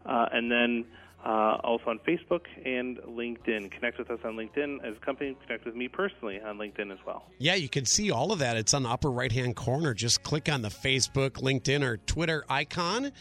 Uh, 0.06 0.26
and 0.32 0.50
then 0.52 0.86
uh, 1.26 1.58
also 1.64 1.86
on 1.88 2.00
Facebook 2.08 2.46
and 2.66 2.98
LinkedIn. 3.00 3.70
Connect 3.72 4.00
with 4.00 4.10
us 4.10 4.20
on 4.24 4.36
LinkedIn 4.36 4.78
as 4.86 4.96
a 4.96 5.06
company. 5.06 5.36
Connect 5.46 5.66
with 5.66 5.76
me 5.76 5.90
personally 5.90 6.40
on 6.40 6.58
LinkedIn 6.58 6.92
as 6.92 7.00
well. 7.06 7.26
Yeah, 7.38 7.56
you 7.56 7.68
can 7.68 7.86
see 7.86 8.10
all 8.10 8.32
of 8.32 8.40
that. 8.40 8.56
It's 8.56 8.74
on 8.74 8.84
the 8.84 8.90
upper 8.90 9.12
right 9.12 9.32
hand 9.32 9.58
corner. 9.58 9.94
Just 9.94 10.24
click 10.24 10.50
on 10.50 10.62
the 10.62 10.70
Facebook, 10.70 11.32
LinkedIn, 11.32 11.84
or 11.84 11.98
Twitter 11.98 12.46
icon 12.50 13.12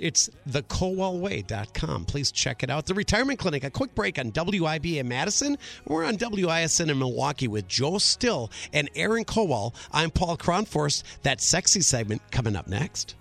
it's 0.00 0.30
thekowalway.com. 0.48 2.06
Please 2.06 2.32
check 2.32 2.62
it 2.62 2.70
out. 2.70 2.86
The 2.86 2.94
Retirement 2.94 3.38
Clinic, 3.38 3.64
a 3.64 3.70
quick 3.70 3.94
break 3.94 4.18
on 4.18 4.32
WIBA 4.32 5.04
Madison. 5.04 5.58
We're 5.86 6.04
on 6.04 6.16
WISN 6.16 6.90
in 6.90 6.98
Milwaukee 6.98 7.48
with 7.48 7.68
Joe 7.68 7.98
Still 7.98 8.50
and 8.72 8.90
Aaron 8.96 9.24
Kowal. 9.24 9.74
I'm 9.92 10.10
Paul 10.10 10.36
Kronforst. 10.36 11.02
That 11.22 11.40
sexy 11.40 11.82
segment 11.82 12.22
coming 12.30 12.56
up 12.56 12.66
next. 12.66 13.14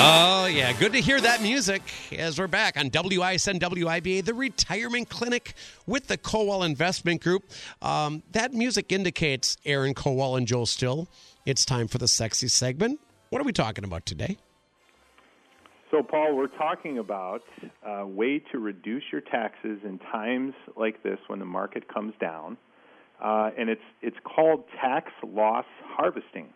Oh, 0.00 0.46
yeah. 0.46 0.72
Good 0.74 0.92
to 0.92 1.00
hear 1.00 1.20
that 1.20 1.42
music 1.42 1.82
as 2.16 2.38
we're 2.38 2.46
back 2.46 2.76
on 2.76 2.88
WISN 2.88 3.58
WIBA, 3.58 4.24
the 4.24 4.32
retirement 4.32 5.08
clinic 5.08 5.54
with 5.88 6.06
the 6.06 6.16
Kowal 6.16 6.64
Investment 6.64 7.20
Group. 7.20 7.50
Um, 7.82 8.22
that 8.30 8.54
music 8.54 8.92
indicates 8.92 9.56
Aaron 9.64 9.94
Kowal 9.94 10.38
and 10.38 10.46
Joel 10.46 10.66
Still. 10.66 11.08
It's 11.44 11.64
time 11.64 11.88
for 11.88 11.98
the 11.98 12.06
sexy 12.06 12.46
segment. 12.46 13.00
What 13.30 13.42
are 13.42 13.44
we 13.44 13.52
talking 13.52 13.82
about 13.82 14.06
today? 14.06 14.38
So, 15.90 16.04
Paul, 16.04 16.36
we're 16.36 16.46
talking 16.46 16.98
about 16.98 17.42
a 17.84 18.06
way 18.06 18.40
to 18.52 18.60
reduce 18.60 19.02
your 19.10 19.22
taxes 19.22 19.80
in 19.82 19.98
times 20.12 20.54
like 20.76 21.02
this 21.02 21.18
when 21.26 21.40
the 21.40 21.44
market 21.44 21.92
comes 21.92 22.14
down. 22.20 22.56
Uh, 23.20 23.50
and 23.58 23.68
it's, 23.68 23.82
it's 24.00 24.18
called 24.22 24.62
tax 24.80 25.10
loss 25.26 25.66
harvesting. 25.82 26.50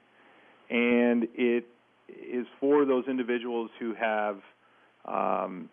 And 0.71 1.27
it 1.35 1.67
is 2.09 2.47
for 2.61 2.85
those 2.85 3.05
individuals 3.09 3.71
who 3.79 3.95
have 3.95 4.41
um, 5.05 5.69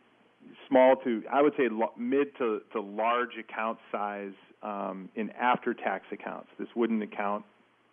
small 0.67 0.95
to, 0.97 1.23
I 1.31 1.41
would 1.41 1.53
say, 1.57 1.69
mid 1.97 2.37
to, 2.37 2.61
to 2.73 2.81
large 2.81 3.37
account 3.37 3.77
size 3.91 4.33
um, 4.63 5.09
in 5.15 5.29
after 5.31 5.73
tax 5.73 6.05
accounts. 6.11 6.47
This 6.57 6.67
wouldn't 6.75 7.03
account, 7.03 7.45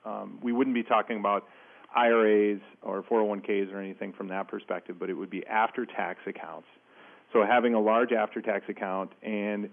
um, 0.04 0.38
we 0.42 0.52
wouldn't 0.52 0.74
be 0.74 0.82
talking 0.82 1.18
about 1.18 1.44
IRAs 1.94 2.60
or 2.82 3.02
401ks 3.02 3.72
or 3.72 3.80
anything 3.80 4.12
from 4.12 4.28
that 4.28 4.48
perspective, 4.48 4.96
but 4.98 5.10
it 5.10 5.14
would 5.14 5.30
be 5.30 5.46
after 5.46 5.86
tax 5.86 6.20
accounts. 6.26 6.66
So 7.32 7.44
having 7.44 7.74
a 7.74 7.80
large 7.80 8.12
after 8.12 8.40
tax 8.40 8.64
account 8.68 9.10
and 9.22 9.68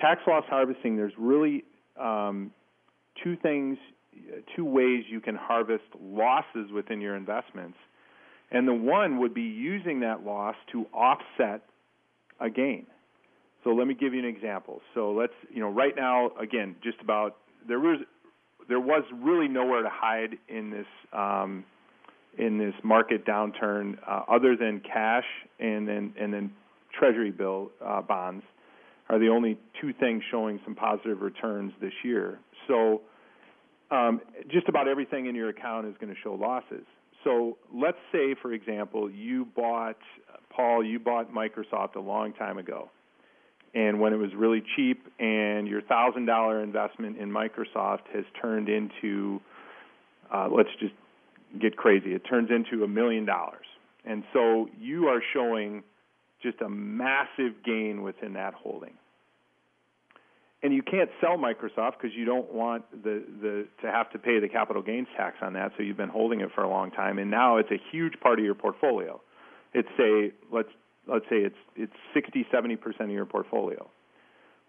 tax 0.00 0.20
loss 0.26 0.44
harvesting, 0.48 0.96
there's 0.96 1.12
really 1.18 1.64
um, 1.98 2.52
two 3.22 3.36
things, 3.36 3.78
two 4.56 4.64
ways 4.64 5.04
you 5.08 5.20
can 5.20 5.36
harvest 5.36 5.84
losses 6.00 6.70
within 6.72 7.00
your 7.00 7.16
investments. 7.16 7.76
And 8.50 8.66
the 8.66 8.74
one 8.74 9.18
would 9.18 9.34
be 9.34 9.42
using 9.42 10.00
that 10.00 10.24
loss 10.24 10.54
to 10.72 10.86
offset 10.94 11.62
a 12.40 12.48
gain. 12.48 12.86
So 13.64 13.70
let 13.70 13.86
me 13.86 13.94
give 13.94 14.14
you 14.14 14.20
an 14.20 14.24
example. 14.24 14.80
So 14.94 15.12
let's, 15.12 15.32
you 15.52 15.60
know, 15.60 15.68
right 15.68 15.94
now, 15.96 16.30
again, 16.40 16.76
just 16.82 16.98
about 17.00 17.36
there 17.66 17.80
was 17.80 18.00
there 18.68 18.80
was 18.80 19.02
really 19.12 19.48
nowhere 19.48 19.82
to 19.82 19.90
hide 19.90 20.38
in 20.48 20.70
this 20.70 20.86
um, 21.12 21.64
in 22.38 22.58
this 22.58 22.74
market 22.84 23.26
downturn 23.26 23.98
uh, 24.06 24.22
other 24.28 24.56
than 24.56 24.80
cash 24.80 25.24
and 25.58 25.88
then 25.88 26.14
and 26.18 26.32
then 26.32 26.52
Treasury 26.98 27.30
bill 27.30 27.70
uh, 27.84 28.00
bonds 28.02 28.44
are 29.08 29.18
the 29.18 29.28
only 29.28 29.58
two 29.80 29.92
things 29.92 30.22
showing 30.30 30.60
some 30.64 30.74
positive 30.74 31.22
returns 31.22 31.72
this 31.80 31.92
year. 32.04 32.38
So 32.66 33.00
um, 33.90 34.20
just 34.50 34.68
about 34.68 34.86
everything 34.86 35.26
in 35.26 35.34
your 35.34 35.48
account 35.48 35.86
is 35.86 35.94
going 36.00 36.14
to 36.14 36.20
show 36.22 36.34
losses. 36.34 36.84
So 37.24 37.58
let's 37.74 37.98
say, 38.12 38.34
for 38.40 38.52
example, 38.52 39.10
you 39.10 39.44
bought, 39.44 39.98
Paul, 40.50 40.84
you 40.84 40.98
bought 40.98 41.32
Microsoft 41.32 41.96
a 41.96 42.00
long 42.00 42.32
time 42.32 42.58
ago. 42.58 42.90
And 43.74 44.00
when 44.00 44.12
it 44.12 44.16
was 44.16 44.30
really 44.34 44.62
cheap, 44.76 45.06
and 45.18 45.68
your 45.68 45.82
$1,000 45.82 46.62
investment 46.62 47.18
in 47.18 47.30
Microsoft 47.30 48.06
has 48.14 48.24
turned 48.40 48.68
into, 48.68 49.40
uh, 50.32 50.48
let's 50.50 50.70
just 50.80 50.94
get 51.60 51.76
crazy, 51.76 52.14
it 52.14 52.22
turns 52.28 52.50
into 52.50 52.84
a 52.84 52.88
million 52.88 53.24
dollars. 53.24 53.66
And 54.04 54.24
so 54.32 54.68
you 54.80 55.08
are 55.08 55.22
showing 55.34 55.82
just 56.42 56.60
a 56.62 56.68
massive 56.68 57.62
gain 57.64 58.02
within 58.02 58.34
that 58.34 58.54
holding 58.54 58.94
and 60.62 60.74
you 60.74 60.82
can't 60.82 61.10
sell 61.20 61.36
Microsoft 61.36 61.92
because 62.00 62.16
you 62.16 62.24
don't 62.24 62.52
want 62.52 62.84
the, 62.90 63.22
the 63.40 63.66
to 63.82 63.90
have 63.90 64.10
to 64.10 64.18
pay 64.18 64.40
the 64.40 64.48
capital 64.48 64.82
gains 64.82 65.06
tax 65.16 65.36
on 65.40 65.52
that. 65.52 65.72
So 65.76 65.82
you've 65.82 65.96
been 65.96 66.08
holding 66.08 66.40
it 66.40 66.50
for 66.54 66.64
a 66.64 66.68
long 66.68 66.90
time, 66.90 67.18
and 67.18 67.30
now 67.30 67.58
it's 67.58 67.70
a 67.70 67.80
huge 67.92 68.14
part 68.20 68.38
of 68.38 68.44
your 68.44 68.54
portfolio. 68.54 69.20
it's 69.72 69.88
say 69.96 70.32
let's 70.52 70.70
let's 71.06 71.24
say 71.30 71.36
it's 71.36 71.56
it's 71.76 71.92
60 72.14 72.46
70 72.50 72.76
percent 72.76 73.10
of 73.10 73.10
your 73.10 73.26
portfolio. 73.26 73.88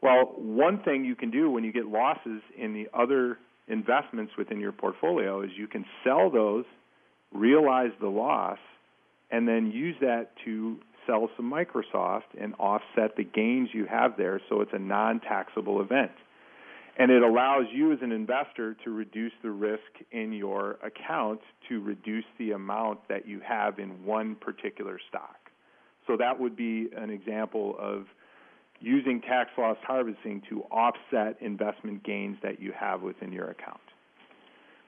Well, 0.02 0.34
one 0.38 0.82
thing 0.84 1.04
you 1.04 1.16
can 1.16 1.32
do 1.32 1.50
when 1.50 1.64
you 1.64 1.74
get 1.74 1.86
losses 1.86 2.42
in 2.58 2.74
the 2.74 2.88
other 2.94 3.38
investments 3.68 4.34
within 4.38 4.60
your 4.60 4.72
portfolio 4.72 5.42
is 5.42 5.52
you 5.58 5.68
can 5.68 5.86
sell 6.04 6.30
those, 6.30 6.66
realize 7.34 7.92
the 8.00 8.08
loss, 8.08 8.60
and 9.30 9.48
then 9.48 9.72
use 9.72 9.96
that 10.02 10.32
to 10.46 10.78
sell 11.10 11.30
some 11.36 11.52
Microsoft 11.52 12.38
and 12.40 12.54
offset 12.60 13.16
the 13.18 13.24
gains 13.24 13.70
you 13.74 13.86
have 13.86 14.16
there 14.18 14.40
so 14.48 14.62
it's 14.62 14.74
a 14.74 14.80
non 14.80 15.20
taxable 15.20 15.82
event. 15.82 16.12
And 16.98 17.12
it 17.12 17.24
allows 17.24 17.66
you 17.72 17.94
as 17.94 18.00
an 18.02 18.12
investor 18.12 18.76
to 18.84 18.92
reduce 18.92 19.32
the 19.42 19.52
risk 19.52 19.82
in 20.12 20.34
your 20.34 20.78
account 20.84 21.40
to 21.70 21.82
reduce 21.82 22.26
the 22.38 22.52
amount 22.52 23.00
that 23.08 23.26
you 23.26 23.40
have 23.40 23.80
in 23.80 24.04
one 24.06 24.36
particular 24.36 25.00
stock. 25.08 25.38
So 26.08 26.18
that 26.18 26.38
would 26.38 26.58
be 26.58 26.90
an 26.96 27.10
example 27.10 27.76
of 27.80 28.06
using 28.82 29.22
tax 29.22 29.52
loss 29.58 29.78
harvesting 29.86 30.42
to 30.50 30.62
offset 30.64 31.42
investment 31.42 32.04
gains 32.04 32.38
that 32.44 32.62
you 32.62 32.74
have 32.78 33.02
within 33.02 33.32
your 33.32 33.50
account. 33.50 33.80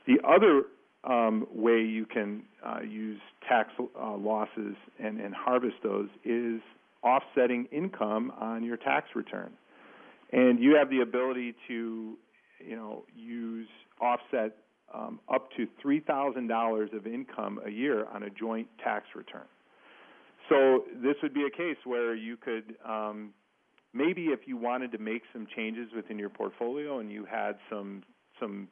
The 0.05 0.19
other 0.27 0.63
um, 1.03 1.47
way 1.51 1.81
you 1.81 2.05
can 2.05 2.43
uh, 2.65 2.81
use 2.81 3.19
tax 3.47 3.69
uh, 3.79 4.15
losses 4.15 4.75
and, 4.99 5.19
and 5.19 5.33
harvest 5.33 5.75
those 5.83 6.09
is 6.23 6.61
offsetting 7.03 7.67
income 7.71 8.31
on 8.39 8.63
your 8.63 8.77
tax 8.77 9.07
return 9.15 9.51
and 10.31 10.59
you 10.59 10.75
have 10.75 10.89
the 10.89 11.01
ability 11.01 11.53
to, 11.67 12.17
you 12.65 12.75
know, 12.75 13.03
use 13.15 13.67
offset 13.99 14.57
um, 14.93 15.19
up 15.33 15.49
to 15.57 15.67
three 15.81 15.99
thousand 15.99 16.47
dollars 16.47 16.89
of 16.93 17.07
income 17.07 17.59
a 17.65 17.69
year 17.69 18.05
on 18.13 18.23
a 18.23 18.29
joint 18.29 18.67
tax 18.83 19.05
return. 19.15 19.45
So 20.49 20.83
this 21.01 21.15
would 21.23 21.33
be 21.33 21.43
a 21.45 21.49
case 21.49 21.77
where 21.85 22.15
you 22.15 22.35
could 22.37 22.75
um, 22.87 23.33
maybe 23.93 24.25
if 24.25 24.41
you 24.45 24.57
wanted 24.57 24.91
to 24.93 24.97
make 24.97 25.23
some 25.33 25.47
changes 25.55 25.89
within 25.95 26.17
your 26.17 26.29
portfolio 26.29 26.99
and 26.99 27.11
you 27.11 27.25
had 27.25 27.53
some 27.69 28.03
some 28.39 28.67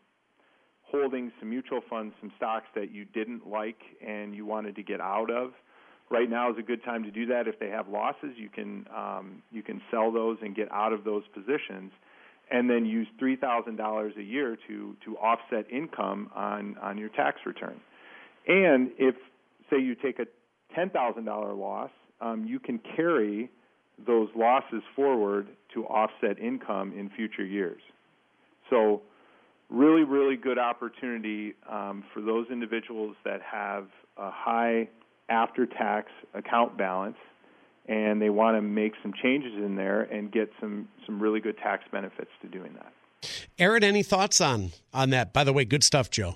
holdings, 0.92 1.32
some 1.40 1.50
mutual 1.50 1.82
funds, 1.90 2.14
some 2.20 2.32
stocks 2.38 2.68
that 2.76 2.92
you 2.92 3.06
didn't 3.06 3.48
like 3.48 3.80
and 4.06 4.36
you 4.36 4.46
wanted 4.46 4.76
to 4.76 4.84
get 4.84 5.00
out 5.00 5.30
of 5.30 5.52
right 6.10 6.30
now 6.30 6.52
is 6.52 6.58
a 6.58 6.62
good 6.62 6.84
time 6.84 7.04
to 7.04 7.12
do 7.12 7.26
that. 7.28 7.48
If 7.48 7.60
they 7.60 7.70
have 7.70 7.88
losses, 7.88 8.32
you 8.36 8.50
can 8.50 8.86
um, 8.96 9.42
you 9.52 9.62
can 9.62 9.82
sell 9.92 10.12
those 10.12 10.38
and 10.42 10.56
get 10.56 10.72
out 10.72 10.94
of 10.94 11.04
those 11.04 11.24
positions, 11.34 11.92
and 12.52 12.70
then 12.70 12.86
use 12.86 13.08
three 13.18 13.36
thousand 13.36 13.76
dollars 13.78 14.14
a 14.18 14.24
year 14.24 14.58
to 14.68 14.96
to 15.06 15.18
offset 15.18 15.72
income 15.72 16.30
on 16.36 16.78
on 16.82 16.98
your 16.98 17.10
tax 17.10 17.40
return. 17.46 17.80
And 18.48 18.92
if 18.98 19.16
say 19.70 19.80
you 19.80 19.96
take 19.96 20.20
a 20.20 20.26
ten 20.76 20.90
thousand 20.90 21.26
dollar 21.26 21.54
loss, 21.54 21.92
um, 22.22 22.46
you 22.46 22.60
can 22.60 22.80
carry 22.96 23.50
those 24.06 24.30
losses 24.36 24.82
forward 24.96 25.48
to 25.74 25.86
offset 25.86 26.40
income 26.40 26.94
in 26.98 27.10
future 27.10 27.46
years. 27.46 27.82
So 28.70 29.02
really, 29.70 30.04
really 30.04 30.36
good 30.36 30.58
opportunity 30.58 31.54
um, 31.70 32.04
for 32.14 32.22
those 32.22 32.48
individuals 32.52 33.16
that 33.24 33.42
have 33.42 33.88
a 34.18 34.32
high 34.32 34.90
after 35.30 35.66
tax 35.66 36.10
account 36.34 36.78
balance 36.78 37.18
and 37.90 38.22
they 38.22 38.30
want 38.30 38.56
to 38.56 38.62
make 38.62 38.94
some 39.02 39.14
changes 39.22 39.54
in 39.56 39.76
there 39.76 40.02
and 40.04 40.32
get 40.32 40.50
some 40.62 40.88
some 41.06 41.20
really 41.20 41.40
good 41.40 41.58
tax 41.58 41.84
benefits 41.92 42.30
to 42.42 42.48
doing 42.48 42.74
that. 42.76 42.94
Aaron, 43.58 43.84
any 43.84 44.04
thoughts 44.04 44.40
on 44.40 44.72
on 44.94 45.10
that? 45.10 45.34
By 45.34 45.44
the 45.44 45.52
way, 45.52 45.66
good 45.66 45.84
stuff, 45.84 46.10
Joe. 46.10 46.36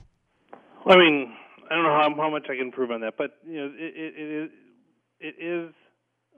I 0.86 0.98
mean, 0.98 1.34
I 1.70 1.76
don't 1.76 1.84
know 1.84 1.94
how, 1.94 2.14
how 2.24 2.30
much 2.30 2.44
I 2.50 2.56
can 2.56 2.68
improve 2.68 2.92
on 2.92 3.02
that, 3.02 3.14
but 3.18 3.38
you 3.48 3.58
know, 3.58 3.72
it, 3.78 3.94
it, 3.96 4.14
it 4.18 4.44
is 4.44 4.52
it 5.20 5.36
is 5.40 5.74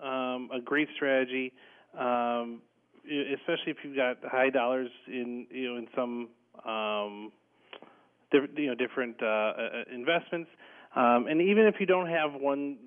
um, 0.03 0.49
a 0.53 0.61
great 0.63 0.89
strategy, 0.95 1.53
um, 1.97 2.61
especially 3.05 3.71
if 3.71 3.77
you've 3.83 3.95
got 3.95 4.17
high 4.23 4.49
dollars 4.49 4.89
in 5.07 5.47
you 5.49 5.71
know 5.71 5.77
in 5.77 5.87
some 5.95 6.29
um, 6.65 7.31
different 8.31 8.57
you 8.57 8.67
know 8.67 8.75
different 8.75 9.15
uh, 9.21 9.25
uh 9.25 9.53
investments. 9.93 10.49
Um, 10.95 11.27
and 11.27 11.41
even 11.41 11.65
if 11.65 11.75
you 11.79 11.85
don't 11.85 12.07
have 12.07 12.33
one 12.33 12.77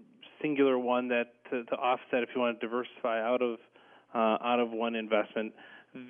singular 0.41 0.79
one 0.79 1.09
that 1.09 1.33
to, 1.51 1.65
to 1.65 1.75
offset, 1.77 2.23
if 2.23 2.31
you 2.35 2.41
want 2.41 2.59
to 2.61 2.67
diversify 2.67 3.21
out 3.21 3.43
of 3.43 3.59
uh, 4.15 4.45
out 4.45 4.61
of 4.61 4.71
one 4.71 4.95
investment, 4.95 5.53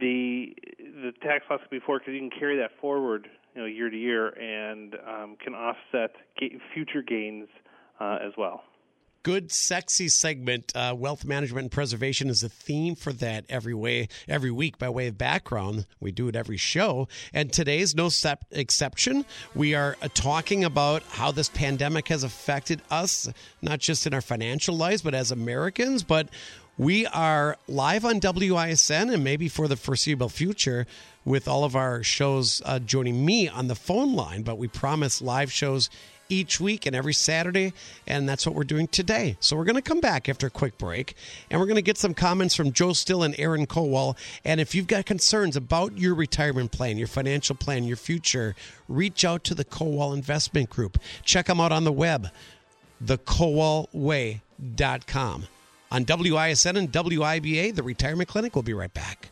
the 0.00 0.54
the 0.78 1.12
tax 1.22 1.44
loss 1.50 1.60
can 1.60 1.78
be 1.78 1.84
forward 1.84 2.02
because 2.04 2.14
you 2.14 2.28
can 2.28 2.38
carry 2.38 2.56
that 2.58 2.70
forward, 2.80 3.28
you 3.54 3.60
know, 3.60 3.66
year 3.66 3.90
to 3.90 3.96
year, 3.96 4.28
and 4.28 4.94
um, 5.06 5.36
can 5.42 5.54
offset 5.54 6.12
ga- 6.38 6.58
future 6.74 7.02
gains 7.02 7.48
uh, 8.00 8.18
as 8.24 8.32
well 8.36 8.62
good, 9.28 9.52
sexy 9.52 10.08
segment. 10.08 10.72
Uh, 10.74 10.94
wealth 10.96 11.22
management 11.22 11.64
and 11.64 11.70
preservation 11.70 12.30
is 12.30 12.42
a 12.42 12.48
theme 12.48 12.94
for 12.94 13.12
that 13.12 13.44
every 13.50 13.74
way, 13.74 14.08
every 14.26 14.50
week 14.50 14.78
by 14.78 14.88
way 14.88 15.06
of 15.06 15.18
background. 15.18 15.84
We 16.00 16.12
do 16.12 16.28
it 16.28 16.34
every 16.34 16.56
show, 16.56 17.08
and 17.34 17.52
today's 17.52 17.94
no 17.94 18.08
exception. 18.52 19.26
We 19.54 19.74
are 19.74 19.98
uh, 20.00 20.08
talking 20.14 20.64
about 20.64 21.02
how 21.10 21.30
this 21.30 21.50
pandemic 21.50 22.08
has 22.08 22.24
affected 22.24 22.80
us, 22.90 23.28
not 23.60 23.80
just 23.80 24.06
in 24.06 24.14
our 24.14 24.22
financial 24.22 24.74
lives, 24.74 25.02
but 25.02 25.12
as 25.12 25.30
Americans. 25.30 26.02
But 26.02 26.30
we 26.78 27.04
are 27.04 27.58
live 27.66 28.06
on 28.06 28.20
WISN 28.20 29.12
and 29.12 29.22
maybe 29.22 29.50
for 29.50 29.68
the 29.68 29.76
foreseeable 29.76 30.30
future 30.30 30.86
with 31.26 31.46
all 31.46 31.64
of 31.64 31.76
our 31.76 32.02
shows 32.02 32.62
uh, 32.64 32.78
joining 32.78 33.26
me 33.26 33.46
on 33.46 33.68
the 33.68 33.74
phone 33.74 34.14
line. 34.14 34.42
But 34.42 34.56
we 34.56 34.68
promise 34.68 35.20
live 35.20 35.52
shows 35.52 35.90
each 36.28 36.60
week 36.60 36.86
and 36.86 36.94
every 36.94 37.14
Saturday, 37.14 37.72
and 38.06 38.28
that's 38.28 38.46
what 38.46 38.54
we're 38.54 38.64
doing 38.64 38.86
today. 38.86 39.36
So 39.40 39.56
we're 39.56 39.64
going 39.64 39.76
to 39.76 39.82
come 39.82 40.00
back 40.00 40.28
after 40.28 40.46
a 40.46 40.50
quick 40.50 40.78
break, 40.78 41.16
and 41.50 41.60
we're 41.60 41.66
going 41.66 41.76
to 41.76 41.82
get 41.82 41.98
some 41.98 42.14
comments 42.14 42.54
from 42.54 42.72
Joe 42.72 42.92
Still 42.92 43.22
and 43.22 43.34
Aaron 43.38 43.66
Kowal. 43.66 44.16
And 44.44 44.60
if 44.60 44.74
you've 44.74 44.86
got 44.86 45.06
concerns 45.06 45.56
about 45.56 45.98
your 45.98 46.14
retirement 46.14 46.72
plan, 46.72 46.98
your 46.98 47.08
financial 47.08 47.56
plan, 47.56 47.84
your 47.84 47.96
future, 47.96 48.54
reach 48.88 49.24
out 49.24 49.44
to 49.44 49.54
the 49.54 49.64
Kowal 49.64 50.14
Investment 50.14 50.70
Group. 50.70 50.98
Check 51.22 51.46
them 51.46 51.60
out 51.60 51.72
on 51.72 51.84
the 51.84 51.92
web, 51.92 52.28
thekowalway.com. 53.04 55.46
On 55.90 56.04
WISN 56.04 56.76
and 56.76 56.92
WIBA, 56.92 57.74
the 57.74 57.82
Retirement 57.82 58.28
Clinic, 58.28 58.54
we'll 58.54 58.62
be 58.62 58.74
right 58.74 58.92
back. 58.92 59.30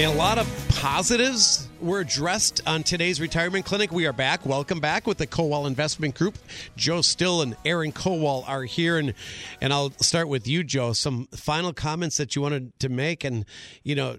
And 0.00 0.10
a 0.10 0.16
lot 0.16 0.38
of 0.38 0.46
positives 0.80 1.68
were 1.78 2.00
addressed 2.00 2.62
on 2.66 2.82
today's 2.82 3.20
retirement 3.20 3.66
clinic. 3.66 3.92
We 3.92 4.06
are 4.06 4.14
back. 4.14 4.46
Welcome 4.46 4.80
back 4.80 5.06
with 5.06 5.18
the 5.18 5.26
Kowal 5.26 5.66
Investment 5.66 6.14
Group. 6.14 6.38
Joe 6.74 7.02
Still 7.02 7.42
and 7.42 7.54
Aaron 7.66 7.92
Kowal 7.92 8.48
are 8.48 8.62
here, 8.62 8.96
and 8.96 9.12
and 9.60 9.74
I'll 9.74 9.90
start 9.90 10.30
with 10.30 10.48
you, 10.48 10.64
Joe. 10.64 10.94
Some 10.94 11.26
final 11.34 11.74
comments 11.74 12.16
that 12.16 12.34
you 12.34 12.40
wanted 12.40 12.80
to 12.80 12.88
make, 12.88 13.24
and 13.24 13.44
you 13.82 13.94
know, 13.94 14.16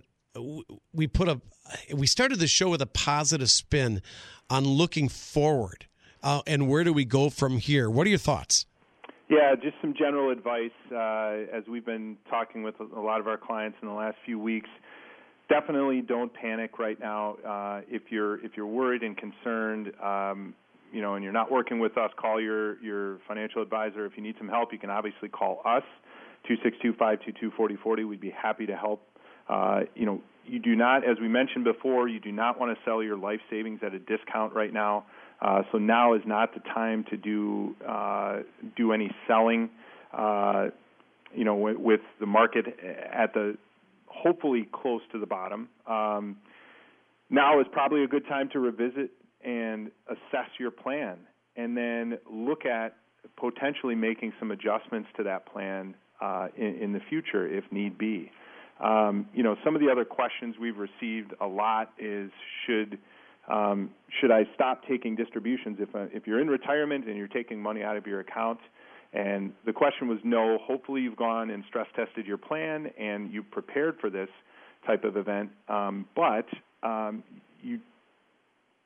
we 0.93 1.07
put 1.07 1.27
a 1.27 1.41
we 1.91 2.05
started 2.05 2.37
the 2.37 2.45
show 2.45 2.69
with 2.69 2.83
a 2.83 2.85
positive 2.85 3.49
spin 3.49 4.03
on 4.51 4.65
looking 4.65 5.09
forward, 5.09 5.87
uh, 6.21 6.43
and 6.45 6.69
where 6.69 6.83
do 6.83 6.93
we 6.93 7.05
go 7.05 7.31
from 7.31 7.57
here? 7.57 7.89
What 7.89 8.05
are 8.05 8.11
your 8.11 8.19
thoughts? 8.19 8.67
Yeah, 9.29 9.55
just 9.55 9.77
some 9.81 9.95
general 9.97 10.29
advice 10.29 10.69
uh, 10.91 11.57
as 11.57 11.63
we've 11.67 11.85
been 11.85 12.17
talking 12.29 12.61
with 12.61 12.75
a 12.79 12.99
lot 12.99 13.19
of 13.19 13.27
our 13.27 13.37
clients 13.37 13.79
in 13.81 13.87
the 13.87 13.95
last 13.95 14.17
few 14.23 14.37
weeks 14.37 14.69
definitely 15.51 16.01
don't 16.01 16.33
panic 16.33 16.79
right 16.79 16.99
now. 16.99 17.35
Uh, 17.45 17.81
if 17.89 18.03
you're 18.09 18.43
if 18.45 18.51
you're 18.55 18.65
worried 18.65 19.03
and 19.03 19.17
concerned, 19.17 19.91
um, 20.01 20.53
you 20.91 21.01
know, 21.01 21.15
and 21.15 21.23
you're 21.23 21.33
not 21.33 21.51
working 21.51 21.79
with 21.79 21.97
us, 21.97 22.11
call 22.17 22.41
your 22.41 22.81
your 22.81 23.19
financial 23.27 23.61
advisor. 23.61 24.05
If 24.05 24.13
you 24.15 24.23
need 24.23 24.35
some 24.37 24.47
help, 24.47 24.71
you 24.71 24.79
can 24.79 24.89
obviously 24.89 25.29
call 25.29 25.61
us 25.65 25.83
two 26.47 26.55
six 26.63 26.77
two 26.81 26.93
five 26.97 27.19
two 27.25 27.33
two 27.39 27.51
forty 27.57 27.75
forty. 27.75 28.03
We'd 28.03 28.21
be 28.21 28.31
happy 28.31 28.65
to 28.65 28.75
help. 28.75 29.01
Uh, 29.49 29.81
you 29.95 30.05
know, 30.05 30.21
you 30.45 30.59
do 30.59 30.75
not, 30.75 31.03
as 31.07 31.17
we 31.19 31.27
mentioned 31.27 31.65
before, 31.65 32.07
you 32.07 32.19
do 32.19 32.31
not 32.31 32.59
want 32.59 32.75
to 32.75 32.83
sell 32.85 33.03
your 33.03 33.17
life 33.17 33.39
savings 33.49 33.79
at 33.85 33.93
a 33.93 33.99
discount 33.99 34.53
right 34.53 34.73
now. 34.73 35.05
Uh, 35.41 35.63
so 35.71 35.77
now 35.77 36.13
is 36.13 36.21
not 36.25 36.53
the 36.53 36.61
time 36.61 37.03
to 37.09 37.17
do 37.17 37.75
uh, 37.87 38.39
do 38.77 38.93
any 38.93 39.11
selling. 39.27 39.69
Uh, 40.13 40.67
you 41.33 41.45
know, 41.45 41.55
with, 41.55 41.77
with 41.77 42.01
the 42.19 42.25
market 42.25 42.65
at 43.11 43.33
the 43.33 43.57
hopefully 44.21 44.67
close 44.71 45.01
to 45.11 45.19
the 45.19 45.25
bottom. 45.25 45.69
Um, 45.87 46.37
now 47.29 47.59
is 47.59 47.67
probably 47.71 48.03
a 48.03 48.07
good 48.07 48.27
time 48.27 48.49
to 48.53 48.59
revisit 48.59 49.11
and 49.43 49.89
assess 50.07 50.49
your 50.59 50.71
plan, 50.71 51.17
and 51.55 51.75
then 51.75 52.17
look 52.29 52.65
at 52.65 52.97
potentially 53.37 53.95
making 53.95 54.33
some 54.39 54.51
adjustments 54.51 55.09
to 55.17 55.23
that 55.23 55.45
plan 55.51 55.95
uh, 56.21 56.47
in, 56.55 56.75
in, 56.75 56.93
the 56.93 56.99
future 57.09 57.47
if 57.47 57.63
need 57.71 57.97
be. 57.97 58.31
Um, 58.83 59.27
you 59.33 59.43
know, 59.43 59.55
some 59.63 59.75
of 59.75 59.81
the 59.81 59.89
other 59.89 60.05
questions 60.05 60.55
we've 60.59 60.77
received 60.77 61.33
a 61.39 61.47
lot 61.47 61.91
is 61.97 62.29
should 62.65 62.99
um, 63.47 63.89
should 64.19 64.31
I 64.31 64.43
stop 64.53 64.83
taking 64.87 65.15
distributions 65.15 65.77
if 65.79 65.95
uh, 65.95 66.05
if 66.13 66.27
you're 66.27 66.39
in 66.39 66.47
retirement 66.47 67.07
and 67.07 67.17
you're 67.17 67.27
taking 67.27 67.61
money 67.61 67.81
out 67.81 67.97
of 67.97 68.05
your 68.05 68.19
account? 68.19 68.59
And 69.13 69.51
the 69.65 69.73
question 69.73 70.07
was 70.07 70.19
no. 70.23 70.57
Hopefully, 70.61 71.01
you've 71.01 71.17
gone 71.17 71.49
and 71.49 71.63
stress 71.67 71.87
tested 71.95 72.25
your 72.25 72.37
plan 72.37 72.91
and 72.99 73.31
you've 73.31 73.49
prepared 73.51 73.97
for 73.99 74.09
this 74.09 74.29
type 74.87 75.03
of 75.03 75.17
event. 75.17 75.49
Um, 75.67 76.05
but 76.15 76.45
um, 76.83 77.23
you 77.61 77.79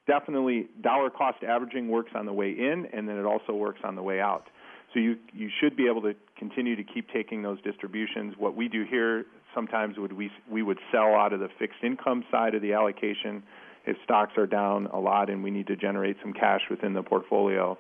definitely 0.08 0.68
dollar 0.82 1.10
cost 1.10 1.44
averaging 1.44 1.90
works 1.90 2.12
on 2.16 2.26
the 2.26 2.34
way 2.34 2.50
in, 2.50 2.88
and 2.94 3.08
then 3.08 3.18
it 3.18 3.26
also 3.26 3.54
works 3.54 3.82
on 3.84 3.96
the 3.96 4.04
way 4.04 4.20
out. 4.20 4.46
So 4.94 5.00
you 5.00 5.18
you 5.34 5.50
should 5.62 5.76
be 5.76 5.88
able 5.88 6.02
to 6.04 6.16
continue 6.38 6.76
to 6.76 6.84
keep 6.84 7.10
taking 7.12 7.42
those 7.42 7.62
distributions. 7.62 8.36
What 8.38 8.56
we 8.56 8.68
do 8.68 8.86
here 8.90 9.26
sometimes 9.54 9.98
would 9.98 10.14
we 10.14 10.32
we 10.50 10.64
would 10.64 10.80
sell 10.92 11.14
out 11.16 11.34
of 11.34 11.40
the 11.40 11.50
fixed 11.60 11.84
income 11.84 12.24
side 12.32 12.56
of 12.56 12.62
the 12.62 12.74
allocation 12.74 13.44
if 13.86 13.98
stocks 14.04 14.34
are 14.38 14.48
down 14.48 14.88
a 14.88 15.00
lot 15.00 15.30
and 15.30 15.44
we 15.44 15.52
need 15.52 15.68
to 15.68 15.76
generate 15.76 16.18
some 16.22 16.34
cash 16.34 16.62
within 16.70 16.94
the 16.94 17.04
portfolio. 17.04 17.78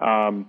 Um, 0.00 0.48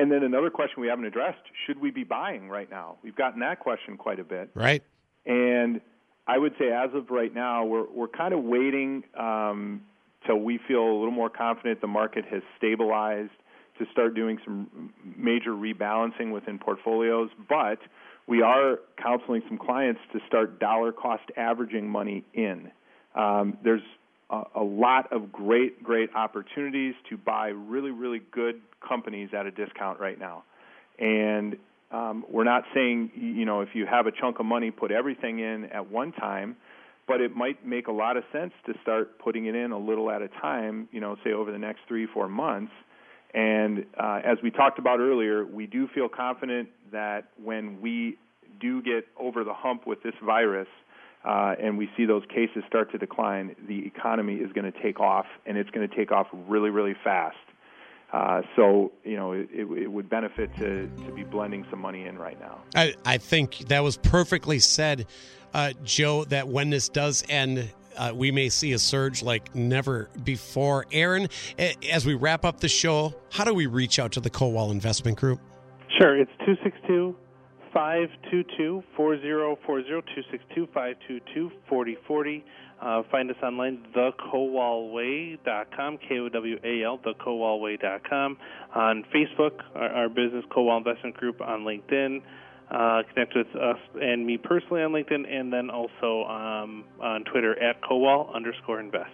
and 0.00 0.10
then 0.10 0.22
another 0.22 0.48
question 0.48 0.80
we 0.80 0.88
haven't 0.88 1.04
addressed: 1.04 1.42
Should 1.66 1.80
we 1.80 1.90
be 1.90 2.04
buying 2.04 2.48
right 2.48 2.70
now? 2.70 2.96
We've 3.02 3.14
gotten 3.14 3.40
that 3.40 3.60
question 3.60 3.96
quite 3.98 4.18
a 4.18 4.24
bit. 4.24 4.50
Right. 4.54 4.82
And 5.26 5.80
I 6.26 6.38
would 6.38 6.54
say, 6.58 6.72
as 6.72 6.90
of 6.94 7.10
right 7.10 7.34
now, 7.34 7.64
we're 7.66 7.90
we're 7.90 8.08
kind 8.08 8.32
of 8.32 8.42
waiting 8.42 9.04
um, 9.18 9.82
till 10.26 10.38
we 10.38 10.58
feel 10.66 10.80
a 10.80 10.96
little 10.96 11.10
more 11.10 11.28
confident 11.28 11.82
the 11.82 11.86
market 11.86 12.24
has 12.30 12.42
stabilized 12.56 13.32
to 13.78 13.86
start 13.92 14.14
doing 14.14 14.38
some 14.44 14.92
major 15.16 15.50
rebalancing 15.50 16.32
within 16.32 16.58
portfolios. 16.58 17.28
But 17.48 17.78
we 18.26 18.40
are 18.40 18.78
counseling 19.02 19.42
some 19.48 19.58
clients 19.58 20.00
to 20.12 20.20
start 20.26 20.58
dollar 20.60 20.92
cost 20.92 21.24
averaging 21.36 21.88
money 21.88 22.24
in. 22.32 22.70
Um, 23.14 23.58
there's 23.62 23.82
a, 24.30 24.42
a 24.56 24.62
lot 24.62 25.12
of 25.12 25.32
great, 25.32 25.82
great 25.82 26.10
opportunities 26.14 26.94
to 27.08 27.16
buy 27.16 27.48
really, 27.48 27.90
really 27.90 28.20
good 28.30 28.60
companies 28.86 29.30
at 29.36 29.46
a 29.46 29.50
discount 29.50 30.00
right 30.00 30.18
now. 30.18 30.44
And 30.98 31.56
um, 31.90 32.24
we're 32.30 32.44
not 32.44 32.64
saying, 32.74 33.10
you 33.14 33.44
know, 33.44 33.62
if 33.62 33.70
you 33.74 33.86
have 33.86 34.06
a 34.06 34.12
chunk 34.12 34.38
of 34.38 34.46
money, 34.46 34.70
put 34.70 34.92
everything 34.92 35.40
in 35.40 35.64
at 35.66 35.90
one 35.90 36.12
time, 36.12 36.56
but 37.08 37.20
it 37.20 37.34
might 37.34 37.66
make 37.66 37.88
a 37.88 37.92
lot 37.92 38.16
of 38.16 38.22
sense 38.32 38.52
to 38.66 38.74
start 38.82 39.18
putting 39.18 39.46
it 39.46 39.56
in 39.56 39.72
a 39.72 39.78
little 39.78 40.10
at 40.10 40.22
a 40.22 40.28
time, 40.28 40.88
you 40.92 41.00
know, 41.00 41.16
say 41.24 41.32
over 41.32 41.50
the 41.50 41.58
next 41.58 41.80
three, 41.88 42.06
four 42.06 42.28
months. 42.28 42.72
And 43.34 43.84
uh, 43.98 44.20
as 44.24 44.38
we 44.42 44.50
talked 44.50 44.78
about 44.78 45.00
earlier, 45.00 45.44
we 45.44 45.66
do 45.66 45.88
feel 45.92 46.08
confident 46.08 46.68
that 46.92 47.28
when 47.42 47.80
we 47.80 48.16
do 48.60 48.82
get 48.82 49.06
over 49.18 49.42
the 49.42 49.54
hump 49.54 49.86
with 49.86 50.02
this 50.02 50.14
virus, 50.24 50.68
uh, 51.24 51.54
and 51.60 51.76
we 51.76 51.90
see 51.96 52.06
those 52.06 52.22
cases 52.28 52.62
start 52.66 52.90
to 52.92 52.98
decline, 52.98 53.54
the 53.68 53.86
economy 53.86 54.36
is 54.36 54.50
going 54.52 54.70
to 54.70 54.82
take 54.82 55.00
off, 55.00 55.26
and 55.44 55.58
it's 55.58 55.70
going 55.70 55.86
to 55.86 55.94
take 55.94 56.12
off 56.12 56.26
really, 56.32 56.70
really 56.70 56.94
fast. 57.04 57.36
Uh, 58.12 58.42
so 58.56 58.90
you 59.04 59.16
know 59.16 59.32
it, 59.32 59.48
it, 59.52 59.86
would 59.86 60.10
benefit 60.10 60.50
to, 60.56 60.88
to 61.04 61.12
be 61.12 61.22
blending 61.22 61.64
some 61.70 61.78
money 61.78 62.06
in 62.06 62.18
right 62.18 62.40
now. 62.40 62.58
I, 62.74 62.94
I 63.04 63.18
think 63.18 63.58
that 63.68 63.84
was 63.84 63.98
perfectly 63.98 64.58
said, 64.58 65.06
uh, 65.54 65.74
Joe. 65.84 66.24
That 66.24 66.48
when 66.48 66.70
this 66.70 66.88
does 66.88 67.22
end, 67.28 67.72
uh, 67.96 68.10
we 68.12 68.32
may 68.32 68.48
see 68.48 68.72
a 68.72 68.80
surge 68.80 69.22
like 69.22 69.54
never 69.54 70.10
before. 70.24 70.86
Aaron, 70.90 71.28
as 71.92 72.04
we 72.04 72.14
wrap 72.14 72.44
up 72.44 72.58
the 72.58 72.68
show, 72.68 73.14
how 73.30 73.44
do 73.44 73.54
we 73.54 73.66
reach 73.66 74.00
out 74.00 74.10
to 74.12 74.20
the 74.20 74.30
Kowal 74.30 74.72
Investment 74.72 75.16
Group? 75.16 75.38
Sure, 75.96 76.18
it's 76.18 76.32
two 76.44 76.56
six 76.64 76.76
two 76.88 77.14
522 77.72 78.82
4040 78.96 79.88
262 79.88 80.66
522 80.72 81.50
4040. 81.68 82.44
Uh, 82.80 83.02
find 83.10 83.30
us 83.30 83.36
online, 83.42 83.84
thekowalway.com, 83.94 85.98
K 85.98 86.18
O 86.18 86.28
W 86.30 86.58
A 86.64 86.84
L, 86.84 86.98
thekowalway.com. 86.98 88.38
On 88.74 89.04
Facebook, 89.14 89.60
our, 89.74 89.88
our 89.90 90.08
business, 90.08 90.44
Kowal 90.50 90.78
Investment 90.78 91.14
Group, 91.16 91.42
on 91.42 91.60
LinkedIn. 91.60 92.22
Uh, 92.70 93.02
connect 93.12 93.34
with 93.34 93.48
us 93.56 93.78
and 94.00 94.24
me 94.24 94.36
personally 94.36 94.80
on 94.80 94.92
LinkedIn, 94.92 95.28
and 95.28 95.52
then 95.52 95.70
also 95.70 96.24
um, 96.28 96.84
on 97.00 97.24
Twitter 97.24 97.60
at 97.60 97.82
Kowal 97.82 98.32
underscore 98.32 98.78
invest. 98.78 99.10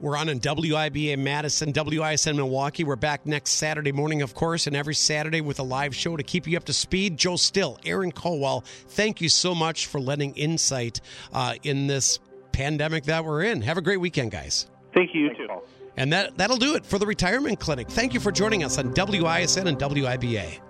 We're 0.00 0.16
on 0.16 0.30
in 0.30 0.40
WIBA 0.40 1.18
Madison, 1.18 1.72
WISN 1.74 2.36
Milwaukee. 2.36 2.84
We're 2.84 2.96
back 2.96 3.26
next 3.26 3.52
Saturday 3.52 3.92
morning, 3.92 4.22
of 4.22 4.34
course, 4.34 4.66
and 4.66 4.74
every 4.74 4.94
Saturday 4.94 5.42
with 5.42 5.58
a 5.58 5.62
live 5.62 5.94
show 5.94 6.16
to 6.16 6.22
keep 6.22 6.46
you 6.46 6.56
up 6.56 6.64
to 6.64 6.72
speed. 6.72 7.18
Joe 7.18 7.36
Still, 7.36 7.78
Aaron 7.84 8.12
Kowal, 8.12 8.64
thank 8.64 9.20
you 9.20 9.28
so 9.28 9.54
much 9.54 9.86
for 9.86 10.00
lending 10.00 10.32
insight 10.34 11.02
uh, 11.34 11.54
in 11.62 11.88
this 11.88 12.18
pandemic 12.52 13.04
that 13.04 13.26
we're 13.26 13.42
in. 13.42 13.60
Have 13.60 13.76
a 13.76 13.82
great 13.82 14.00
weekend, 14.00 14.30
guys. 14.30 14.66
Thank 14.94 15.14
you, 15.14 15.24
you 15.24 15.34
too. 15.36 15.46
And 15.98 16.12
that, 16.12 16.38
that'll 16.38 16.56
do 16.56 16.74
it 16.74 16.86
for 16.86 16.98
the 16.98 17.06
Retirement 17.06 17.60
Clinic. 17.60 17.88
Thank 17.88 18.14
you 18.14 18.20
for 18.20 18.32
joining 18.32 18.64
us 18.64 18.78
on 18.78 18.94
WISN 18.94 19.66
and 19.66 19.78
WIBA. 19.78 20.60